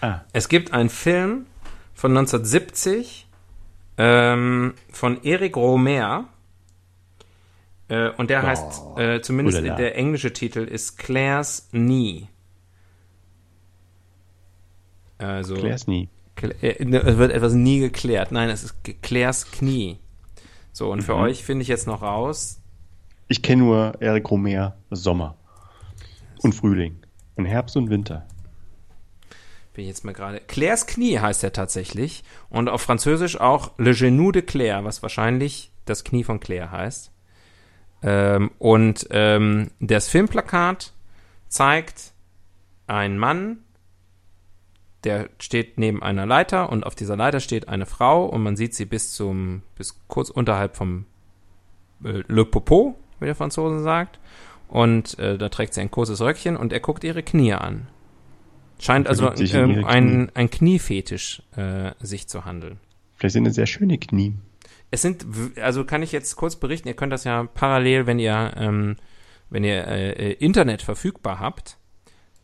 Ah, 0.00 0.20
Es 0.32 0.48
gibt 0.48 0.72
einen 0.72 0.88
Film 0.88 1.46
von 1.94 2.10
1970 2.12 3.26
ähm, 3.98 4.74
von 4.90 5.22
Eric 5.24 5.56
Romer. 5.56 6.28
Äh, 7.88 8.08
und 8.10 8.30
der 8.30 8.42
Oh, 8.42 8.46
heißt, 8.46 8.82
äh, 8.96 9.20
zumindest 9.20 9.58
ulala. 9.60 9.76
der 9.76 9.96
englische 9.96 10.32
Titel 10.32 10.60
ist 10.60 10.96
Claire's 10.98 11.68
Knee. 11.70 12.28
Also, 15.18 15.54
klär's 15.54 15.86
nie. 15.86 16.08
Äh, 16.40 16.84
es 16.84 17.16
wird 17.18 17.32
etwas 17.32 17.54
nie 17.54 17.80
geklärt. 17.80 18.32
Nein, 18.32 18.48
es 18.50 18.64
ist 18.64 18.76
Claire's 19.02 19.50
Knie. 19.50 19.98
So, 20.72 20.90
und 20.90 21.02
für 21.02 21.14
Mhm. 21.14 21.20
euch 21.22 21.44
finde 21.44 21.62
ich 21.62 21.68
jetzt 21.68 21.86
noch 21.86 22.02
raus. 22.02 22.60
Ich 23.28 23.42
kenne 23.42 23.62
nur 23.62 23.92
Eric 24.00 24.30
Romer 24.30 24.76
Sommer 24.90 25.36
und 26.42 26.54
Frühling 26.54 26.96
und 27.36 27.46
Herbst 27.46 27.76
und 27.76 27.88
Winter. 27.90 28.26
Bin 29.72 29.82
ich 29.84 29.88
jetzt 29.88 30.04
mal 30.04 30.12
gerade. 30.12 30.40
Claire's 30.40 30.86
Knie 30.86 31.18
heißt 31.18 31.42
er 31.42 31.52
tatsächlich. 31.52 32.22
Und 32.48 32.68
auf 32.68 32.82
Französisch 32.82 33.40
auch 33.40 33.72
Le 33.78 33.92
Genou 33.92 34.30
de 34.30 34.42
Claire, 34.42 34.84
was 34.84 35.02
wahrscheinlich 35.02 35.72
das 35.84 36.04
Knie 36.04 36.22
von 36.22 36.38
Claire 36.38 36.70
heißt. 36.70 37.10
Ähm, 38.02 38.50
und 38.58 39.06
ähm, 39.10 39.70
das 39.80 40.08
Filmplakat 40.08 40.92
zeigt 41.48 42.12
einen 42.86 43.18
Mann, 43.18 43.63
der 45.04 45.28
steht 45.38 45.78
neben 45.78 46.02
einer 46.02 46.26
Leiter 46.26 46.70
und 46.70 46.84
auf 46.84 46.94
dieser 46.94 47.16
Leiter 47.16 47.40
steht 47.40 47.68
eine 47.68 47.86
Frau 47.86 48.24
und 48.24 48.42
man 48.42 48.56
sieht 48.56 48.74
sie 48.74 48.84
bis 48.84 49.12
zum, 49.12 49.62
bis 49.76 50.00
kurz 50.08 50.30
unterhalb 50.30 50.76
vom 50.76 51.06
äh, 52.04 52.22
Le 52.26 52.44
Popo, 52.44 52.96
wie 53.20 53.26
der 53.26 53.34
Franzose 53.34 53.82
sagt. 53.82 54.18
Und 54.68 55.18
äh, 55.18 55.38
da 55.38 55.48
trägt 55.50 55.74
sie 55.74 55.80
ein 55.80 55.90
kurzes 55.90 56.20
Röckchen 56.20 56.56
und 56.56 56.72
er 56.72 56.80
guckt 56.80 57.04
ihre 57.04 57.22
Knie 57.22 57.52
an. 57.52 57.88
Scheint 58.78 59.08
also 59.08 59.32
ähm, 59.32 59.84
ein, 59.84 60.30
ein 60.34 60.50
Kniefetisch 60.50 61.42
äh, 61.56 61.92
sich 62.00 62.26
zu 62.28 62.44
handeln. 62.44 62.80
Vielleicht 63.16 63.34
sind 63.34 63.46
es 63.46 63.54
sehr 63.54 63.66
schöne 63.66 63.98
Knie. 63.98 64.34
Es 64.90 65.02
sind, 65.02 65.26
also 65.60 65.84
kann 65.84 66.02
ich 66.02 66.12
jetzt 66.12 66.36
kurz 66.36 66.56
berichten, 66.56 66.88
ihr 66.88 66.94
könnt 66.94 67.12
das 67.12 67.24
ja 67.24 67.44
parallel, 67.44 68.06
wenn 68.06 68.18
ihr, 68.18 68.52
ähm, 68.56 68.96
wenn 69.50 69.64
ihr 69.64 69.86
äh, 69.86 70.10
äh, 70.10 70.32
Internet 70.32 70.82
verfügbar 70.82 71.40
habt, 71.40 71.78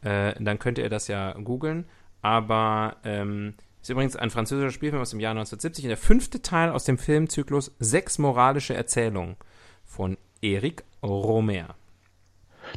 äh, 0.02 0.34
dann 0.40 0.58
könnt 0.58 0.78
ihr 0.78 0.88
das 0.88 1.08
ja 1.08 1.32
googeln. 1.32 1.84
Aber 2.22 2.96
ähm, 3.04 3.54
ist 3.80 3.88
übrigens 3.90 4.16
ein 4.16 4.30
französischer 4.30 4.70
Spielfilm 4.72 5.00
aus 5.02 5.10
dem 5.10 5.20
Jahr 5.20 5.30
1970 5.32 5.84
und 5.84 5.88
der 5.88 5.96
fünfte 5.96 6.42
Teil 6.42 6.70
aus 6.70 6.84
dem 6.84 6.98
Filmzyklus 6.98 7.74
Sechs 7.78 8.18
moralische 8.18 8.74
Erzählungen 8.74 9.36
von 9.84 10.18
Eric 10.42 10.84
Romer. 11.02 11.74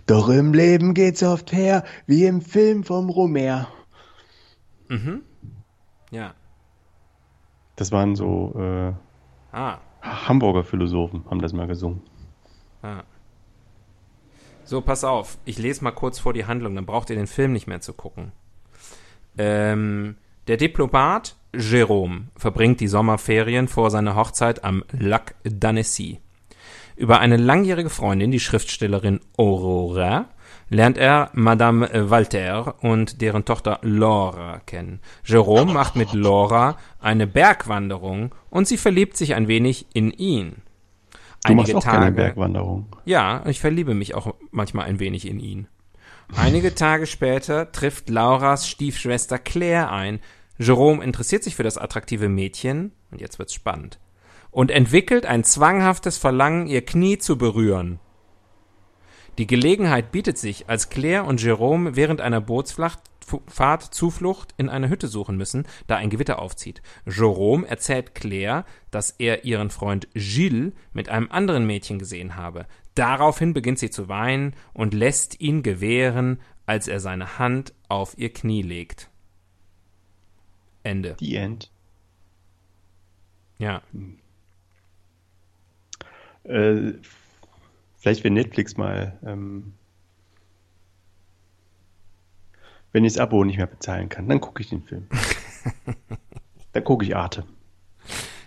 Doch 0.06 0.30
im 0.30 0.54
Leben 0.54 0.94
geht's 0.94 1.22
oft 1.24 1.52
her, 1.52 1.84
wie 2.08 2.26
im 2.26 2.42
Film 2.42 2.84
vom 2.84 3.10
Romer. 3.10 3.68
Ja. 6.12 6.34
Das 7.76 7.92
waren 7.92 8.16
so 8.16 8.54
äh, 8.58 8.94
Ah. 9.52 9.80
Hamburger 10.02 10.64
Philosophen, 10.64 11.26
haben 11.30 11.42
das 11.42 11.54
mal 11.54 11.68
gesungen. 11.68 12.02
ah. 12.82 13.04
So, 14.66 14.82
pass 14.82 15.04
auf. 15.04 15.38
Ich 15.46 15.58
lese 15.60 15.84
mal 15.84 15.92
kurz 15.92 16.20
vor 16.20 16.34
die 16.34 16.46
Handlung, 16.46 16.76
dann 16.76 16.86
braucht 16.86 17.10
ihr 17.10 17.16
den 17.18 17.28
Film 17.28 17.52
nicht 17.52 17.68
mehr 17.68 17.82
zu 17.82 17.94
gucken. 17.94 18.32
Ähm, 19.38 20.16
der 20.48 20.58
Diplomat 20.58 21.36
Jérôme 21.54 22.26
verbringt 22.36 22.80
die 22.80 22.88
Sommerferien 22.88 23.68
vor 23.68 23.90
seiner 23.92 24.16
Hochzeit 24.16 24.64
am 24.64 24.84
Lac 24.92 25.36
d'Annecy. 25.46 26.18
Über 26.96 27.20
eine 27.20 27.38
langjährige 27.38 27.90
Freundin, 27.90 28.32
die 28.32 28.40
Schriftstellerin 28.40 29.20
Aurora, 29.38 30.30
lernt 30.70 30.98
er 30.98 31.30
Madame 31.34 31.90
Walter 32.10 32.76
und 32.84 33.22
deren 33.22 33.46
Tochter 33.46 33.80
Laura 33.82 34.60
kennen. 34.66 35.00
Jérôme 35.26 35.72
macht 35.72 35.96
mit 35.96 36.14
Laura 36.14 36.78
eine 37.00 37.28
Bergwanderung 37.28 38.34
und 38.50 38.68
sie 38.68 38.78
verliebt 38.78 39.18
sich 39.18 39.36
ein 39.36 39.48
wenig 39.48 39.88
in 39.94 40.12
ihn. 40.12 40.62
Du 41.46 41.54
machst 41.54 41.76
auch 41.76 41.84
keine 41.84 42.12
Bergwanderung. 42.12 42.88
Ja, 43.06 43.44
ich 43.48 43.60
verliebe 43.60 43.94
mich 43.94 44.16
auch 44.16 44.36
manchmal 44.52 44.86
ein 44.86 45.00
wenig 45.00 45.28
in 45.28 45.40
ihn. 45.40 45.68
Einige 46.36 46.76
Tage 46.76 47.06
später 47.06 47.72
trifft 47.72 48.10
Lauras 48.10 48.68
Stiefschwester 48.68 49.38
Claire 49.40 49.92
ein. 49.92 50.20
Jerome 50.58 51.04
interessiert 51.04 51.44
sich 51.44 51.56
für 51.56 51.64
das 51.64 51.78
attraktive 51.78 52.28
Mädchen, 52.28 52.92
und 53.12 53.22
jetzt 53.22 53.40
wird's 53.40 53.54
spannend, 53.54 54.00
und 54.52 54.72
entwickelt 54.72 55.26
ein 55.26 55.44
zwanghaftes 55.44 56.18
Verlangen, 56.18 56.68
ihr 56.68 56.86
Knie 56.86 57.18
zu 57.18 57.38
berühren. 57.38 58.00
Die 59.38 59.48
Gelegenheit 59.48 60.12
bietet 60.12 60.38
sich, 60.38 60.70
als 60.70 60.90
Claire 60.90 61.26
und 61.26 61.42
Jerome 61.42 61.96
während 61.96 62.22
einer 62.22 62.42
Bootsfahrt 62.42 63.02
Zuflucht 63.92 64.54
in 64.58 64.70
einer 64.70 64.90
Hütte 64.90 65.08
suchen 65.08 65.38
müssen, 65.38 65.66
da 65.88 65.96
ein 65.96 66.12
Gewitter 66.12 66.40
aufzieht. 66.40 66.84
Jerome 67.06 67.68
erzählt 67.68 68.14
Claire, 68.14 68.66
dass 68.92 69.12
er 69.12 69.44
ihren 69.46 69.72
Freund 69.72 70.08
Gilles 70.14 70.74
mit 70.94 71.10
einem 71.10 71.32
anderen 71.32 71.66
Mädchen 71.66 71.98
gesehen 71.98 72.36
habe. 72.36 72.68
Daraufhin 72.96 73.54
beginnt 73.54 73.80
sie 73.80 73.90
zu 73.90 74.08
weinen 74.08 74.56
und 74.74 74.94
lässt 74.94 75.40
ihn 75.40 75.64
gewähren, 75.64 76.40
als 76.66 76.88
er 76.88 77.00
seine 77.00 77.40
Hand 77.40 77.74
auf 77.90 78.18
ihr 78.18 78.32
Knie 78.32 78.62
legt. 78.62 79.10
Ende. 80.84 81.16
Die 81.20 81.36
End. 81.36 81.72
Ja. 83.58 83.82
Äh, 86.44 86.94
vielleicht 87.98 88.24
wenn 88.24 88.34
Netflix 88.34 88.78
mal, 88.78 89.18
ähm, 89.26 89.74
wenn 92.92 93.06
ich 93.06 93.14
das 93.14 93.22
Abo 93.22 93.44
nicht 93.44 93.58
mehr 93.58 93.68
bezahlen 93.68 94.10
kann, 94.10 94.28
dann 94.28 94.42
gucke 94.42 94.62
ich 94.62 94.70
den 94.70 94.84
Film. 94.84 95.08
dann 96.74 96.84
gucke 96.84 97.06
ich 97.06 97.16
Arte. 97.16 97.46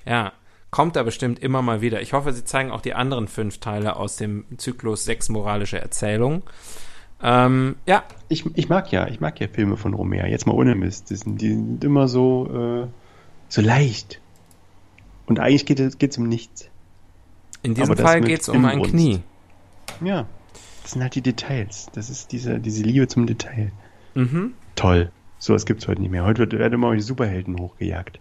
Ja. 0.05 0.33
Kommt 0.77 0.95
da 0.95 1.05
bestimmt 1.05 1.39
immer 1.39 1.63
mal 1.63 1.81
wieder. 1.81 2.03
Ich 2.03 2.13
hoffe, 2.13 2.35
sie 2.35 2.45
zeigen 2.45 2.71
auch 2.71 2.83
die 2.83 2.93
anderen 2.93 3.29
fünf 3.29 3.61
Teile 3.61 3.97
aus 3.97 4.17
dem 4.17 4.45
Zyklus 4.59 5.07
Sechs 5.07 5.31
moralische 5.31 5.81
Erzählungen. 5.81 6.43
Ähm, 7.23 7.77
ja, 7.87 8.05
Ich, 8.29 8.45
ich 8.57 8.69
mag 8.69 8.93
ja, 8.93 9.09
ich 9.09 9.19
mag 9.19 9.41
ja 9.41 9.49
Filme 9.49 9.79
von 9.79 9.95
Romer. 9.95 10.27
Jetzt 10.27 10.47
mal 10.47 10.53
ohne 10.53 10.75
Mist. 10.75 11.09
Die 11.09 11.17
sind, 11.17 11.41
die 11.41 11.55
sind 11.55 11.83
immer 11.83 12.09
so, 12.09 12.85
äh, 12.85 12.87
so 13.49 13.63
leicht. 13.63 14.21
Und 15.25 15.41
eigentlich 15.41 15.65
geht 15.65 15.81
es 15.81 16.19
um 16.19 16.29
nichts. 16.29 16.69
in 17.63 17.73
diesem 17.73 17.93
Aber 17.93 18.03
Fall 18.03 18.21
geht 18.21 18.43
es 18.43 18.51
um 18.51 18.63
ein. 18.67 18.83
Knie. 18.83 19.21
Ja. 20.05 20.27
Das 20.83 20.91
sind 20.91 21.01
halt 21.01 21.15
die 21.15 21.23
Details. 21.23 21.87
Das 21.95 22.11
ist 22.11 22.33
diese, 22.33 22.61
diese 22.61 22.83
Liebe 22.83 23.09
zum 23.09 23.27
Detail. 23.27 23.73
Mhm. 24.15 24.53
Toll. 24.75 25.11
So 25.39 25.55
was 25.55 25.65
gibt's 25.65 25.89
heute 25.89 26.03
nicht 26.03 26.11
mehr. 26.11 26.25
Heute 26.27 26.41
wird, 26.41 26.53
werden 26.53 26.75
immer 26.75 26.95
die 26.95 27.01
Superhelden 27.01 27.59
hochgejagt. 27.59 28.21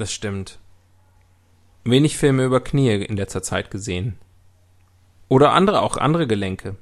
Das 0.00 0.14
stimmt. 0.14 0.58
Wenig 1.84 2.16
Filme 2.16 2.44
über 2.44 2.64
Knie 2.64 3.04
in 3.04 3.18
letzter 3.18 3.42
Zeit 3.42 3.70
gesehen. 3.70 4.16
Oder 5.28 5.52
andere, 5.52 5.82
auch 5.82 5.98
andere 5.98 6.26
Gelenke. 6.26 6.76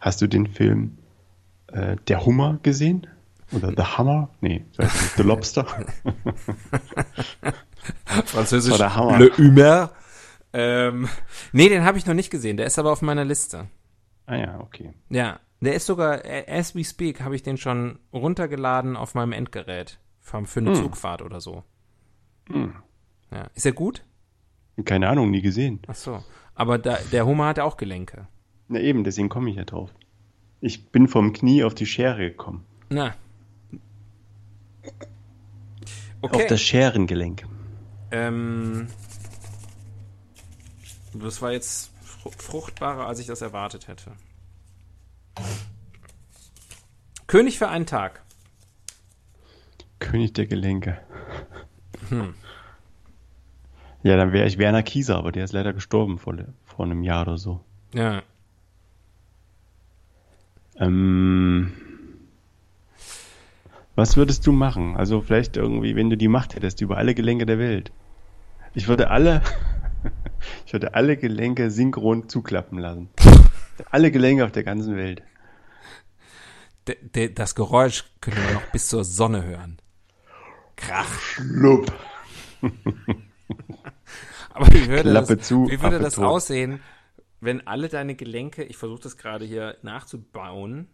Hast 0.00 0.22
du 0.22 0.28
den 0.28 0.46
Film 0.46 0.96
äh, 1.72 1.96
Der 2.06 2.24
Hummer 2.24 2.60
gesehen? 2.62 3.08
Oder 3.50 3.70
The 3.76 3.82
Hammer? 3.82 4.30
Nee. 4.40 4.64
The 5.16 5.24
Lobster. 5.24 5.66
Französisch 8.26 8.70
Das 8.70 8.80
war 8.80 8.88
der 8.90 8.94
Hammer. 8.94 9.18
Le 9.18 9.36
Humeur. 9.36 9.90
Ähm, 10.52 11.08
nee, 11.50 11.68
den 11.68 11.82
habe 11.82 11.98
ich 11.98 12.06
noch 12.06 12.14
nicht 12.14 12.30
gesehen. 12.30 12.56
Der 12.58 12.66
ist 12.66 12.78
aber 12.78 12.92
auf 12.92 13.02
meiner 13.02 13.24
Liste. 13.24 13.66
ah 14.26 14.36
ja, 14.36 14.60
okay. 14.60 14.94
Ja, 15.08 15.40
der 15.60 15.74
ist 15.74 15.86
sogar, 15.86 16.22
as 16.48 16.74
we 16.74 16.84
speak, 16.84 17.20
habe 17.22 17.36
ich 17.36 17.42
den 17.42 17.56
schon 17.56 17.98
runtergeladen 18.12 18.96
auf 18.96 19.14
meinem 19.14 19.32
Endgerät. 19.32 19.98
Für, 20.20 20.44
für 20.44 20.60
eine 20.60 20.70
Hm. 20.70 20.76
Zugfahrt 20.76 21.22
oder 21.22 21.40
so. 21.40 21.64
Hm. 22.48 22.74
Ja. 23.30 23.48
Ist 23.54 23.66
er 23.66 23.72
gut? 23.72 24.04
Keine 24.84 25.08
Ahnung, 25.08 25.30
nie 25.30 25.42
gesehen. 25.42 25.80
Ach 25.86 25.94
so. 25.94 26.22
Aber 26.54 26.78
da, 26.78 26.98
der 27.12 27.26
Hummer 27.26 27.46
hat 27.46 27.58
ja 27.58 27.64
auch 27.64 27.76
Gelenke. 27.76 28.26
Na 28.68 28.78
eben, 28.80 29.04
deswegen 29.04 29.28
komme 29.28 29.50
ich 29.50 29.56
ja 29.56 29.64
drauf. 29.64 29.90
Ich 30.60 30.90
bin 30.90 31.08
vom 31.08 31.32
Knie 31.32 31.64
auf 31.64 31.74
die 31.74 31.86
Schere 31.86 32.30
gekommen. 32.30 32.64
Na. 32.90 33.14
Auf 36.22 36.32
Okay. 36.32 36.46
das 36.48 36.60
Scherengelenk. 36.60 37.46
Ähm, 38.10 38.88
das 41.14 41.40
war 41.40 41.52
jetzt 41.52 41.90
fru- 42.04 42.32
fruchtbarer, 42.36 43.06
als 43.06 43.18
ich 43.20 43.26
das 43.26 43.40
erwartet 43.40 43.88
hätte. 43.88 44.12
König 47.26 47.58
für 47.58 47.68
einen 47.68 47.86
Tag. 47.86 48.22
König 49.98 50.32
der 50.32 50.46
Gelenke. 50.46 50.98
Ja, 54.02 54.16
dann 54.16 54.32
wäre 54.32 54.46
ich 54.46 54.56
Werner 54.56 54.82
Kieser, 54.82 55.16
aber 55.16 55.30
der 55.30 55.44
ist 55.44 55.52
leider 55.52 55.74
gestorben 55.74 56.18
vor, 56.18 56.34
vor 56.64 56.86
einem 56.86 57.02
Jahr 57.02 57.22
oder 57.22 57.36
so. 57.36 57.60
Ja. 57.92 58.22
Ähm, 60.78 61.72
was 63.94 64.16
würdest 64.16 64.46
du 64.46 64.52
machen? 64.52 64.96
Also 64.96 65.20
vielleicht 65.20 65.58
irgendwie, 65.58 65.96
wenn 65.96 66.08
du 66.08 66.16
die 66.16 66.28
Macht 66.28 66.54
hättest 66.54 66.80
über 66.80 66.96
alle 66.96 67.14
Gelenke 67.14 67.44
der 67.44 67.58
Welt. 67.58 67.92
Ich 68.72 68.88
würde 68.88 69.10
alle, 69.10 69.42
ich 70.66 70.72
würde 70.72 70.94
alle 70.94 71.18
Gelenke 71.18 71.70
synchron 71.70 72.28
zuklappen 72.28 72.78
lassen. 72.78 73.08
Alle 73.90 74.10
Gelenke 74.10 74.44
auf 74.44 74.52
der 74.52 74.62
ganzen 74.62 74.94
Welt. 74.94 75.22
Das 77.34 77.54
Geräusch 77.54 78.04
können 78.20 78.36
wir 78.36 78.54
noch 78.54 78.72
bis 78.72 78.88
zur 78.88 79.04
Sonne 79.04 79.44
hören. 79.44 79.78
Krach. 80.76 81.20
Schlupp. 81.20 81.92
Aber 84.52 84.66
wie 84.68 84.88
würde 84.88 85.10
Klappe 85.10 85.36
das, 85.36 85.46
zu, 85.46 85.68
wie 85.68 85.80
würde 85.80 85.98
das 85.98 86.14
tot. 86.14 86.24
aussehen, 86.24 86.80
wenn 87.40 87.66
alle 87.66 87.88
deine 87.88 88.14
Gelenke, 88.14 88.64
ich 88.64 88.76
versuche 88.76 89.02
das 89.02 89.16
gerade 89.16 89.44
hier 89.44 89.76
nachzubauen, 89.82 90.88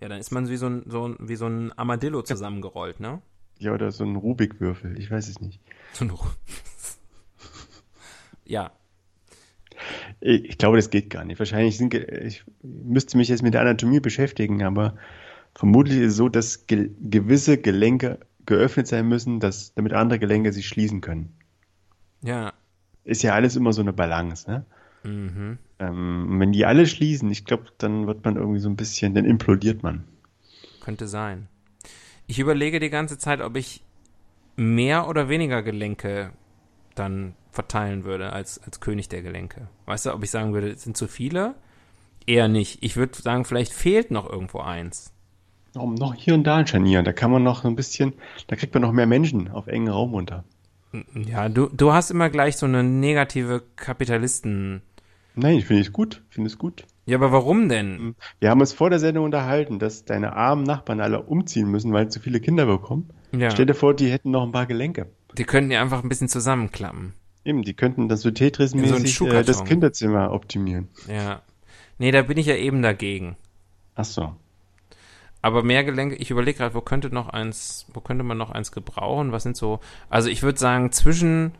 ja, 0.00 0.08
dann 0.08 0.18
ist 0.18 0.32
man 0.32 0.48
wie 0.48 0.56
so 0.56 0.66
ein, 0.66 0.84
so 0.86 1.08
ein, 1.08 1.16
wie 1.20 1.36
so 1.36 1.46
ein 1.46 1.72
Armadillo 1.72 2.22
zusammengerollt, 2.22 3.00
ne? 3.00 3.22
Ja, 3.58 3.72
oder 3.72 3.92
so 3.92 4.04
ein 4.04 4.16
Rubikwürfel. 4.16 4.98
Ich 4.98 5.10
weiß 5.10 5.28
es 5.28 5.40
nicht. 5.40 5.60
So 5.92 6.04
ein 6.04 6.12
ja, 8.44 8.72
Ich, 10.24 10.56
glaube, 10.58 10.76
das 10.76 10.90
geht 10.90 11.10
gar 11.10 11.24
nicht. 11.24 11.38
Wahrscheinlich 11.40 11.76
sind, 11.76 11.94
ich 11.94 12.44
müsste 12.62 13.16
mich 13.16 13.28
jetzt 13.28 13.42
mit 13.42 13.54
der 13.54 13.62
Anatomie 13.62 14.00
beschäftigen, 14.00 14.62
aber 14.62 14.96
vermutlich 15.54 15.98
ist 15.98 16.12
es 16.12 16.16
so, 16.16 16.28
dass 16.28 16.66
ge 16.66 16.90
gewisse 17.00 17.58
Gelenke 17.58 18.20
geöffnet 18.46 18.86
sein 18.86 19.08
müssen, 19.08 19.40
dass, 19.40 19.74
damit 19.74 19.92
andere 19.92 20.18
Gelenke 20.20 20.52
sich 20.52 20.68
schließen 20.68 21.00
können. 21.00 21.34
ja, 22.22 22.52
Ist 23.04 23.22
ja 23.22 23.34
alles 23.34 23.54
immer 23.56 23.72
so 23.72 23.80
eine 23.82 23.92
Balance, 23.92 24.50
ne? 24.50 24.66
mhm. 25.04 25.58
Ähm, 25.78 26.40
wenn 26.40 26.52
die 26.52 26.64
alle 26.66 26.86
schließen, 26.86 27.30
ich 27.30 27.44
glaube, 27.44 27.66
dann 27.78 28.06
wird 28.06 28.24
man 28.24 28.36
irgendwie 28.36 28.60
so 28.60 28.68
ein 28.68 28.76
bisschen, 28.76 29.14
dann 29.14 29.24
implodiert 29.24 29.82
man. 29.82 30.04
könnte 30.80 31.06
sein. 31.08 31.48
Ich 32.26 32.38
überlege 32.38 32.80
die 32.80 32.90
ganze 32.90 33.18
Zeit, 33.18 33.40
ob 33.40 33.56
ich 33.56 33.82
mehr 34.56 35.08
oder 35.08 35.28
weniger 35.28 35.62
Gelenke 35.62 36.32
dann 36.94 37.34
verteilen 37.50 38.04
würde 38.04 38.32
als, 38.32 38.62
als 38.62 38.80
König 38.80 39.08
der 39.08 39.22
Gelenke. 39.22 39.68
Weißt 39.86 40.06
du, 40.06 40.14
ob 40.14 40.22
ich 40.22 40.30
sagen 40.30 40.54
würde, 40.54 40.70
es 40.70 40.82
sind 40.82 40.96
zu 40.96 41.06
viele? 41.06 41.54
Eher 42.26 42.48
nicht. 42.48 42.82
Ich 42.82 42.96
würde 42.96 43.20
sagen, 43.20 43.44
vielleicht 43.44 43.72
fehlt 43.72 44.10
noch 44.10 44.28
irgendwo 44.28 44.60
eins. 44.60 45.12
Warum 45.74 45.94
noch 45.94 46.14
hier 46.14 46.34
und 46.34 46.44
da 46.44 46.56
ein 46.56 46.66
Scharnier? 46.66 47.02
Da 47.02 47.12
kann 47.12 47.30
man 47.30 47.42
noch 47.42 47.62
so 47.62 47.68
ein 47.68 47.76
bisschen, 47.76 48.12
da 48.46 48.56
kriegt 48.56 48.74
man 48.74 48.82
noch 48.82 48.92
mehr 48.92 49.06
Menschen 49.06 49.50
auf 49.50 49.66
engen 49.66 49.88
Raum 49.88 50.14
unter. 50.14 50.44
Ja, 51.14 51.48
du, 51.48 51.68
du 51.68 51.92
hast 51.92 52.10
immer 52.10 52.28
gleich 52.28 52.56
so 52.56 52.66
eine 52.66 52.84
negative 52.84 53.62
Kapitalisten. 53.76 54.82
Nein, 55.34 55.56
ich 55.56 55.64
finde 55.64 55.82
es 55.82 55.92
gut. 55.92 56.22
Ich 56.28 56.34
finde 56.34 56.48
es 56.48 56.58
gut. 56.58 56.84
Ja, 57.06 57.16
aber 57.16 57.32
warum 57.32 57.68
denn? 57.68 58.14
Wir 58.38 58.50
haben 58.50 58.60
uns 58.60 58.72
vor 58.72 58.90
der 58.90 58.98
Sendung 58.98 59.24
unterhalten, 59.24 59.78
dass 59.78 60.04
deine 60.04 60.34
armen 60.34 60.64
Nachbarn 60.64 61.00
alle 61.00 61.22
umziehen 61.22 61.68
müssen, 61.68 61.92
weil 61.92 62.04
sie 62.04 62.10
zu 62.10 62.20
viele 62.20 62.40
Kinder 62.40 62.66
bekommen. 62.66 63.08
Ja. 63.32 63.50
Stell 63.50 63.66
dir 63.66 63.74
vor, 63.74 63.94
die 63.94 64.10
hätten 64.10 64.30
noch 64.30 64.44
ein 64.44 64.52
paar 64.52 64.66
Gelenke. 64.66 65.06
Die 65.38 65.44
könnten 65.44 65.70
ja 65.70 65.80
einfach 65.80 66.02
ein 66.02 66.08
bisschen 66.08 66.28
zusammenklappen. 66.28 67.14
Eben, 67.44 67.62
die 67.62 67.74
könnten 67.74 68.08
das 68.08 68.20
so 68.22 68.28
In 68.28 68.34
so 68.36 68.44
Tetris-mäßig 68.44 69.28
äh, 69.32 69.42
das 69.42 69.64
Kinderzimmer 69.64 70.32
optimieren. 70.32 70.88
Ja. 71.08 71.42
Nee, 71.98 72.10
da 72.10 72.22
bin 72.22 72.38
ich 72.38 72.46
ja 72.46 72.54
eben 72.54 72.82
dagegen. 72.82 73.36
Ach 73.94 74.04
so. 74.04 74.34
Aber 75.40 75.62
mehr 75.64 75.82
Gelenke, 75.82 76.14
ich 76.16 76.30
überlege 76.30 76.58
gerade, 76.58 76.74
wo 76.74 76.80
könnte 76.80 77.12
noch 77.12 77.28
eins, 77.28 77.86
wo 77.92 78.00
könnte 78.00 78.22
man 78.22 78.38
noch 78.38 78.50
eins 78.50 78.70
gebrauchen? 78.70 79.32
Was 79.32 79.42
sind 79.42 79.56
so, 79.56 79.80
also 80.08 80.28
ich 80.28 80.42
würde 80.44 80.58
sagen, 80.58 80.92
zwischen, 80.92 81.52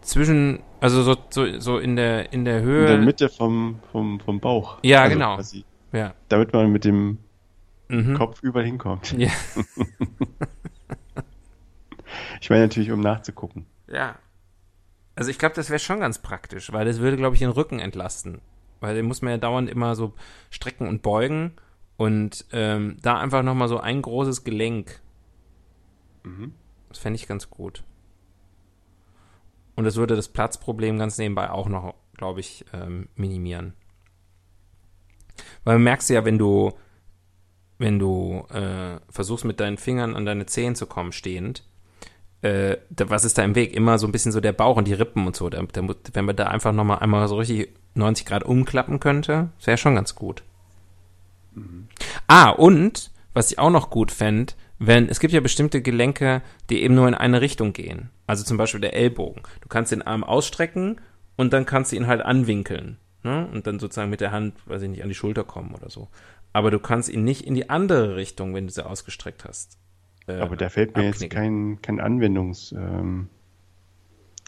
zwischen, 0.00 0.60
also 0.80 1.02
so, 1.02 1.16
so, 1.28 1.60
so 1.60 1.78
in 1.78 1.96
der, 1.96 2.32
in 2.32 2.44
der 2.46 2.58
In 2.60 2.64
Höhe. 2.64 2.86
der 2.86 2.98
Mitte 2.98 3.28
vom, 3.28 3.80
vom, 3.92 4.20
vom 4.20 4.40
Bauch. 4.40 4.78
Ja, 4.82 5.02
Also 5.02 5.14
genau. 5.14 5.34
quasi, 5.36 5.64
Ja. 5.92 6.14
damit 6.28 6.52
man 6.52 6.70
mit 6.72 6.84
dem 6.84 7.18
Mhm. 7.90 8.14
Kopf 8.18 8.42
überall 8.42 8.66
hinkommt. 8.66 9.12
Ja. 9.16 9.30
Ich 12.40 12.50
meine 12.50 12.62
natürlich, 12.62 12.90
um 12.90 13.00
nachzugucken. 13.00 13.66
Ja. 13.88 14.16
Also 15.14 15.30
ich 15.30 15.38
glaube, 15.38 15.54
das 15.56 15.70
wäre 15.70 15.80
schon 15.80 16.00
ganz 16.00 16.18
praktisch, 16.18 16.72
weil 16.72 16.86
das 16.86 17.00
würde, 17.00 17.16
glaube 17.16 17.34
ich, 17.34 17.40
den 17.40 17.50
Rücken 17.50 17.80
entlasten. 17.80 18.40
Weil 18.80 18.94
den 18.94 19.06
muss 19.06 19.22
man 19.22 19.32
ja 19.32 19.38
dauernd 19.38 19.68
immer 19.68 19.96
so 19.96 20.14
strecken 20.50 20.86
und 20.86 21.02
beugen 21.02 21.52
und 21.96 22.44
ähm, 22.52 22.96
da 23.02 23.18
einfach 23.18 23.42
nochmal 23.42 23.68
so 23.68 23.80
ein 23.80 24.02
großes 24.02 24.44
Gelenk. 24.44 25.00
Das 26.88 26.98
fände 26.98 27.16
ich 27.16 27.26
ganz 27.26 27.50
gut. 27.50 27.82
Und 29.74 29.84
das 29.84 29.96
würde 29.96 30.16
das 30.16 30.28
Platzproblem 30.28 30.98
ganz 30.98 31.18
nebenbei 31.18 31.50
auch 31.50 31.68
noch, 31.68 31.94
glaube 32.14 32.40
ich, 32.40 32.64
ähm, 32.72 33.08
minimieren. 33.14 33.74
Weil 35.64 35.78
du 35.78 35.84
merkst 35.84 36.10
ja, 36.10 36.24
wenn 36.24 36.38
du, 36.38 36.72
wenn 37.78 37.98
du 37.98 38.44
äh, 38.50 38.98
versuchst 39.08 39.44
mit 39.44 39.60
deinen 39.60 39.76
Fingern 39.76 40.16
an 40.16 40.26
deine 40.26 40.46
Zehen 40.46 40.74
zu 40.74 40.86
kommen, 40.86 41.12
stehend, 41.12 41.67
äh, 42.42 42.76
da, 42.90 43.10
was 43.10 43.24
ist 43.24 43.38
da 43.38 43.42
im 43.42 43.54
Weg? 43.54 43.74
Immer 43.74 43.98
so 43.98 44.06
ein 44.06 44.12
bisschen 44.12 44.32
so 44.32 44.40
der 44.40 44.52
Bauch 44.52 44.76
und 44.76 44.86
die 44.86 44.94
Rippen 44.94 45.26
und 45.26 45.36
so. 45.36 45.48
Da, 45.48 45.62
da, 45.62 45.82
wenn 46.12 46.24
man 46.24 46.36
da 46.36 46.46
einfach 46.46 46.72
nochmal 46.72 47.00
einmal 47.00 47.26
so 47.28 47.36
richtig 47.36 47.70
90 47.94 48.26
Grad 48.26 48.44
umklappen 48.44 49.00
könnte, 49.00 49.50
wäre 49.64 49.78
schon 49.78 49.94
ganz 49.94 50.14
gut. 50.14 50.42
Ah, 52.26 52.50
und, 52.50 53.10
was 53.34 53.50
ich 53.50 53.58
auch 53.58 53.70
noch 53.70 53.90
gut 53.90 54.12
fände, 54.12 54.54
wenn, 54.78 55.08
es 55.08 55.18
gibt 55.18 55.32
ja 55.32 55.40
bestimmte 55.40 55.82
Gelenke, 55.82 56.42
die 56.70 56.82
eben 56.82 56.94
nur 56.94 57.08
in 57.08 57.14
eine 57.14 57.40
Richtung 57.40 57.72
gehen. 57.72 58.10
Also 58.28 58.44
zum 58.44 58.56
Beispiel 58.56 58.80
der 58.80 58.94
Ellbogen. 58.94 59.42
Du 59.60 59.68
kannst 59.68 59.90
den 59.90 60.02
Arm 60.02 60.22
ausstrecken 60.22 61.00
und 61.36 61.52
dann 61.52 61.66
kannst 61.66 61.90
du 61.90 61.96
ihn 61.96 62.06
halt 62.06 62.20
anwinkeln. 62.20 62.98
Ne? 63.24 63.48
Und 63.52 63.66
dann 63.66 63.80
sozusagen 63.80 64.10
mit 64.10 64.20
der 64.20 64.30
Hand, 64.30 64.54
weiß 64.66 64.82
ich 64.82 64.88
nicht, 64.88 65.02
an 65.02 65.08
die 65.08 65.16
Schulter 65.16 65.42
kommen 65.42 65.74
oder 65.74 65.90
so. 65.90 66.08
Aber 66.52 66.70
du 66.70 66.78
kannst 66.78 67.08
ihn 67.08 67.24
nicht 67.24 67.44
in 67.44 67.54
die 67.54 67.68
andere 67.68 68.14
Richtung, 68.14 68.54
wenn 68.54 68.66
du 68.66 68.72
sie 68.72 68.86
ausgestreckt 68.86 69.44
hast. 69.44 69.78
Äh, 70.28 70.40
Aber 70.40 70.56
da 70.56 70.68
fällt 70.68 70.96
mir 70.96 71.04
jetzt 71.04 71.22
abknicken. 71.22 71.36
kein, 71.38 71.82
kein 71.82 72.00
Anwendungs, 72.00 72.72
ähm, 72.72 73.28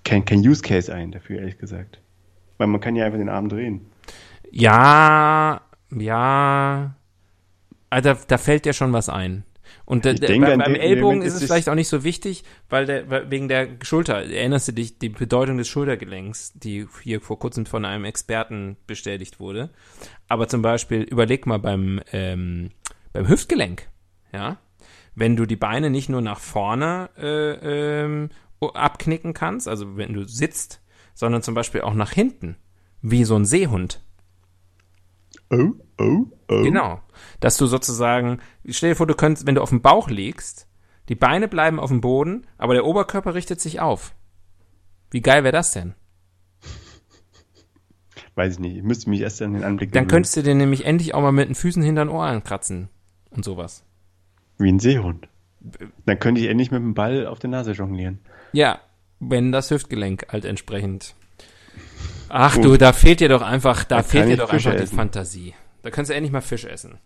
kein, 0.04 0.24
kein 0.24 0.40
Use 0.40 0.62
Case 0.62 0.92
ein 0.94 1.12
dafür, 1.12 1.40
ehrlich 1.40 1.58
gesagt. 1.58 2.00
Weil 2.58 2.66
man 2.68 2.80
kann 2.80 2.96
ja 2.96 3.04
einfach 3.06 3.18
den 3.18 3.28
Arm 3.28 3.48
drehen. 3.48 3.86
Ja, 4.50 5.60
ja. 5.94 6.94
Also, 7.88 8.14
da 8.26 8.38
fällt 8.38 8.64
dir 8.64 8.72
schon 8.72 8.92
was 8.92 9.08
ein. 9.08 9.44
Und 9.84 10.04
da, 10.04 10.12
denke, 10.12 10.46
bei, 10.48 10.56
beim 10.56 10.74
Ellbogen 10.74 11.22
ist 11.22 11.34
es- 11.34 11.44
vielleicht 11.44 11.68
auch 11.68 11.74
nicht 11.74 11.88
so 11.88 12.02
wichtig, 12.04 12.44
weil 12.68 12.86
der 12.86 13.08
weil 13.10 13.30
wegen 13.30 13.48
der 13.48 13.68
Schulter. 13.82 14.16
Erinnerst 14.24 14.68
du 14.68 14.72
dich 14.72 14.98
die 14.98 15.08
Bedeutung 15.08 15.58
des 15.58 15.68
Schultergelenks, 15.68 16.52
die 16.54 16.86
hier 17.02 17.20
vor 17.20 17.38
kurzem 17.38 17.66
von 17.66 17.84
einem 17.84 18.04
Experten 18.04 18.76
bestätigt 18.86 19.38
wurde? 19.40 19.70
Aber 20.28 20.48
zum 20.48 20.62
Beispiel 20.62 21.02
überleg 21.02 21.46
mal 21.46 21.58
beim 21.58 22.00
ähm, 22.12 22.70
beim 23.12 23.28
Hüftgelenk, 23.28 23.88
ja, 24.32 24.58
wenn 25.14 25.36
du 25.36 25.46
die 25.46 25.56
Beine 25.56 25.90
nicht 25.90 26.08
nur 26.08 26.20
nach 26.20 26.38
vorne 26.38 27.10
äh, 27.16 28.02
ähm, 28.02 28.30
abknicken 28.60 29.34
kannst, 29.34 29.68
also 29.68 29.96
wenn 29.96 30.12
du 30.12 30.26
sitzt, 30.26 30.82
sondern 31.14 31.42
zum 31.42 31.54
Beispiel 31.54 31.82
auch 31.82 31.94
nach 31.94 32.12
hinten, 32.12 32.56
wie 33.02 33.24
so 33.24 33.36
ein 33.36 33.44
Seehund. 33.44 34.02
Oh, 35.50 35.72
oh, 35.98 36.26
oh. 36.48 36.62
Genau. 36.62 37.00
Dass 37.40 37.56
du 37.56 37.66
sozusagen, 37.66 38.40
stell 38.68 38.90
dir 38.90 38.96
vor, 38.96 39.06
du 39.06 39.14
könntest, 39.14 39.46
wenn 39.46 39.54
du 39.54 39.62
auf 39.62 39.70
dem 39.70 39.82
Bauch 39.82 40.08
liegst, 40.08 40.68
die 41.08 41.16
Beine 41.16 41.48
bleiben 41.48 41.80
auf 41.80 41.90
dem 41.90 42.00
Boden, 42.00 42.46
aber 42.56 42.74
der 42.74 42.84
Oberkörper 42.84 43.34
richtet 43.34 43.60
sich 43.60 43.80
auf. 43.80 44.14
Wie 45.10 45.22
geil 45.22 45.42
wäre 45.42 45.52
das 45.52 45.72
denn? 45.72 45.94
Weiß 48.36 48.54
ich 48.54 48.58
nicht. 48.60 48.76
Ich 48.76 48.82
müsste 48.82 49.10
mich 49.10 49.20
erst 49.20 49.42
an 49.42 49.54
den 49.54 49.64
Anblick 49.64 49.90
Dann 49.92 50.04
gewöhnen. 50.04 50.08
könntest 50.08 50.36
du 50.36 50.42
dir 50.42 50.54
nämlich 50.54 50.84
endlich 50.84 51.14
auch 51.14 51.20
mal 51.20 51.32
mit 51.32 51.48
den 51.48 51.54
Füßen 51.56 51.82
hinter 51.82 52.04
den 52.04 52.10
Ohren 52.10 52.44
kratzen 52.44 52.88
und 53.30 53.44
sowas. 53.44 53.84
Wie 54.60 54.70
ein 54.70 54.78
Seehund. 54.78 55.28
Dann 56.06 56.18
könnte 56.18 56.40
ich 56.40 56.48
endlich 56.48 56.70
mit 56.70 56.80
dem 56.80 56.94
Ball 56.94 57.26
auf 57.26 57.38
der 57.38 57.50
Nase 57.50 57.72
jonglieren. 57.72 58.20
Ja, 58.52 58.80
wenn 59.18 59.52
das 59.52 59.70
Hüftgelenk 59.70 60.26
halt 60.30 60.44
entsprechend. 60.44 61.14
Ach 62.28 62.56
du, 62.56 62.76
da 62.76 62.92
fehlt 62.92 63.20
dir 63.20 63.28
doch 63.28 63.42
einfach, 63.42 63.84
da 63.84 63.98
Da 63.98 64.02
fehlt 64.02 64.28
dir 64.28 64.36
doch 64.36 64.50
Fische 64.50 64.68
einfach 64.68 64.80
die 64.80 64.84
essen. 64.84 64.96
Fantasie. 64.96 65.54
Da 65.82 65.90
kannst 65.90 66.10
du 66.10 66.14
endlich 66.14 66.32
mal 66.32 66.40
Fisch 66.40 66.64
essen. 66.64 66.98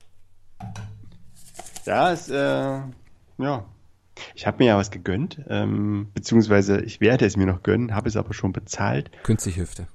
Ja, 1.86 2.10
ist, 2.10 2.30
äh, 2.30 2.80
ja. 3.38 3.64
Ich 4.34 4.46
habe 4.46 4.58
mir 4.58 4.66
ja 4.66 4.76
was 4.76 4.90
gegönnt, 4.92 5.40
ähm, 5.48 6.08
beziehungsweise 6.14 6.80
ich 6.82 7.00
werde 7.00 7.26
es 7.26 7.36
mir 7.36 7.46
noch 7.46 7.62
gönnen, 7.62 7.94
habe 7.94 8.08
es 8.08 8.16
aber 8.16 8.32
schon 8.32 8.52
bezahlt. 8.52 9.10
Künstliche 9.24 9.62
Hüfte. 9.62 9.88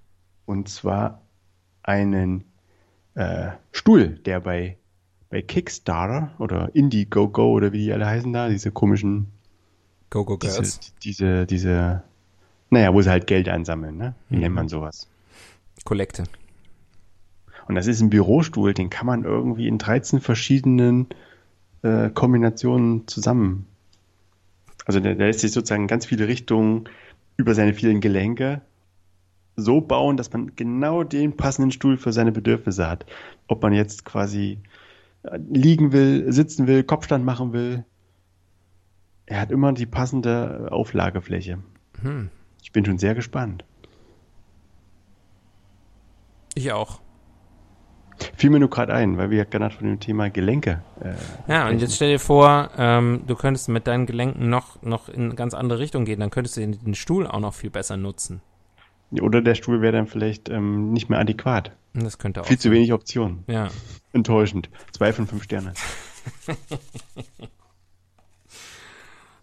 Und 0.46 0.68
zwar 0.68 1.22
einen 1.84 2.44
äh, 3.16 3.52
Stuhl, 3.72 4.10
der 4.10 4.42
bei, 4.42 4.78
bei 5.30 5.42
Kickstarter 5.42 6.32
oder 6.40 6.74
Indiegogo 6.74 7.52
oder 7.52 7.72
wie 7.72 7.80
die 7.86 7.94
alle 7.94 8.06
heißen 8.08 8.32
da, 8.34 8.50
diese 8.50 8.72
komischen, 8.72 9.28
Go, 10.10 10.26
go, 10.26 10.38
diese, 10.38 10.54
girls. 10.62 10.80
diese, 11.04 11.46
diese, 11.46 12.04
naja, 12.72 12.94
wo 12.94 13.02
sie 13.02 13.10
halt 13.12 13.28
Geld 13.28 13.48
ansammeln, 13.48 13.98
ne? 13.98 14.16
Wie 14.30 14.36
Mhm. 14.38 14.42
nennt 14.42 14.56
man 14.56 14.70
sowas? 14.70 15.08
Kollekte. 15.86 16.24
Und 17.68 17.76
das 17.76 17.86
ist 17.86 18.02
ein 18.02 18.10
Bürostuhl, 18.10 18.74
den 18.74 18.90
kann 18.90 19.06
man 19.06 19.24
irgendwie 19.24 19.68
in 19.68 19.78
13 19.78 20.20
verschiedenen 20.22 21.08
äh, 21.84 22.10
Kombinationen 22.10 23.08
zusammen. 23.08 23.68
Also 24.86 25.00
der, 25.00 25.14
der 25.14 25.28
lässt 25.28 25.42
sich 25.42 25.52
sozusagen 25.52 25.84
in 25.84 25.88
ganz 25.88 26.08
viele 26.08 26.28
Richtungen 26.28 26.90
über 27.38 27.54
seine 27.54 27.76
vielen 27.76 28.02
Gelenke 28.02 28.62
so 29.56 29.82
bauen, 29.82 30.18
dass 30.18 30.34
man 30.34 30.56
genau 30.56 31.04
den 31.04 31.38
passenden 31.38 31.72
Stuhl 31.72 31.98
für 31.98 32.12
seine 32.12 32.32
Bedürfnisse 32.32 32.90
hat. 32.90 33.06
Ob 33.48 33.62
man 33.62 33.74
jetzt 33.74 34.04
quasi 34.06 34.58
liegen 35.24 35.92
will, 35.92 36.32
sitzen 36.32 36.68
will, 36.68 36.84
Kopfstand 36.84 37.26
machen 37.26 37.54
will. 37.54 37.86
Er 39.26 39.42
hat 39.42 39.52
immer 39.52 39.74
die 39.74 39.86
passende 39.86 40.70
Auflagefläche. 40.72 41.60
Hm. 42.02 42.30
Ich 42.64 42.72
bin 42.72 42.86
schon 42.86 42.98
sehr 42.98 43.16
gespannt. 43.16 43.64
Ich 46.56 46.72
auch. 46.72 47.00
Fiel 48.36 48.50
mir 48.50 48.60
nur 48.60 48.70
gerade 48.70 48.94
ein, 48.94 49.18
weil 49.18 49.30
wir 49.30 49.38
ja 49.38 49.44
gerade 49.46 49.74
von 49.74 49.88
dem 49.88 50.00
Thema 50.00 50.30
Gelenke 50.30 50.82
äh, 51.00 51.14
Ja, 51.48 51.70
und 51.70 51.80
jetzt 51.80 51.96
stell 51.96 52.12
dir 52.12 52.20
vor, 52.20 52.70
ähm, 52.78 53.24
du 53.28 53.36
könntest 53.36 53.70
mit 53.70 53.88
deinen 53.88 54.06
Gelenken 54.06 54.50
noch, 54.50 54.82
noch 54.82 55.08
in 55.08 55.26
eine 55.26 55.36
ganz 55.36 55.54
andere 55.54 55.80
Richtung 55.80 56.04
gehen, 56.06 56.20
dann 56.20 56.30
könntest 56.30 56.58
du 56.58 56.62
den, 56.62 56.78
den 56.84 56.96
Stuhl 56.96 57.28
auch 57.28 57.40
noch 57.40 57.54
viel 57.54 57.70
besser 57.70 57.96
nutzen. 57.96 58.42
Oder 59.12 59.42
der 59.42 59.56
Stuhl 59.56 59.82
wäre 59.82 59.94
dann 59.94 60.08
vielleicht 60.08 60.50
ähm, 60.50 60.92
nicht 60.92 61.10
mehr 61.10 61.20
adäquat. 61.20 61.76
Das 61.94 62.18
könnte 62.20 62.42
auch. 62.42 62.46
Viel 62.46 62.60
zu 62.60 62.72
wenig 62.72 62.94
Optionen. 62.94 63.44
Ja. 63.48 63.70
Enttäuschend. 64.14 64.70
Zwei 64.92 65.14
von 65.14 65.28
fünf 65.28 65.44
Sterne. 65.44 65.74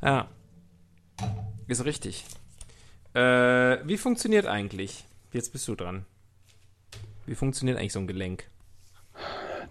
Ja. 0.03 0.29
Ist 1.67 1.85
richtig. 1.85 2.25
Äh, 3.15 3.21
wie 3.89 3.97
funktioniert 3.97 4.47
eigentlich? 4.47 5.07
Jetzt 5.33 5.53
bist 5.53 5.67
du 5.69 5.75
dran. 5.75 6.05
Wie 7.25 7.35
funktioniert 7.35 7.79
eigentlich 7.79 7.93
so 7.95 7.99
ein 7.99 8.07
Gelenk? 8.07 8.49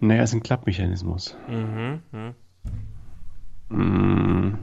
Naja, 0.00 0.24
ist 0.24 0.34
ein 0.34 0.42
Klappmechanismus. 0.42 1.36
Mhm. 1.48 2.02
mhm. 2.12 2.34
Mm, 3.68 4.58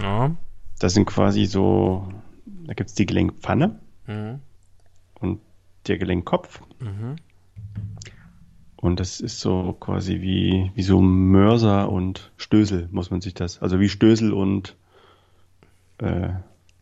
Ja. 0.00 0.34
Das 0.78 0.94
sind 0.94 1.04
quasi 1.06 1.44
so, 1.44 2.08
da 2.46 2.72
gibt 2.72 2.88
es 2.88 2.94
die 2.94 3.06
Gelenkpfanne 3.06 3.78
Mhm. 4.06 4.40
Der 5.86 5.98
Gelenkkopf. 5.98 6.60
Mhm. 6.80 7.16
Und 8.76 8.98
das 8.98 9.20
ist 9.20 9.40
so 9.40 9.76
quasi 9.78 10.22
wie, 10.22 10.70
wie 10.74 10.82
so 10.82 11.00
Mörser 11.00 11.90
und 11.90 12.32
Stößel, 12.38 12.88
muss 12.90 13.10
man 13.10 13.20
sich 13.20 13.34
das. 13.34 13.60
Also 13.60 13.78
wie 13.78 13.88
Stößel 13.88 14.32
und 14.32 14.76
äh, 15.98 16.30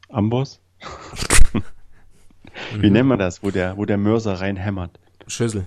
Amboss. 0.09 0.61
Mhm. 2.75 2.83
Wie 2.83 2.91
nennt 2.91 3.09
man 3.09 3.19
das, 3.19 3.43
wo 3.43 3.51
der, 3.51 3.77
wo 3.77 3.85
der 3.85 3.99
Mörser 3.99 4.41
reinhämmert? 4.41 4.99
Schüssel. 5.27 5.67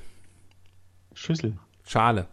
Schüssel. 1.14 1.58
Schale. 1.86 2.28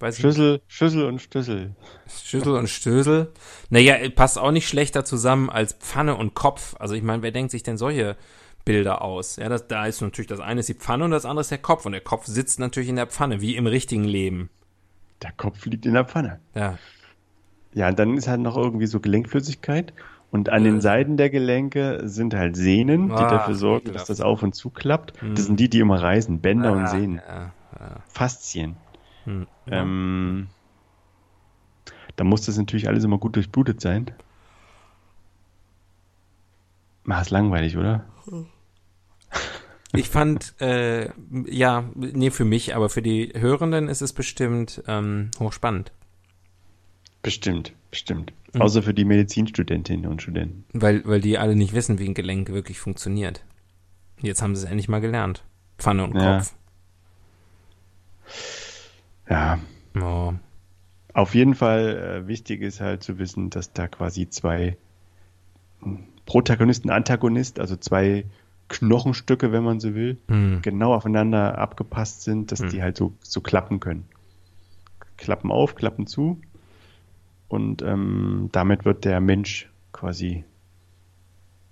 Weiß 0.00 0.18
Schüssel, 0.18 0.60
Schüssel 0.68 1.06
und 1.06 1.20
Stößel. 1.20 1.74
Schüssel 2.06 2.54
und 2.54 2.68
Stößel. 2.68 3.32
Naja, 3.68 3.96
passt 4.10 4.38
auch 4.38 4.52
nicht 4.52 4.68
schlechter 4.68 5.04
zusammen 5.04 5.50
als 5.50 5.72
Pfanne 5.72 6.14
und 6.14 6.34
Kopf. 6.34 6.76
Also 6.78 6.94
ich 6.94 7.02
meine, 7.02 7.22
wer 7.22 7.32
denkt 7.32 7.50
sich 7.50 7.64
denn 7.64 7.76
solche 7.76 8.16
Bilder 8.68 9.00
aus? 9.02 9.36
Ja, 9.36 9.48
das, 9.48 9.66
da 9.66 9.86
ist 9.86 10.02
natürlich 10.02 10.26
das 10.28 10.40
eine 10.40 10.60
ist 10.60 10.68
die 10.68 10.74
Pfanne 10.74 11.04
und 11.04 11.10
das 11.10 11.24
andere 11.24 11.40
ist 11.40 11.50
der 11.50 11.56
Kopf. 11.58 11.86
Und 11.86 11.92
der 11.92 12.02
Kopf 12.02 12.26
sitzt 12.26 12.60
natürlich 12.60 12.90
in 12.90 12.96
der 12.96 13.06
Pfanne, 13.06 13.40
wie 13.40 13.56
im 13.56 13.66
richtigen 13.66 14.04
Leben. 14.04 14.50
Der 15.22 15.32
Kopf 15.32 15.64
liegt 15.64 15.86
in 15.86 15.94
der 15.94 16.04
Pfanne. 16.04 16.38
Ja. 16.54 16.78
Ja, 17.72 17.88
und 17.88 17.98
dann 17.98 18.16
ist 18.16 18.28
halt 18.28 18.40
noch 18.40 18.56
irgendwie 18.56 18.86
so 18.86 19.00
Gelenkflüssigkeit 19.00 19.92
Und 20.30 20.50
an 20.50 20.64
den 20.64 20.82
Seiten 20.82 21.16
der 21.16 21.30
Gelenke 21.30 22.02
sind 22.04 22.34
halt 22.34 22.56
Sehnen, 22.56 23.08
die 23.08 23.14
Ah, 23.14 23.30
dafür 23.30 23.54
sorgen, 23.54 23.92
dass 23.94 24.04
das 24.04 24.20
auf 24.20 24.42
und 24.42 24.54
zu 24.54 24.68
klappt. 24.68 25.18
Hm. 25.22 25.34
Das 25.34 25.46
sind 25.46 25.58
die, 25.58 25.70
die 25.70 25.78
immer 25.80 26.02
reißen. 26.02 26.40
Bänder 26.40 26.72
und 26.72 26.82
Ah, 26.84 26.86
Sehnen. 26.88 27.22
Ja, 27.26 27.52
ja. 27.80 27.96
Faszien. 28.08 28.76
Hm. 29.24 29.46
Ähm, 29.70 30.48
da 32.16 32.24
muss 32.24 32.44
das 32.44 32.58
natürlich 32.58 32.88
alles 32.88 33.04
immer 33.04 33.16
gut 33.18 33.36
durchblutet 33.36 33.80
sein. 33.80 34.10
Na, 37.04 37.22
ist 37.22 37.30
langweilig, 37.30 37.78
oder? 37.78 38.04
Ich 39.94 40.08
fand, 40.08 40.54
äh, 40.60 41.08
ja, 41.46 41.84
nee, 41.94 42.30
für 42.30 42.44
mich, 42.44 42.74
aber 42.76 42.88
für 42.90 43.00
die 43.02 43.32
Hörenden 43.34 43.88
ist 43.88 44.02
es 44.02 44.12
bestimmt 44.12 44.82
ähm, 44.86 45.30
hochspannend. 45.38 45.92
Bestimmt, 47.22 47.72
bestimmt. 47.90 48.32
Mhm. 48.52 48.62
Außer 48.62 48.82
für 48.82 48.94
die 48.94 49.04
Medizinstudentinnen 49.04 50.06
und 50.10 50.22
Studenten. 50.22 50.64
Weil, 50.72 51.04
weil 51.06 51.20
die 51.20 51.38
alle 51.38 51.56
nicht 51.56 51.72
wissen, 51.72 51.98
wie 51.98 52.06
ein 52.06 52.14
Gelenk 52.14 52.50
wirklich 52.50 52.78
funktioniert. 52.78 53.42
Jetzt 54.20 54.42
haben 54.42 54.54
sie 54.54 54.64
es 54.64 54.68
endlich 54.70 54.88
mal 54.88 55.00
gelernt. 55.00 55.42
Pfanne 55.78 56.04
und 56.04 56.14
Ja. 56.16 56.38
Kopf. 56.38 56.54
Ja, 59.28 59.58
Oh. 60.00 60.32
auf 61.12 61.34
jeden 61.34 61.54
Fall 61.54 62.22
äh, 62.24 62.28
wichtig 62.28 62.62
ist 62.62 62.80
halt 62.80 63.02
zu 63.02 63.18
wissen, 63.18 63.50
dass 63.50 63.72
da 63.72 63.88
quasi 63.88 64.28
zwei 64.28 64.76
hm, 65.80 66.04
Protagonisten, 66.26 66.90
Antagonist, 66.90 67.58
also 67.58 67.76
zwei 67.76 68.26
Knochenstücke, 68.68 69.50
wenn 69.52 69.64
man 69.64 69.80
so 69.80 69.94
will, 69.94 70.18
Hm. 70.28 70.60
genau 70.62 70.94
aufeinander 70.94 71.58
abgepasst 71.58 72.22
sind, 72.22 72.52
dass 72.52 72.60
Hm. 72.60 72.68
die 72.70 72.82
halt 72.82 72.96
so, 72.96 73.14
so 73.20 73.40
klappen 73.40 73.80
können. 73.80 74.04
Klappen 75.16 75.50
auf, 75.50 75.74
klappen 75.74 76.06
zu. 76.06 76.40
Und 77.48 77.82
ähm, 77.82 78.50
damit 78.52 78.84
wird 78.84 79.04
der 79.04 79.20
Mensch 79.20 79.70
quasi 79.92 80.44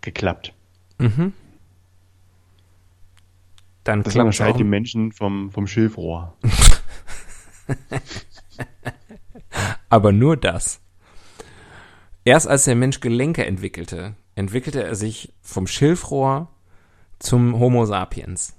geklappt. 0.00 0.54
Mhm. 0.98 1.32
Dann 3.84 4.02
Das 4.02 4.14
klappt 4.14 4.24
unterscheidet 4.24 4.54
auch, 4.54 4.58
die 4.58 4.64
Menschen 4.64 5.12
vom, 5.12 5.50
vom 5.50 5.66
Schilfrohr. 5.66 6.34
aber 9.88 10.12
nur 10.12 10.36
das. 10.36 10.80
Erst 12.24 12.48
als 12.48 12.64
der 12.64 12.74
Mensch 12.74 13.00
Gelenke 13.00 13.46
entwickelte, 13.46 14.16
entwickelte 14.34 14.82
er 14.82 14.94
sich 14.96 15.32
vom 15.42 15.66
Schilfrohr 15.66 16.48
zum 17.18 17.58
Homo 17.58 17.86
sapiens. 17.86 18.54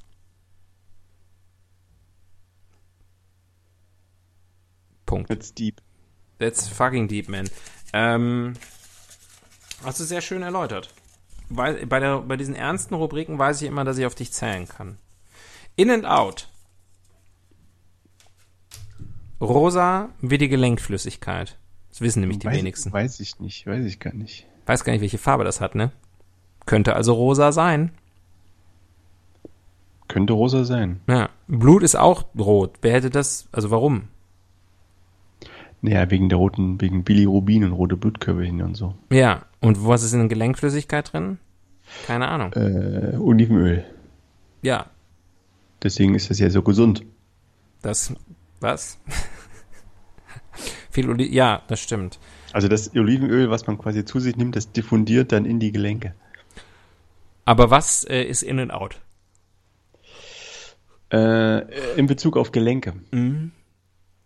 Punkt. 5.06 5.30
That's 5.30 5.54
deep. 5.54 5.82
That's 6.40 6.68
fucking 6.68 7.08
deep, 7.08 7.30
man. 7.30 7.50
Ähm, 7.94 8.54
hast 9.84 10.00
du 10.00 10.04
sehr 10.04 10.22
schön 10.22 10.44
erläutert. 10.44 10.94
Weil, 11.50 11.86
bei, 11.86 12.00
der, 12.00 12.20
bei 12.20 12.36
diesen 12.36 12.56
ernsten 12.56 12.94
Rubriken 12.94 13.40
weiß 13.40 13.62
ich 13.62 13.68
immer, 13.68 13.86
dass 13.86 13.98
ich 13.98 14.06
auf 14.06 14.16
dich 14.16 14.34
zählen 14.34 14.68
kann. 14.68 14.98
In 15.76 15.90
and 15.90 16.06
out. 16.06 16.50
Rosa 19.40 20.10
wie 20.20 20.38
die 20.38 20.50
Gelenkflüssigkeit. 20.50 21.58
Das 21.90 22.02
wissen 22.02 22.20
nämlich 22.20 22.40
die 22.40 22.48
weiß, 22.48 22.58
wenigsten. 22.58 22.92
Weiß 22.92 23.20
ich 23.20 23.40
nicht, 23.40 23.66
weiß 23.66 23.86
ich 23.86 24.00
gar 24.00 24.14
nicht. 24.14 24.46
Weiß 24.66 24.84
gar 24.84 24.94
nicht, 24.94 25.02
welche 25.02 25.18
Farbe 25.18 25.44
das 25.44 25.62
hat, 25.62 25.76
ne? 25.76 25.92
Könnte 26.66 26.96
also 26.96 27.14
rosa 27.14 27.52
sein. 27.52 27.92
Könnte 30.18 30.34
rosa 30.34 30.66
sein. 30.66 31.00
Ja. 31.08 31.30
Blut 31.48 31.84
ist 31.84 31.96
auch 31.96 32.26
rot. 32.36 32.80
Wer 32.82 32.94
hätte 32.94 33.12
das, 33.12 33.48
also 33.52 33.70
warum? 33.70 34.08
Naja, 35.84 36.10
wegen 36.10 36.28
der 36.28 36.40
roten, 36.40 36.82
wegen 36.82 37.04
Bilirubin 37.04 37.64
und 37.64 37.72
rote 37.74 37.98
Blutkörperchen 37.98 38.64
und 38.64 38.74
so. 38.74 38.96
Ja. 39.12 39.46
Und 39.62 39.86
was 39.86 40.02
ist 40.02 40.14
in 40.14 40.28
Gelenkflüssigkeit 40.28 41.14
drin? 41.14 41.38
Keine 42.08 42.30
Ahnung. 42.30 42.52
Äh, 42.54 43.16
Olivenöl. 43.18 43.86
Ja. 44.64 44.88
Deswegen 45.84 46.16
ist 46.16 46.32
das 46.32 46.40
ja 46.40 46.50
so 46.50 46.64
gesund. 46.64 47.04
Das, 47.84 48.12
was? 48.60 48.98
Viel 50.90 51.12
Oli 51.12 51.32
ja, 51.32 51.62
das 51.68 51.80
stimmt. 51.80 52.18
Also 52.54 52.68
das 52.68 52.96
Olivenöl, 52.96 53.52
was 53.52 53.68
man 53.68 53.78
quasi 53.78 54.04
zu 54.04 54.20
sich 54.20 54.36
nimmt, 54.36 54.56
das 54.56 54.72
diffundiert 54.72 55.32
dann 55.32 55.46
in 55.46 55.60
die 55.60 55.72
Gelenke. 55.72 56.16
Aber 57.46 57.70
was 57.70 58.04
äh, 58.04 58.24
ist 58.24 58.42
in 58.42 58.60
and 58.60 58.72
out? 58.74 59.00
Äh, 61.12 61.96
in 61.98 62.08
Bezug 62.08 62.36
auf 62.38 62.52
Gelenke. 62.52 62.94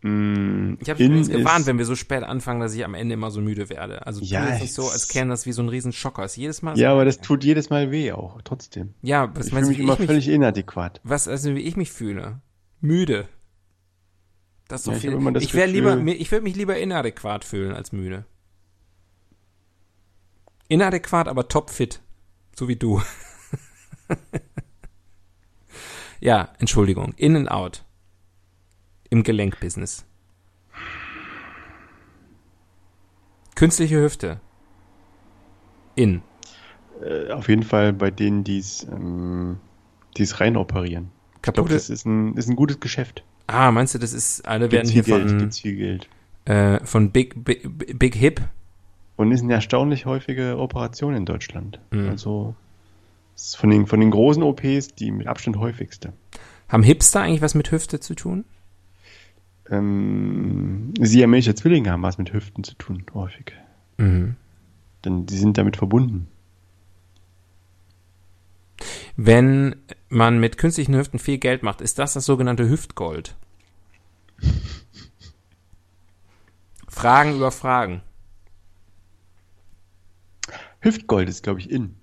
Mm, 0.03 0.77
Ich 0.81 0.89
habe 0.89 1.03
übrigens 1.03 1.29
gewarnt, 1.29 1.59
ist- 1.61 1.67
wenn 1.67 1.77
wir 1.77 1.85
so 1.85 1.95
spät 1.95 2.23
anfangen, 2.23 2.59
dass 2.59 2.73
ich 2.73 2.83
am 2.83 2.95
Ende 2.95 3.13
immer 3.13 3.29
so 3.29 3.39
müde 3.39 3.69
werde. 3.69 4.05
Also 4.07 4.21
Ja, 4.23 4.49
jetzt 4.49 4.61
nicht 4.61 4.73
so, 4.73 4.89
als 4.89 5.07
käme 5.07 5.29
das 5.29 5.45
wie 5.45 5.51
so 5.51 5.61
ein 5.61 5.69
riesen 5.69 5.91
Schocker. 5.93 6.25
Ist 6.25 6.37
jedes 6.37 6.63
Mal. 6.63 6.75
Ja, 6.79 6.91
aber 6.91 7.05
das 7.05 7.19
tut 7.21 7.43
jedes 7.43 7.69
Mal 7.69 7.91
weh 7.91 8.11
auch, 8.11 8.41
trotzdem. 8.41 8.95
ja, 9.03 9.29
was 9.35 9.47
Ich 9.47 9.53
meinst 9.53 9.67
fühle 9.67 9.69
mich 9.69 9.77
wie 9.77 9.83
immer 9.83 9.93
ich 9.93 9.99
mich, 9.99 10.07
völlig 10.07 10.27
inadäquat. 10.27 11.01
was, 11.03 11.27
also 11.27 11.53
wie 11.55 11.59
ich 11.61 11.75
mich 11.77 11.91
fühle? 11.91 12.41
Müde. 12.79 13.27
Das 14.67 14.81
ist 14.81 14.85
so 14.85 14.91
Ja, 14.91 14.97
ich 14.97 15.01
viel. 15.03 15.33
das 15.33 15.43
ich 15.43 15.53
wäre 15.53 15.69
lieber, 15.69 15.97
ich 16.07 16.31
würde 16.31 16.43
mich 16.43 16.55
lieber 16.55 16.77
inadäquat 16.79 17.43
fühlen 17.45 17.73
als 17.73 17.91
müde. 17.91 18.25
Inadäquat, 20.67 21.27
aber 21.27 21.47
topfit. 21.47 22.01
So 22.55 22.67
wie 22.67 22.75
du. 22.77 23.01
ja, 26.21 26.49
Entschuldigung. 26.59 27.13
In 27.17 27.35
and 27.35 27.51
out. 27.51 27.83
Im 29.09 29.23
Gelenkbusiness. 29.23 30.05
Künstliche 33.55 34.01
Hüfte. 34.01 34.39
In. 35.95 36.21
Äh, 37.03 37.31
auf 37.31 37.49
jeden 37.49 37.63
Fall 37.63 37.91
bei 37.91 38.11
denen, 38.11 38.43
die 38.43 38.59
es 38.59 38.87
ähm, 38.89 39.57
die's 40.17 40.39
rein 40.39 40.55
operieren. 40.55 41.11
Ich 41.35 41.41
glaube, 41.41 41.57
Kaputte. 41.57 41.73
das 41.73 41.89
ist 41.89 42.05
ein, 42.05 42.37
ist 42.37 42.47
ein 42.47 42.55
gutes 42.55 42.79
Geschäft. 42.79 43.23
Ah, 43.47 43.71
meinst 43.71 43.93
du, 43.93 43.99
das 43.99 44.13
ist, 44.13 44.47
alle 44.47 44.71
werden 44.71 44.89
hier 44.89 45.03
von, 45.03 45.51
äh, 46.45 46.85
von 46.85 47.11
Big, 47.11 47.43
Big, 47.43 47.99
Big 47.99 48.15
Hip? 48.15 48.41
Und 49.17 49.31
ist 49.31 49.43
eine 49.43 49.53
erstaunlich 49.53 50.05
häufige 50.05 50.57
Operation 50.57 51.15
in 51.15 51.25
Deutschland. 51.25 51.79
Mhm. 51.91 52.09
Also 52.09 52.55
ist 53.35 53.57
von 53.57 53.69
den, 53.69 53.87
von 53.87 53.99
den 53.99 54.11
großen 54.11 54.43
OPs 54.43 54.95
die 54.95 55.11
mit 55.11 55.27
Abstand 55.27 55.57
häufigste. 55.57 56.13
Haben 56.67 56.83
Hipster 56.83 57.21
eigentlich 57.21 57.41
was 57.41 57.55
mit 57.55 57.71
Hüfte 57.71 57.99
zu 57.99 58.15
tun? 58.15 58.45
Ähm, 59.69 60.93
siamesische 60.99 61.55
Zwillinge 61.55 61.91
haben 61.91 62.03
was 62.03 62.17
mit 62.17 62.33
Hüften 62.33 62.63
zu 62.63 62.75
tun, 62.75 63.05
häufig. 63.13 63.53
Mhm. 63.97 64.35
Denn 65.03 65.25
die 65.25 65.37
sind 65.37 65.57
damit 65.57 65.77
verbunden. 65.77 66.27
Wenn 69.15 69.75
man 70.09 70.39
mit 70.39 70.57
künstlichen 70.57 70.95
Hüften 70.95 71.19
viel 71.19 71.37
Geld 71.37 71.63
macht, 71.63 71.81
ist 71.81 71.99
das 71.99 72.13
das 72.13 72.25
sogenannte 72.25 72.69
Hüftgold? 72.69 73.35
Fragen 76.87 77.35
über 77.35 77.51
Fragen. 77.51 78.01
Hüftgold 80.81 81.29
ist, 81.29 81.43
glaube 81.43 81.59
ich, 81.59 81.69
in. 81.69 81.95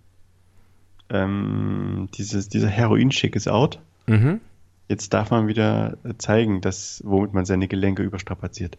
Ähm, 1.10 2.08
dieses, 2.14 2.48
dieser 2.48 2.68
Heroin-Schick 2.68 3.36
ist 3.36 3.48
out. 3.48 3.80
Mhm. 4.06 4.40
Jetzt 4.88 5.12
darf 5.12 5.30
man 5.30 5.48
wieder 5.48 5.98
zeigen, 6.18 6.60
dass, 6.60 7.02
womit 7.04 7.34
man 7.34 7.44
seine 7.44 7.68
Gelenke 7.68 8.02
überstrapaziert. 8.02 8.78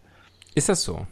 Ist 0.54 0.68
das 0.68 0.82
so? 0.82 1.06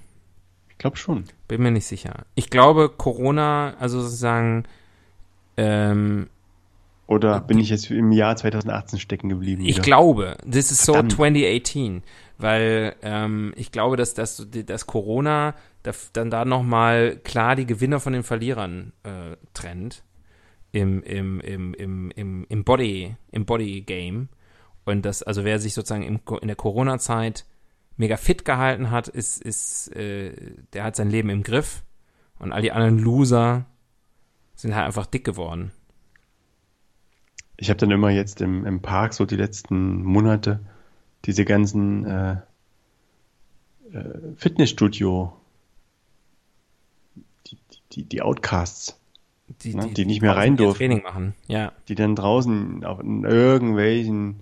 Ich 0.70 0.78
glaube 0.78 0.96
schon. 0.96 1.24
Bin 1.46 1.62
mir 1.62 1.70
nicht 1.70 1.86
sicher. 1.86 2.24
Ich 2.34 2.50
glaube, 2.50 2.88
Corona, 2.88 3.74
also 3.78 4.00
sozusagen, 4.00 4.64
ähm, 5.56 6.28
Oder 7.06 7.40
bin 7.40 7.58
ich 7.58 7.70
jetzt 7.70 7.90
im 7.90 8.12
Jahr 8.12 8.36
2018 8.36 8.98
stecken 8.98 9.28
geblieben? 9.28 9.62
ich 9.62 9.76
wieder? 9.76 9.82
glaube, 9.82 10.36
this 10.48 10.70
is 10.70 10.84
so 10.84 10.92
Verdammt. 10.92 11.12
2018, 11.12 12.02
weil 12.38 12.94
ähm, 13.02 13.52
ich 13.56 13.72
glaube, 13.72 13.96
dass 13.96 14.14
das 14.14 14.46
dass 14.66 14.86
Corona 14.86 15.54
da, 15.82 15.92
dann 16.12 16.30
da 16.30 16.44
nochmal 16.44 17.16
klar 17.22 17.56
die 17.56 17.66
Gewinner 17.66 17.98
von 18.00 18.12
den 18.12 18.22
Verlierern 18.22 18.92
äh, 19.04 19.36
trennt 19.54 20.02
im, 20.72 21.02
im, 21.02 21.40
im, 21.40 21.74
im, 21.74 22.10
im, 22.10 22.46
im 22.48 22.64
Body, 22.64 23.16
im 23.32 23.46
Body 23.46 23.82
Game. 23.82 24.28
Und 24.84 25.04
das, 25.04 25.22
also 25.22 25.44
wer 25.44 25.58
sich 25.58 25.74
sozusagen 25.74 26.02
im, 26.02 26.20
in 26.40 26.48
der 26.48 26.56
Corona-Zeit 26.56 27.44
mega 27.96 28.16
fit 28.16 28.44
gehalten 28.44 28.90
hat, 28.90 29.08
ist, 29.08 29.42
ist, 29.42 29.94
äh, 29.94 30.32
der 30.72 30.84
hat 30.84 30.96
sein 30.96 31.10
Leben 31.10 31.30
im 31.30 31.42
Griff. 31.42 31.82
Und 32.38 32.52
all 32.52 32.62
die 32.62 32.72
anderen 32.72 32.98
Loser 32.98 33.66
sind 34.54 34.74
halt 34.74 34.86
einfach 34.86 35.06
dick 35.06 35.24
geworden. 35.24 35.72
Ich 37.56 37.70
habe 37.70 37.78
dann 37.78 37.90
immer 37.90 38.10
jetzt 38.10 38.40
im, 38.40 38.64
im 38.64 38.80
Park 38.80 39.14
so 39.14 39.26
die 39.26 39.36
letzten 39.36 40.04
Monate 40.04 40.60
diese 41.24 41.44
ganzen 41.44 42.04
äh, 42.04 42.36
äh, 43.92 44.34
Fitnessstudio, 44.36 45.32
die, 47.46 47.58
die, 47.92 48.04
die 48.04 48.22
Outcasts, 48.22 48.97
Ne, 49.64 49.88
die 49.96 50.05
nicht 50.07 50.20
mehr 50.22 50.36
rein 50.36 50.57
durften. 50.57 50.78
Training 50.78 51.03
machen. 51.03 51.34
Ja. 51.46 51.72
die 51.88 51.94
dann 51.94 52.14
draußen 52.16 52.84
auf 52.84 53.01
irgendwelchen 53.03 54.40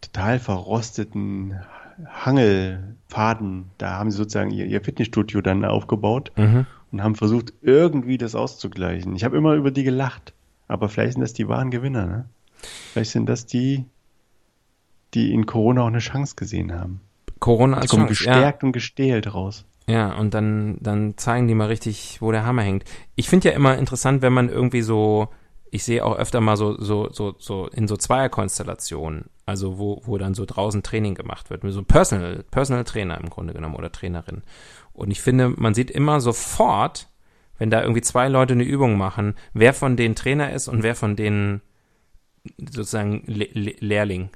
total 0.00 0.38
verrosteten 0.38 1.60
Hangelpfaden, 2.06 3.66
da 3.78 3.98
haben 3.98 4.10
sie 4.10 4.16
sozusagen 4.16 4.50
ihr, 4.50 4.66
ihr 4.66 4.80
Fitnessstudio 4.82 5.40
dann 5.40 5.64
aufgebaut 5.64 6.32
Mhm. 6.36 6.66
und 6.90 7.02
haben 7.02 7.14
versucht, 7.14 7.52
irgendwie 7.62 8.18
das 8.18 8.34
auszugleichen. 8.34 9.14
Ich 9.16 9.24
habe 9.24 9.36
immer 9.36 9.54
über 9.54 9.70
die 9.70 9.84
gelacht, 9.84 10.32
aber 10.68 10.88
vielleicht 10.88 11.14
sind 11.14 11.22
das 11.22 11.32
die 11.32 11.48
wahren 11.48 11.70
Gewinner, 11.70 12.06
ne? 12.06 12.24
Vielleicht 12.92 13.10
sind 13.10 13.26
das 13.28 13.46
die, 13.46 13.84
die 15.14 15.32
in 15.32 15.46
Corona 15.46 15.82
auch 15.82 15.86
eine 15.88 15.98
Chance 15.98 16.34
gesehen 16.36 16.72
haben. 16.72 17.00
Corona 17.40 17.76
Die 17.76 17.82
als 17.82 17.90
kommen 17.90 18.06
Chance, 18.06 18.24
gestärkt 18.24 18.64
und 18.64 18.72
gestählt 18.72 19.34
raus. 19.34 19.64
Ja, 19.86 20.14
und 20.14 20.32
dann, 20.34 20.78
dann 20.80 21.16
zeigen 21.16 21.48
die 21.48 21.54
mal 21.54 21.66
richtig, 21.66 22.20
wo 22.20 22.30
der 22.30 22.46
Hammer 22.46 22.62
hängt. 22.62 22.84
Ich 23.16 23.28
finde 23.28 23.48
ja 23.48 23.54
immer 23.54 23.76
interessant, 23.76 24.22
wenn 24.22 24.32
man 24.32 24.48
irgendwie 24.48 24.82
so, 24.82 25.28
ich 25.70 25.84
sehe 25.84 26.04
auch 26.04 26.16
öfter 26.16 26.40
mal 26.40 26.56
so, 26.56 26.80
so, 26.80 27.10
so, 27.10 27.34
so 27.38 27.66
in 27.66 27.88
so 27.88 27.96
Zweierkonstellationen, 27.96 29.24
also 29.44 29.78
wo, 29.78 30.00
wo 30.04 30.18
dann 30.18 30.34
so 30.34 30.44
draußen 30.44 30.82
Training 30.82 31.14
gemacht 31.14 31.50
wird, 31.50 31.64
mit 31.64 31.72
so 31.72 31.82
Personal, 31.82 32.44
Personal 32.50 32.84
Trainer 32.84 33.18
im 33.20 33.28
Grunde 33.28 33.54
genommen 33.54 33.74
oder 33.74 33.90
Trainerin. 33.90 34.42
Und 34.92 35.10
ich 35.10 35.20
finde, 35.20 35.48
man 35.48 35.74
sieht 35.74 35.90
immer 35.90 36.20
sofort, 36.20 37.08
wenn 37.58 37.70
da 37.70 37.82
irgendwie 37.82 38.02
zwei 38.02 38.28
Leute 38.28 38.52
eine 38.52 38.64
Übung 38.64 38.96
machen, 38.96 39.34
wer 39.52 39.74
von 39.74 39.96
denen 39.96 40.14
Trainer 40.14 40.52
ist 40.52 40.68
und 40.68 40.82
wer 40.82 40.94
von 40.94 41.16
denen 41.16 41.60
sozusagen 42.58 43.22
Le 43.26 43.48
Le 43.52 43.74
Lehrling. 43.78 44.30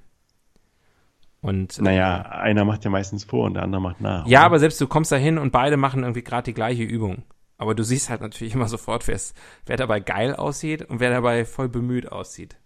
Und 1.46 1.80
Naja, 1.80 2.22
einer 2.22 2.64
macht 2.64 2.84
ja 2.84 2.90
meistens 2.90 3.22
vor 3.22 3.44
und 3.44 3.54
der 3.54 3.62
andere 3.62 3.80
macht 3.80 4.00
nach. 4.00 4.26
ja, 4.26 4.40
oder? 4.40 4.46
aber 4.46 4.58
selbst 4.58 4.80
du 4.80 4.88
kommst 4.88 5.12
da 5.12 5.16
hin 5.16 5.38
und 5.38 5.52
beide 5.52 5.76
machen 5.76 6.02
irgendwie 6.02 6.24
gerade 6.24 6.44
die 6.46 6.54
gleiche 6.54 6.82
Übung. 6.82 7.22
Aber 7.56 7.74
du 7.76 7.84
siehst 7.84 8.10
halt 8.10 8.20
natürlich 8.20 8.52
immer 8.54 8.68
sofort, 8.68 9.06
wer 9.06 9.76
dabei 9.76 10.00
geil 10.00 10.34
aussieht 10.34 10.82
und 10.82 10.98
wer 10.98 11.10
dabei 11.10 11.44
voll 11.44 11.68
bemüht 11.68 12.10
aussieht. 12.10 12.56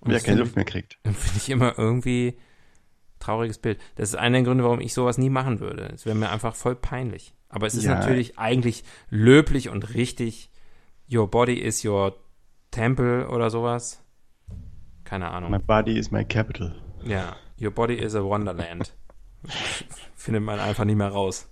Und 0.00 0.10
wer 0.12 0.20
keine 0.20 0.40
Luft 0.40 0.56
mehr 0.56 0.64
kriegt. 0.64 0.98
finde 1.04 1.36
ich 1.36 1.50
immer 1.50 1.78
irgendwie 1.78 2.38
trauriges 3.18 3.58
Bild. 3.58 3.78
Das 3.96 4.08
ist 4.08 4.14
einer 4.14 4.38
der 4.38 4.44
Gründe, 4.44 4.64
warum 4.64 4.80
ich 4.80 4.94
sowas 4.94 5.18
nie 5.18 5.30
machen 5.30 5.60
würde. 5.60 5.90
Es 5.94 6.06
wäre 6.06 6.16
mir 6.16 6.30
einfach 6.30 6.54
voll 6.54 6.74
peinlich. 6.74 7.34
Aber 7.50 7.66
es 7.66 7.74
ist 7.74 7.84
Ja. 7.84 7.96
natürlich 7.96 8.38
eigentlich 8.38 8.82
löblich 9.10 9.68
und 9.68 9.94
richtig. 9.94 10.50
Your 11.12 11.30
body 11.30 11.58
is 11.58 11.84
your 11.84 12.14
temple 12.70 13.28
oder 13.28 13.50
sowas. 13.50 14.02
Keine 15.04 15.28
Ahnung. 15.30 15.50
My 15.50 15.58
body 15.58 15.98
is 15.98 16.10
my 16.10 16.24
capital. 16.24 16.74
Ja, 17.04 17.36
your 17.60 17.70
body 17.70 17.94
is 17.94 18.14
a 18.14 18.22
wonderland. 18.22 18.92
Findet 20.16 20.42
man 20.42 20.58
einfach 20.60 20.84
nicht 20.84 20.96
mehr 20.96 21.08
raus. 21.08 21.48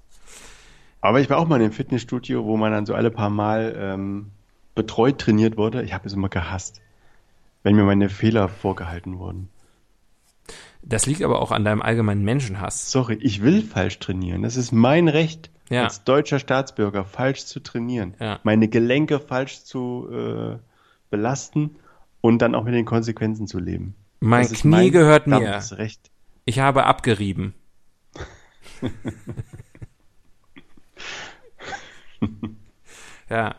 Aber 1.00 1.20
ich 1.20 1.30
war 1.30 1.38
auch 1.38 1.46
mal 1.46 1.56
in 1.56 1.62
einem 1.62 1.72
Fitnessstudio, 1.72 2.44
wo 2.44 2.56
man 2.56 2.72
dann 2.72 2.86
so 2.86 2.94
alle 2.94 3.10
paar 3.10 3.30
Mal 3.30 3.76
ähm, 3.78 4.30
betreut 4.74 5.18
trainiert 5.18 5.56
wurde. 5.56 5.82
Ich 5.82 5.92
habe 5.94 6.06
es 6.06 6.12
immer 6.14 6.28
gehasst, 6.28 6.80
wenn 7.62 7.76
mir 7.76 7.84
meine 7.84 8.08
Fehler 8.08 8.48
vorgehalten 8.48 9.18
wurden. 9.18 9.48
Das 10.82 11.06
liegt 11.06 11.22
aber 11.22 11.40
auch 11.42 11.50
an 11.52 11.64
deinem 11.64 11.82
allgemeinen 11.82 12.22
Menschenhass. 12.24 12.90
Sorry, 12.90 13.18
ich 13.20 13.42
will 13.42 13.62
falsch 13.62 13.98
trainieren. 13.98 14.42
Das 14.42 14.56
ist 14.56 14.70
mein 14.72 15.08
Recht, 15.08 15.50
Ja. 15.68 15.84
als 15.84 16.04
deutscher 16.04 16.38
Staatsbürger 16.38 17.04
falsch 17.04 17.44
zu 17.44 17.60
trainieren. 17.60 18.14
Ja. 18.20 18.38
Meine 18.44 18.68
Gelenke 18.68 19.18
falsch 19.18 19.64
zu 19.64 20.08
äh, 20.12 20.56
belasten 21.10 21.76
und 22.20 22.38
dann 22.40 22.54
auch 22.54 22.64
mit 22.64 22.74
den 22.74 22.84
Konsequenzen 22.84 23.46
zu 23.48 23.58
leben. 23.58 23.94
Mein 24.20 24.48
Das 24.48 24.60
Knie 24.60 24.70
mein 24.70 24.92
gehört 24.92 25.26
mir. 25.26 25.40
Recht. 25.72 26.10
Ich 26.44 26.58
habe 26.60 26.84
abgerieben. 26.84 27.54
ja. 33.28 33.56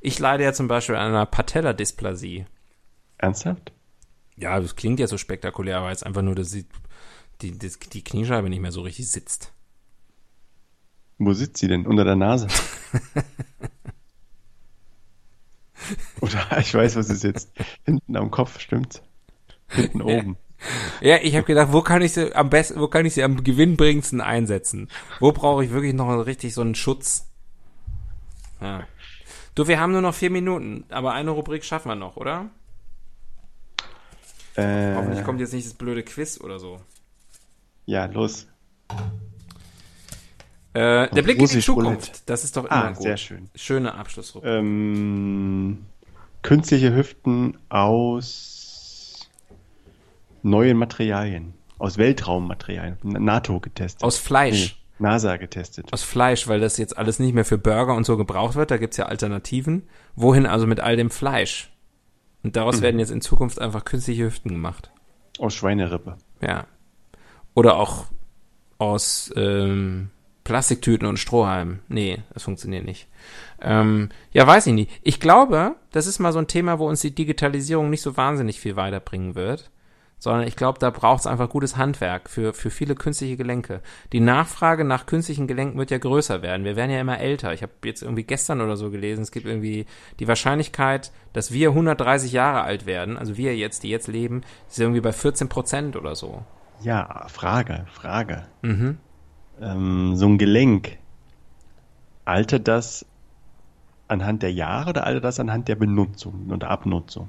Ich 0.00 0.18
leide 0.18 0.44
ja 0.44 0.52
zum 0.52 0.68
Beispiel 0.68 0.96
an 0.96 1.08
einer 1.08 1.26
Patella-Dysplasie. 1.26 2.46
Ernsthaft? 3.18 3.72
Ja, 4.36 4.60
das 4.60 4.76
klingt 4.76 5.00
ja 5.00 5.06
so 5.06 5.16
spektakulär, 5.18 5.78
aber 5.78 5.90
jetzt 5.90 6.04
einfach 6.04 6.22
nur, 6.22 6.34
dass 6.34 6.50
die, 6.50 6.66
die, 7.40 7.58
die, 7.58 7.70
die 7.92 8.04
Kniescheibe 8.04 8.50
nicht 8.50 8.60
mehr 8.60 8.72
so 8.72 8.82
richtig 8.82 9.10
sitzt. 9.10 9.52
Wo 11.18 11.32
sitzt 11.32 11.56
sie 11.58 11.68
denn? 11.68 11.86
Unter 11.86 12.04
der 12.04 12.16
Nase? 12.16 12.48
Oder 16.20 16.58
ich 16.58 16.74
weiß, 16.74 16.96
was 16.96 17.08
sie 17.08 17.14
sitzt. 17.16 17.50
Hinten 17.84 18.16
am 18.16 18.30
Kopf, 18.30 18.60
stimmt's? 18.60 19.02
Hinten 19.68 20.02
oben. 20.02 20.36
Ja, 21.00 21.18
ich 21.22 21.34
habe 21.36 21.44
gedacht, 21.44 21.72
wo 21.72 21.82
kann 21.82 22.00
ich 22.02 22.12
sie 22.12 22.34
am 22.34 22.48
besten, 22.50 22.80
wo 22.80 22.88
kann 22.88 23.04
ich 23.04 23.14
sie 23.14 23.22
am 23.22 23.44
gewinnbringendsten 23.44 24.20
einsetzen? 24.20 24.88
Wo 25.20 25.32
brauche 25.32 25.64
ich 25.64 25.70
wirklich 25.70 25.92
noch 25.94 26.08
richtig 26.26 26.54
so 26.54 26.62
einen 26.62 26.74
Schutz? 26.74 27.26
Ja. 28.60 28.86
Du, 29.54 29.68
wir 29.68 29.78
haben 29.80 29.92
nur 29.92 30.00
noch 30.02 30.14
vier 30.14 30.30
Minuten, 30.30 30.84
aber 30.88 31.12
eine 31.12 31.30
Rubrik 31.30 31.64
schaffen 31.64 31.88
wir 31.90 31.94
noch, 31.94 32.16
oder? 32.16 32.50
Hoffentlich 34.56 35.20
Äh, 35.20 35.22
kommt 35.24 35.40
jetzt 35.40 35.52
nicht 35.52 35.66
das 35.66 35.74
blöde 35.74 36.02
Quiz 36.02 36.40
oder 36.40 36.58
so. 36.58 36.80
ja, 37.84 38.06
los. 38.06 38.46
Äh, 40.72 41.08
der 41.10 41.22
Blick 41.22 41.38
in 41.38 41.46
die 41.46 41.60
Zukunft, 41.60 42.06
Roulette. 42.08 42.20
das 42.26 42.44
ist 42.44 42.56
doch 42.56 42.64
immer 42.64 42.72
Ah, 42.72 42.90
gut. 42.92 43.02
sehr 43.02 43.16
schön. 43.16 43.48
Schöne 43.54 43.94
Abschlussrubrik. 43.94 44.50
Ähm, 44.50 45.86
künstliche 46.42 46.94
Hüften 46.94 47.56
aus 47.70 48.55
neuen 50.48 50.76
Materialien. 50.76 51.54
Aus 51.78 51.98
Weltraummaterialien. 51.98 52.96
NATO 53.02 53.60
getestet. 53.60 54.02
Aus 54.02 54.16
Fleisch. 54.18 54.76
Nee, 54.98 55.06
NASA 55.06 55.36
getestet. 55.36 55.92
Aus 55.92 56.02
Fleisch, 56.02 56.48
weil 56.48 56.58
das 56.60 56.78
jetzt 56.78 56.96
alles 56.96 57.18
nicht 57.18 57.34
mehr 57.34 57.44
für 57.44 57.58
Burger 57.58 57.94
und 57.94 58.06
so 58.06 58.16
gebraucht 58.16 58.54
wird. 58.54 58.70
Da 58.70 58.78
gibt's 58.78 58.96
ja 58.96 59.06
Alternativen. 59.06 59.82
Wohin 60.14 60.46
also 60.46 60.66
mit 60.66 60.80
all 60.80 60.96
dem 60.96 61.10
Fleisch? 61.10 61.70
Und 62.42 62.50
Mhm. 62.50 62.52
daraus 62.52 62.80
werden 62.80 62.98
jetzt 62.98 63.10
in 63.10 63.20
Zukunft 63.20 63.60
einfach 63.60 63.84
künstliche 63.84 64.24
Hüften 64.24 64.50
gemacht. 64.50 64.90
Aus 65.38 65.52
Schweinerippe. 65.54 66.16
Ja. 66.40 66.66
Oder 67.54 67.76
auch 67.76 68.06
aus 68.78 69.30
ähm, 69.36 70.10
Plastiktüten 70.44 71.06
und 71.06 71.18
Strohhalmen. 71.18 71.80
Nee, 71.88 72.22
das 72.32 72.44
funktioniert 72.44 72.84
nicht. 72.86 73.08
Ähm, 73.60 74.08
ja, 74.32 74.46
weiß 74.46 74.66
ich 74.68 74.72
nicht. 74.74 74.90
Ich 75.02 75.20
glaube, 75.20 75.74
das 75.92 76.06
ist 76.06 76.20
mal 76.20 76.32
so 76.32 76.38
ein 76.38 76.46
Thema, 76.46 76.78
wo 76.78 76.88
uns 76.88 77.00
die 77.00 77.14
Digitalisierung 77.14 77.90
nicht 77.90 78.02
so 78.02 78.16
wahnsinnig 78.16 78.60
viel 78.60 78.76
weiterbringen 78.76 79.34
wird. 79.34 79.70
Sondern 80.18 80.48
ich 80.48 80.56
glaube, 80.56 80.78
da 80.78 80.90
braucht 80.90 81.20
es 81.20 81.26
einfach 81.26 81.48
gutes 81.48 81.76
Handwerk 81.76 82.30
für, 82.30 82.54
für 82.54 82.70
viele 82.70 82.94
künstliche 82.94 83.36
Gelenke. 83.36 83.82
Die 84.12 84.20
Nachfrage 84.20 84.84
nach 84.84 85.04
künstlichen 85.04 85.46
Gelenken 85.46 85.78
wird 85.78 85.90
ja 85.90 85.98
größer 85.98 86.40
werden. 86.40 86.64
Wir 86.64 86.74
werden 86.74 86.90
ja 86.90 87.00
immer 87.00 87.20
älter. 87.20 87.52
Ich 87.52 87.62
habe 87.62 87.72
jetzt 87.84 88.02
irgendwie 88.02 88.24
gestern 88.24 88.62
oder 88.62 88.76
so 88.76 88.90
gelesen, 88.90 89.22
es 89.22 89.30
gibt 89.30 89.46
irgendwie 89.46 89.84
die 90.18 90.26
Wahrscheinlichkeit, 90.26 91.12
dass 91.34 91.52
wir 91.52 91.68
130 91.68 92.32
Jahre 92.32 92.62
alt 92.62 92.86
werden, 92.86 93.18
also 93.18 93.36
wir 93.36 93.54
jetzt, 93.56 93.82
die 93.82 93.90
jetzt 93.90 94.08
leben, 94.08 94.40
ist 94.68 94.80
irgendwie 94.80 95.02
bei 95.02 95.12
14 95.12 95.48
Prozent 95.50 95.96
oder 95.96 96.14
so. 96.14 96.42
Ja, 96.80 97.26
Frage, 97.28 97.86
Frage. 97.92 98.46
Mhm. 98.62 98.98
Ähm, 99.60 100.16
so 100.16 100.26
ein 100.26 100.38
Gelenk, 100.38 100.98
altert 102.24 102.68
das 102.68 103.06
anhand 104.08 104.42
der 104.42 104.52
Jahre 104.52 104.90
oder 104.90 105.04
altert 105.04 105.24
das 105.24 105.40
anhand 105.40 105.68
der 105.68 105.76
Benutzung 105.76 106.46
und 106.48 106.62
der 106.62 106.70
Abnutzung? 106.70 107.28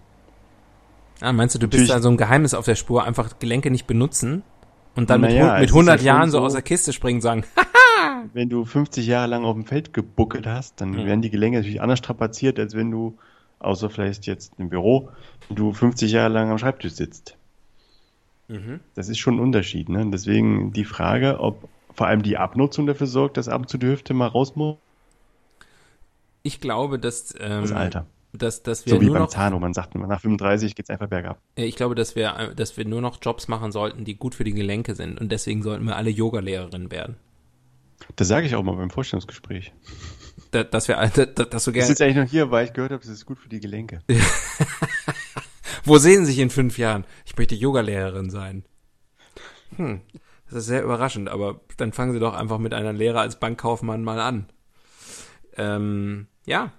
Ah, 1.22 1.34
meinst 1.34 1.55
du, 1.55 1.59
du 1.59 1.68
bist 1.68 1.82
Natürlich- 1.82 1.95
da 1.95 2.01
so 2.01 2.09
ein 2.09 2.18
Geheimnis 2.18 2.53
auf 2.53 2.65
der 2.65 2.76
Spur, 2.76 3.03
einfach 3.03 3.39
Gelenke 3.39 3.72
nicht 3.72 3.88
benutzen 3.88 4.43
und 4.95 5.09
dann 5.09 5.22
mit, 5.22 5.32
hu- 5.32 5.53
mit 5.53 5.63
ist 5.65 5.72
100 5.74 6.01
ja 6.01 6.15
Jahren 6.15 6.30
so 6.30 6.39
so- 6.39 6.45
aus 6.45 6.53
der 6.53 6.61
Kiste 6.61 6.93
springen 6.93 7.18
und 7.18 7.22
sagen, 7.22 7.43
Wenn 8.34 8.49
du 8.49 8.65
50 8.65 9.05
Jahre 9.07 9.28
lang 9.28 9.43
auf 9.45 9.53
dem 9.55 9.65
Feld 9.65 9.93
gebuckelt 9.93 10.45
hast, 10.47 10.80
dann 10.82 10.91
Mhm. 10.91 11.05
werden 11.05 11.22
die 11.22 11.30
Gelenke 11.30 11.57
natürlich 11.59 11.82
anders 11.82 11.99
strapaziert, 11.99 12.59
als 12.59 12.76
wenn 12.76 12.91
du, 12.91 13.18
außer 13.59 13.89
vielleicht 13.89 14.26
jetzt 14.28 14.53
im 14.57 14.70
Büro, 14.70 15.09
du 15.49 15.74
50 15.74 16.11
Jahre 16.11 16.30
lang 16.34 16.51
am 16.51 16.57
Schreibtisch 16.57 16.93
sitzt. 16.93 17.38
Mhm. 18.47 18.80
Das 18.95 19.09
ist 19.09 19.18
schon 19.20 19.36
ein 19.36 19.39
Unterschied. 19.39 19.89
Ne? 19.89 20.05
Deswegen 20.11 20.72
die 20.74 20.86
Frage, 20.86 21.39
ob 21.39 21.68
vor 21.93 22.07
allem 22.07 22.22
die 22.22 22.38
Abnutzung 22.38 22.86
dafür 22.86 23.07
sorgt, 23.07 23.38
dass 23.38 23.47
ab 23.49 23.61
und 23.61 23.70
zu 23.70 23.78
die 23.78 23.88
Hüfte 23.88 24.13
mal 24.13 24.28
raus 24.28 24.55
muss. 24.55 24.76
ich 26.43 26.61
glaube, 26.61 26.97
dass, 26.99 27.34
ähm, 27.39 27.61
Das 27.61 27.72
Alter. 27.72 28.05
Dass, 28.34 28.61
dass 28.63 28.86
wir 28.86 28.93
So 28.93 29.01
wie 29.01 29.09
beim 29.09 29.23
noch, 29.23 29.30
Zahn, 29.30 29.53
wo 29.53 29.59
man 29.59 29.73
sagt, 29.73 29.95
nach 29.95 30.21
35 30.21 30.75
geht's 30.75 30.89
einfach 30.89 31.07
bergab. 31.07 31.41
ich 31.55 31.75
glaube, 31.75 31.95
dass 31.95 32.15
wir, 32.15 32.53
dass 32.55 32.78
wir 32.78 32.86
nur 32.86 33.01
noch 33.01 33.17
Jobs 33.21 33.47
machen 33.47 33.71
sollten, 33.71 34.05
die 34.05 34.15
gut 34.15 34.36
für 34.36 34.43
die 34.43 34.53
Gelenke 34.53 34.95
sind 34.95 35.19
und 35.19 35.32
deswegen 35.32 35.63
sollten 35.63 35.86
wir 35.86 35.95
alle 35.95 36.09
Yoga-Lehrerinnen 36.09 36.91
werden. 36.91 37.17
Das 38.15 38.28
sage 38.28 38.45
ich 38.45 38.55
auch 38.55 38.63
mal 38.63 38.75
beim 38.75 38.89
Vorstellungsgespräch. 38.91 39.73
Da, 40.51 40.63
dass 40.63 40.88
wir, 40.88 40.99
alle- 40.99 41.09
da, 41.09 41.25
dass 41.45 41.63
du 41.65 41.71
Ich 41.71 41.75
gerne, 41.75 41.88
sitze 41.88 42.05
eigentlich 42.05 42.17
noch 42.17 42.30
hier, 42.30 42.51
weil 42.51 42.65
ich 42.65 42.73
gehört 42.73 42.91
habe, 42.91 43.01
das 43.01 43.11
ist 43.11 43.25
gut 43.25 43.39
für 43.39 43.49
die 43.49 43.59
Gelenke. 43.59 44.01
wo 45.84 45.97
sehen 45.97 46.25
Sie 46.25 46.32
sich 46.34 46.39
in 46.39 46.49
fünf 46.49 46.78
Jahren? 46.78 47.05
Ich 47.25 47.36
möchte 47.38 47.55
Yoga-Lehrerin 47.55 48.30
sein. 48.30 48.63
Hm, 49.75 50.01
das 50.49 50.59
ist 50.59 50.65
sehr 50.67 50.84
überraschend, 50.84 51.28
aber 51.30 51.61
dann 51.78 51.91
fangen 51.91 52.13
Sie 52.13 52.19
doch 52.19 52.34
einfach 52.36 52.59
mit 52.59 52.73
einer 52.73 52.93
Lehre 52.93 53.19
als 53.19 53.39
Bankkaufmann 53.39 54.03
mal 54.03 54.19
an. 54.19 54.47
Ähm, 55.57 56.28
ja. 56.45 56.71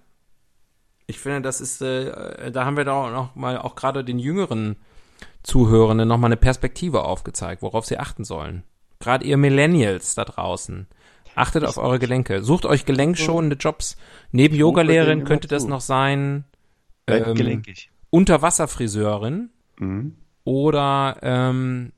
Ich 1.08 1.18
finde, 1.18 1.40
das 1.40 1.60
ist, 1.60 1.80
äh, 1.82 2.52
da 2.52 2.64
haben 2.64 2.76
wir 2.76 2.84
doch 2.84 3.10
noch 3.10 3.34
mal 3.34 3.58
auch 3.58 3.74
gerade 3.74 4.04
den 4.04 4.18
jüngeren 4.18 4.76
Zuhörenden 5.42 6.06
noch 6.06 6.18
mal 6.18 6.26
eine 6.26 6.36
Perspektive 6.36 7.02
aufgezeigt, 7.04 7.62
worauf 7.62 7.86
sie 7.86 7.98
achten 7.98 8.24
sollen. 8.24 8.62
Gerade 9.00 9.24
ihr 9.24 9.36
Millennials 9.38 10.14
da 10.14 10.24
draußen. 10.24 10.86
Achtet 11.34 11.64
auf 11.64 11.78
eure 11.78 11.98
Gelenke. 11.98 12.42
Sucht 12.42 12.66
euch 12.66 12.84
gelenkschonende 12.84 13.56
Jobs. 13.56 13.96
Neben 14.32 14.54
Yogalehrerin 14.56 15.24
könnte 15.24 15.48
das 15.48 15.64
noch 15.66 15.80
sein 15.80 16.44
ähm, 17.06 17.34
gelenkig. 17.34 17.90
Unterwasserfriseurin 18.10 19.50
Mhm. 19.80 20.16
oder 20.44 21.16
ähm, 21.22 21.92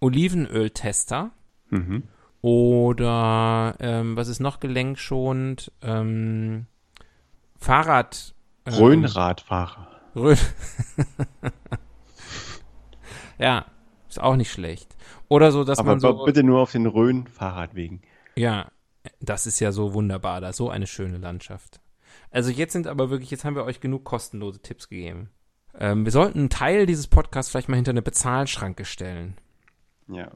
Olivenöltester 0.00 1.30
Mhm. 1.70 2.04
Oder 2.40 3.74
ähm, 3.80 4.16
was 4.16 4.28
ist 4.28 4.40
noch 4.40 4.58
gelenkschonend? 4.58 5.70
Ähm, 5.82 6.66
Fahrrad. 7.58 8.34
Ähm, 8.68 8.74
Rhönradfahrer. 8.74 9.88
Rhön. 10.14 10.38
ja, 13.38 13.66
ist 14.08 14.20
auch 14.20 14.36
nicht 14.36 14.50
schlecht. 14.50 14.96
Oder 15.28 15.52
so, 15.52 15.64
dass 15.64 15.78
Aber 15.78 15.90
man 15.90 16.00
so. 16.00 16.24
bitte 16.24 16.42
nur 16.42 16.60
auf 16.60 16.72
den 16.72 16.86
Rhön-Fahrradwegen. 16.86 18.02
Ja, 18.34 18.70
das 19.20 19.46
ist 19.46 19.60
ja 19.60 19.72
so 19.72 19.94
wunderbar, 19.94 20.40
da 20.40 20.52
so 20.52 20.70
eine 20.70 20.86
schöne 20.86 21.18
Landschaft. 21.18 21.80
Also 22.30 22.50
jetzt 22.50 22.72
sind 22.72 22.86
aber 22.86 23.10
wirklich, 23.10 23.30
jetzt 23.30 23.44
haben 23.44 23.56
wir 23.56 23.64
euch 23.64 23.80
genug 23.80 24.04
kostenlose 24.04 24.60
Tipps 24.60 24.88
gegeben. 24.88 25.30
Ähm, 25.78 26.04
wir 26.04 26.12
sollten 26.12 26.38
einen 26.38 26.50
Teil 26.50 26.86
dieses 26.86 27.06
Podcasts 27.06 27.50
vielleicht 27.50 27.68
mal 27.68 27.76
hinter 27.76 27.90
eine 27.90 28.02
Bezahlschranke 28.02 28.84
stellen. 28.84 29.36
Ja. 30.08 30.30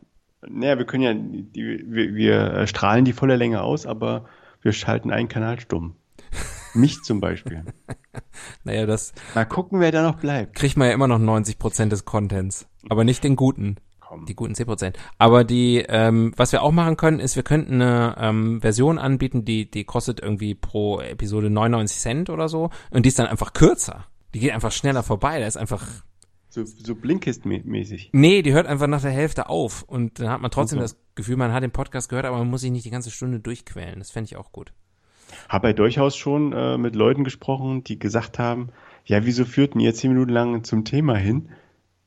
Naja, 0.47 0.78
wir 0.78 0.87
können 0.87 1.03
ja, 1.03 1.14
die, 1.14 1.85
wir, 1.87 2.14
wir 2.14 2.66
strahlen 2.66 3.05
die 3.05 3.12
volle 3.12 3.37
Länge 3.37 3.62
aus, 3.62 3.87
aber 3.87 4.26
wir 4.61 4.72
schalten 4.72 5.11
einen 5.11 5.28
Kanal 5.28 5.61
stumm. 5.61 5.97
Mich 6.75 7.03
zum 7.03 7.20
Beispiel. 7.20 7.64
Naja, 8.64 8.87
das 8.87 9.12
Mal 9.35 9.45
gucken, 9.45 9.81
wer 9.81 9.91
da 9.93 10.03
noch 10.03 10.18
bleibt. 10.18 10.55
kriegt 10.55 10.77
man 10.77 10.89
ja 10.89 10.95
immer 10.95 11.09
noch 11.09 11.18
90% 11.18 11.89
des 11.89 12.05
Contents, 12.05 12.66
aber 12.89 13.05
nicht 13.05 13.25
den 13.25 13.37
guten. 13.37 13.77
Komm. 14.01 14.27
Die 14.27 14.35
guten 14.35 14.53
10%. 14.53 14.95
Aber 15.18 15.45
die, 15.45 15.85
ähm, 15.89 16.33
was 16.37 16.53
wir 16.53 16.62
auch 16.62 16.70
machen 16.73 16.97
können, 16.97 17.18
ist, 17.18 17.37
wir 17.37 17.43
könnten 17.43 17.81
eine 17.81 18.16
ähm, 18.18 18.61
Version 18.61 18.99
anbieten, 18.99 19.45
die, 19.45 19.70
die 19.70 19.85
kostet 19.85 20.20
irgendwie 20.20 20.55
pro 20.55 21.01
Episode 21.01 21.49
99 21.51 21.99
Cent 21.99 22.31
oder 22.31 22.49
so. 22.49 22.70
Und 22.91 23.05
die 23.05 23.09
ist 23.09 23.18
dann 23.18 23.27
einfach 23.27 23.53
kürzer. 23.55 24.07
Die 24.35 24.41
geht 24.41 24.53
einfach 24.53 24.73
schneller 24.73 25.03
vorbei. 25.03 25.41
Da 25.41 25.47
ist 25.47 25.57
einfach. 25.57 25.87
So, 26.51 26.64
so 26.64 26.95
Blinkist-mäßig. 26.95 28.11
Nee, 28.12 28.43
die 28.43 28.53
hört 28.53 28.66
einfach 28.66 28.87
nach 28.87 29.01
der 29.01 29.11
Hälfte 29.11 29.49
auf. 29.49 29.83
Und 29.83 30.20
dann 30.20 30.29
hat 30.29 30.43
man 30.43 30.51
trotzdem 30.51 30.79
Super. 30.81 30.93
das 30.93 30.97
Gefühl, 31.14 31.37
man 31.37 31.53
hat 31.53 31.62
den 31.62 31.70
Podcast 31.70 32.11
gehört, 32.11 32.27
aber 32.27 32.37
man 32.37 32.51
muss 32.51 32.61
sich 32.61 32.70
nicht 32.70 32.85
die 32.85 32.91
ganze 32.91 33.11
Stunde 33.11 33.41
durchquälen. 33.41 33.99
Das 33.99 34.11
fände 34.11 34.27
ich 34.27 34.37
auch 34.37 34.53
gut. 34.53 34.75
Habe 35.49 35.68
ja 35.68 35.72
durchaus 35.72 36.16
schon 36.16 36.53
äh, 36.53 36.78
mit 36.78 36.95
Leuten 36.97 37.24
gesprochen, 37.24 37.84
die 37.84 37.99
gesagt 37.99 38.38
haben, 38.38 38.70
ja, 39.05 39.24
wieso 39.24 39.45
führten 39.45 39.80
ihr 39.80 39.95
zehn 39.95 40.12
Minuten 40.12 40.32
lang 40.32 40.64
zum 40.64 40.84
Thema 40.84 41.16
hin, 41.16 41.49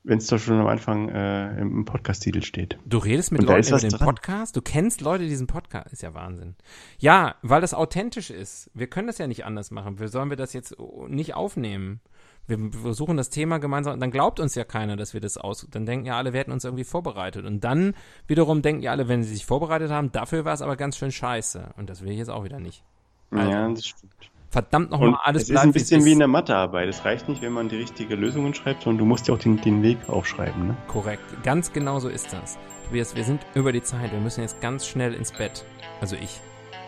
wenn 0.06 0.20
es 0.20 0.28
doch 0.28 0.40
schon 0.40 0.60
am 0.60 0.68
Anfang 0.68 1.10
äh, 1.10 1.60
im 1.60 1.84
Podcast-Titel 1.84 2.44
steht. 2.44 2.78
Du 2.86 3.00
redest 3.00 3.32
mit 3.32 3.42
Und 3.42 3.48
Leuten 3.48 3.68
über 3.68 3.80
den 3.80 3.90
dran. 3.90 4.08
Podcast? 4.08 4.56
Du 4.56 4.62
kennst 4.62 5.02
Leute, 5.02 5.24
die 5.24 5.30
diesen 5.30 5.48
Podcast. 5.48 5.92
Ist 5.92 6.04
ja 6.04 6.14
Wahnsinn. 6.14 6.56
Ja, 7.00 7.36
weil 7.42 7.62
das 7.62 7.74
authentisch 7.74 8.30
ist. 8.30 8.70
Wir 8.74 8.88
können 8.88 9.08
das 9.08 9.18
ja 9.18 9.28
nicht 9.28 9.46
anders 9.46 9.72
machen. 9.72 10.00
Wir 10.00 10.08
sollen 10.08 10.30
wir 10.30 10.38
das 10.38 10.54
jetzt 10.54 10.76
nicht 11.08 11.34
aufnehmen. 11.34 12.02
Wir 12.48 12.60
versuchen 12.72 13.18
das 13.18 13.32
Thema 13.32 13.58
gemeinsam, 13.58 14.00
dann 14.00 14.12
glaubt 14.12 14.40
uns 14.40 14.54
ja 14.54 14.64
keiner, 14.64 14.96
dass 14.96 15.16
wir 15.16 15.22
das 15.22 15.36
aus, 15.36 15.68
dann 15.72 15.88
denken 15.88 16.06
ja 16.06 16.16
alle, 16.16 16.32
wir 16.32 16.40
hätten 16.40 16.52
uns 16.52 16.64
irgendwie 16.64 16.84
vorbereitet. 16.84 17.44
Und 17.44 17.64
dann 17.64 17.96
wiederum 18.28 18.62
denken 18.62 18.84
ja 18.84 18.92
alle, 18.92 19.08
wenn 19.08 19.24
sie 19.24 19.34
sich 19.34 19.48
vorbereitet 19.48 19.90
haben, 19.90 20.12
dafür 20.12 20.46
war 20.46 20.54
es 20.54 20.62
aber 20.62 20.76
ganz 20.76 20.96
schön 20.96 21.12
scheiße. 21.12 21.74
Und 21.78 21.90
das 21.90 22.04
will 22.04 22.12
ich 22.12 22.20
jetzt 22.20 22.30
auch 22.30 22.44
wieder 22.44 22.60
nicht. 22.60 22.84
Also, 23.32 23.52
ja, 23.52 23.70
das 23.70 23.88
stimmt. 23.88 24.12
Verdammt 24.50 24.92
nochmal, 24.92 25.18
alles 25.24 25.44
es 25.44 25.50
ist 25.50 25.58
ein 25.58 25.74
bisschen 25.74 26.06
wie 26.06 26.14
in 26.14 26.20
der 26.20 26.30
Mathearbeit. 26.30 26.88
Es 26.88 27.04
reicht 27.04 27.28
nicht, 27.28 27.42
wenn 27.42 27.52
man 27.52 27.68
die 27.68 27.76
richtige 27.76 28.16
Lösungen 28.16 28.54
schreibt, 28.54 28.84
sondern 28.84 29.00
du 29.00 29.06
musst 29.06 29.28
ja 29.28 29.34
auch 29.34 29.40
den, 29.40 29.60
den 29.60 29.84
Weg 29.84 29.98
aufschreiben. 30.08 30.68
Ne? 30.68 30.78
Korrekt. 30.88 31.24
Ganz 31.44 31.74
genau 31.74 32.00
so 32.00 32.08
ist 32.08 32.32
das. 32.32 32.58
Tobias, 32.86 33.16
wir 33.18 33.26
sind 33.26 33.42
über 33.54 33.74
die 33.74 33.84
Zeit. 33.84 34.14
Wir 34.14 34.20
müssen 34.20 34.42
jetzt 34.42 34.62
ganz 34.62 34.88
schnell 34.88 35.14
ins 35.14 35.34
Bett. 35.34 35.66
Also 36.00 36.16
ich. 36.16 36.40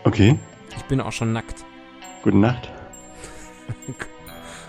Okay, 0.06 0.40
Ich 0.78 0.84
bin 0.86 1.02
auch 1.02 1.12
schon 1.12 1.34
nackt. 1.34 1.66
gute 2.24 2.38
Nacht. 2.38 2.72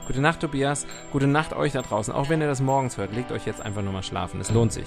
Gute 0.09 0.23
Nacht, 0.23 0.41
Tobias. 0.41 0.87
Gute 1.13 1.27
Nacht 1.27 1.53
euch 1.53 1.73
da 1.73 1.83
draußen. 1.83 2.15
Auch 2.15 2.31
wenn 2.31 2.41
ihr 2.41 2.47
das 2.47 2.63
morgens 2.63 2.97
hört, 2.97 3.15
legt 3.15 3.31
euch 3.31 3.45
jetzt 3.45 3.61
einfach 3.61 3.83
nur 3.83 3.93
mal 3.93 4.03
schlafen. 4.03 4.41
Es 4.41 4.51
lohnt 4.51 4.73
sich. 4.73 4.87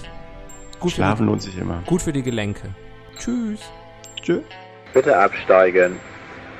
Gut 0.80 0.90
Schlafen 0.90 1.26
lohnt 1.26 1.40
sich 1.40 1.56
immer. 1.56 1.78
Die, 1.84 1.88
gut 1.88 2.02
für 2.02 2.12
die 2.12 2.24
Gelenke. 2.24 2.70
Tschüss. 3.18 3.60
Tschö. 4.20 4.40
Bitte 4.92 5.16
absteigen. 5.16 5.96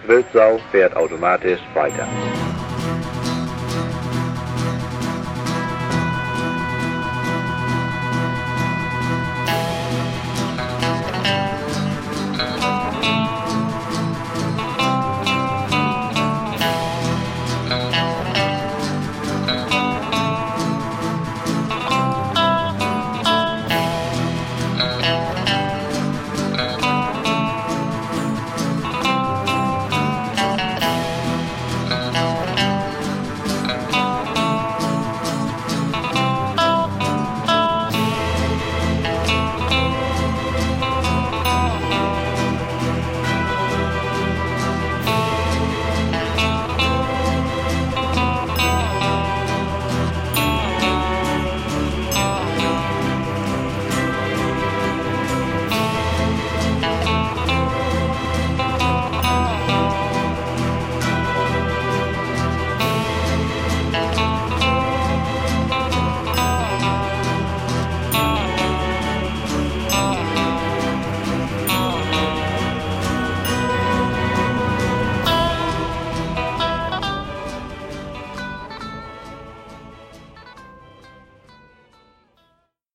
Wildsau 0.06 0.58
fährt 0.70 0.96
automatisch 0.96 1.60
weiter. 1.74 2.06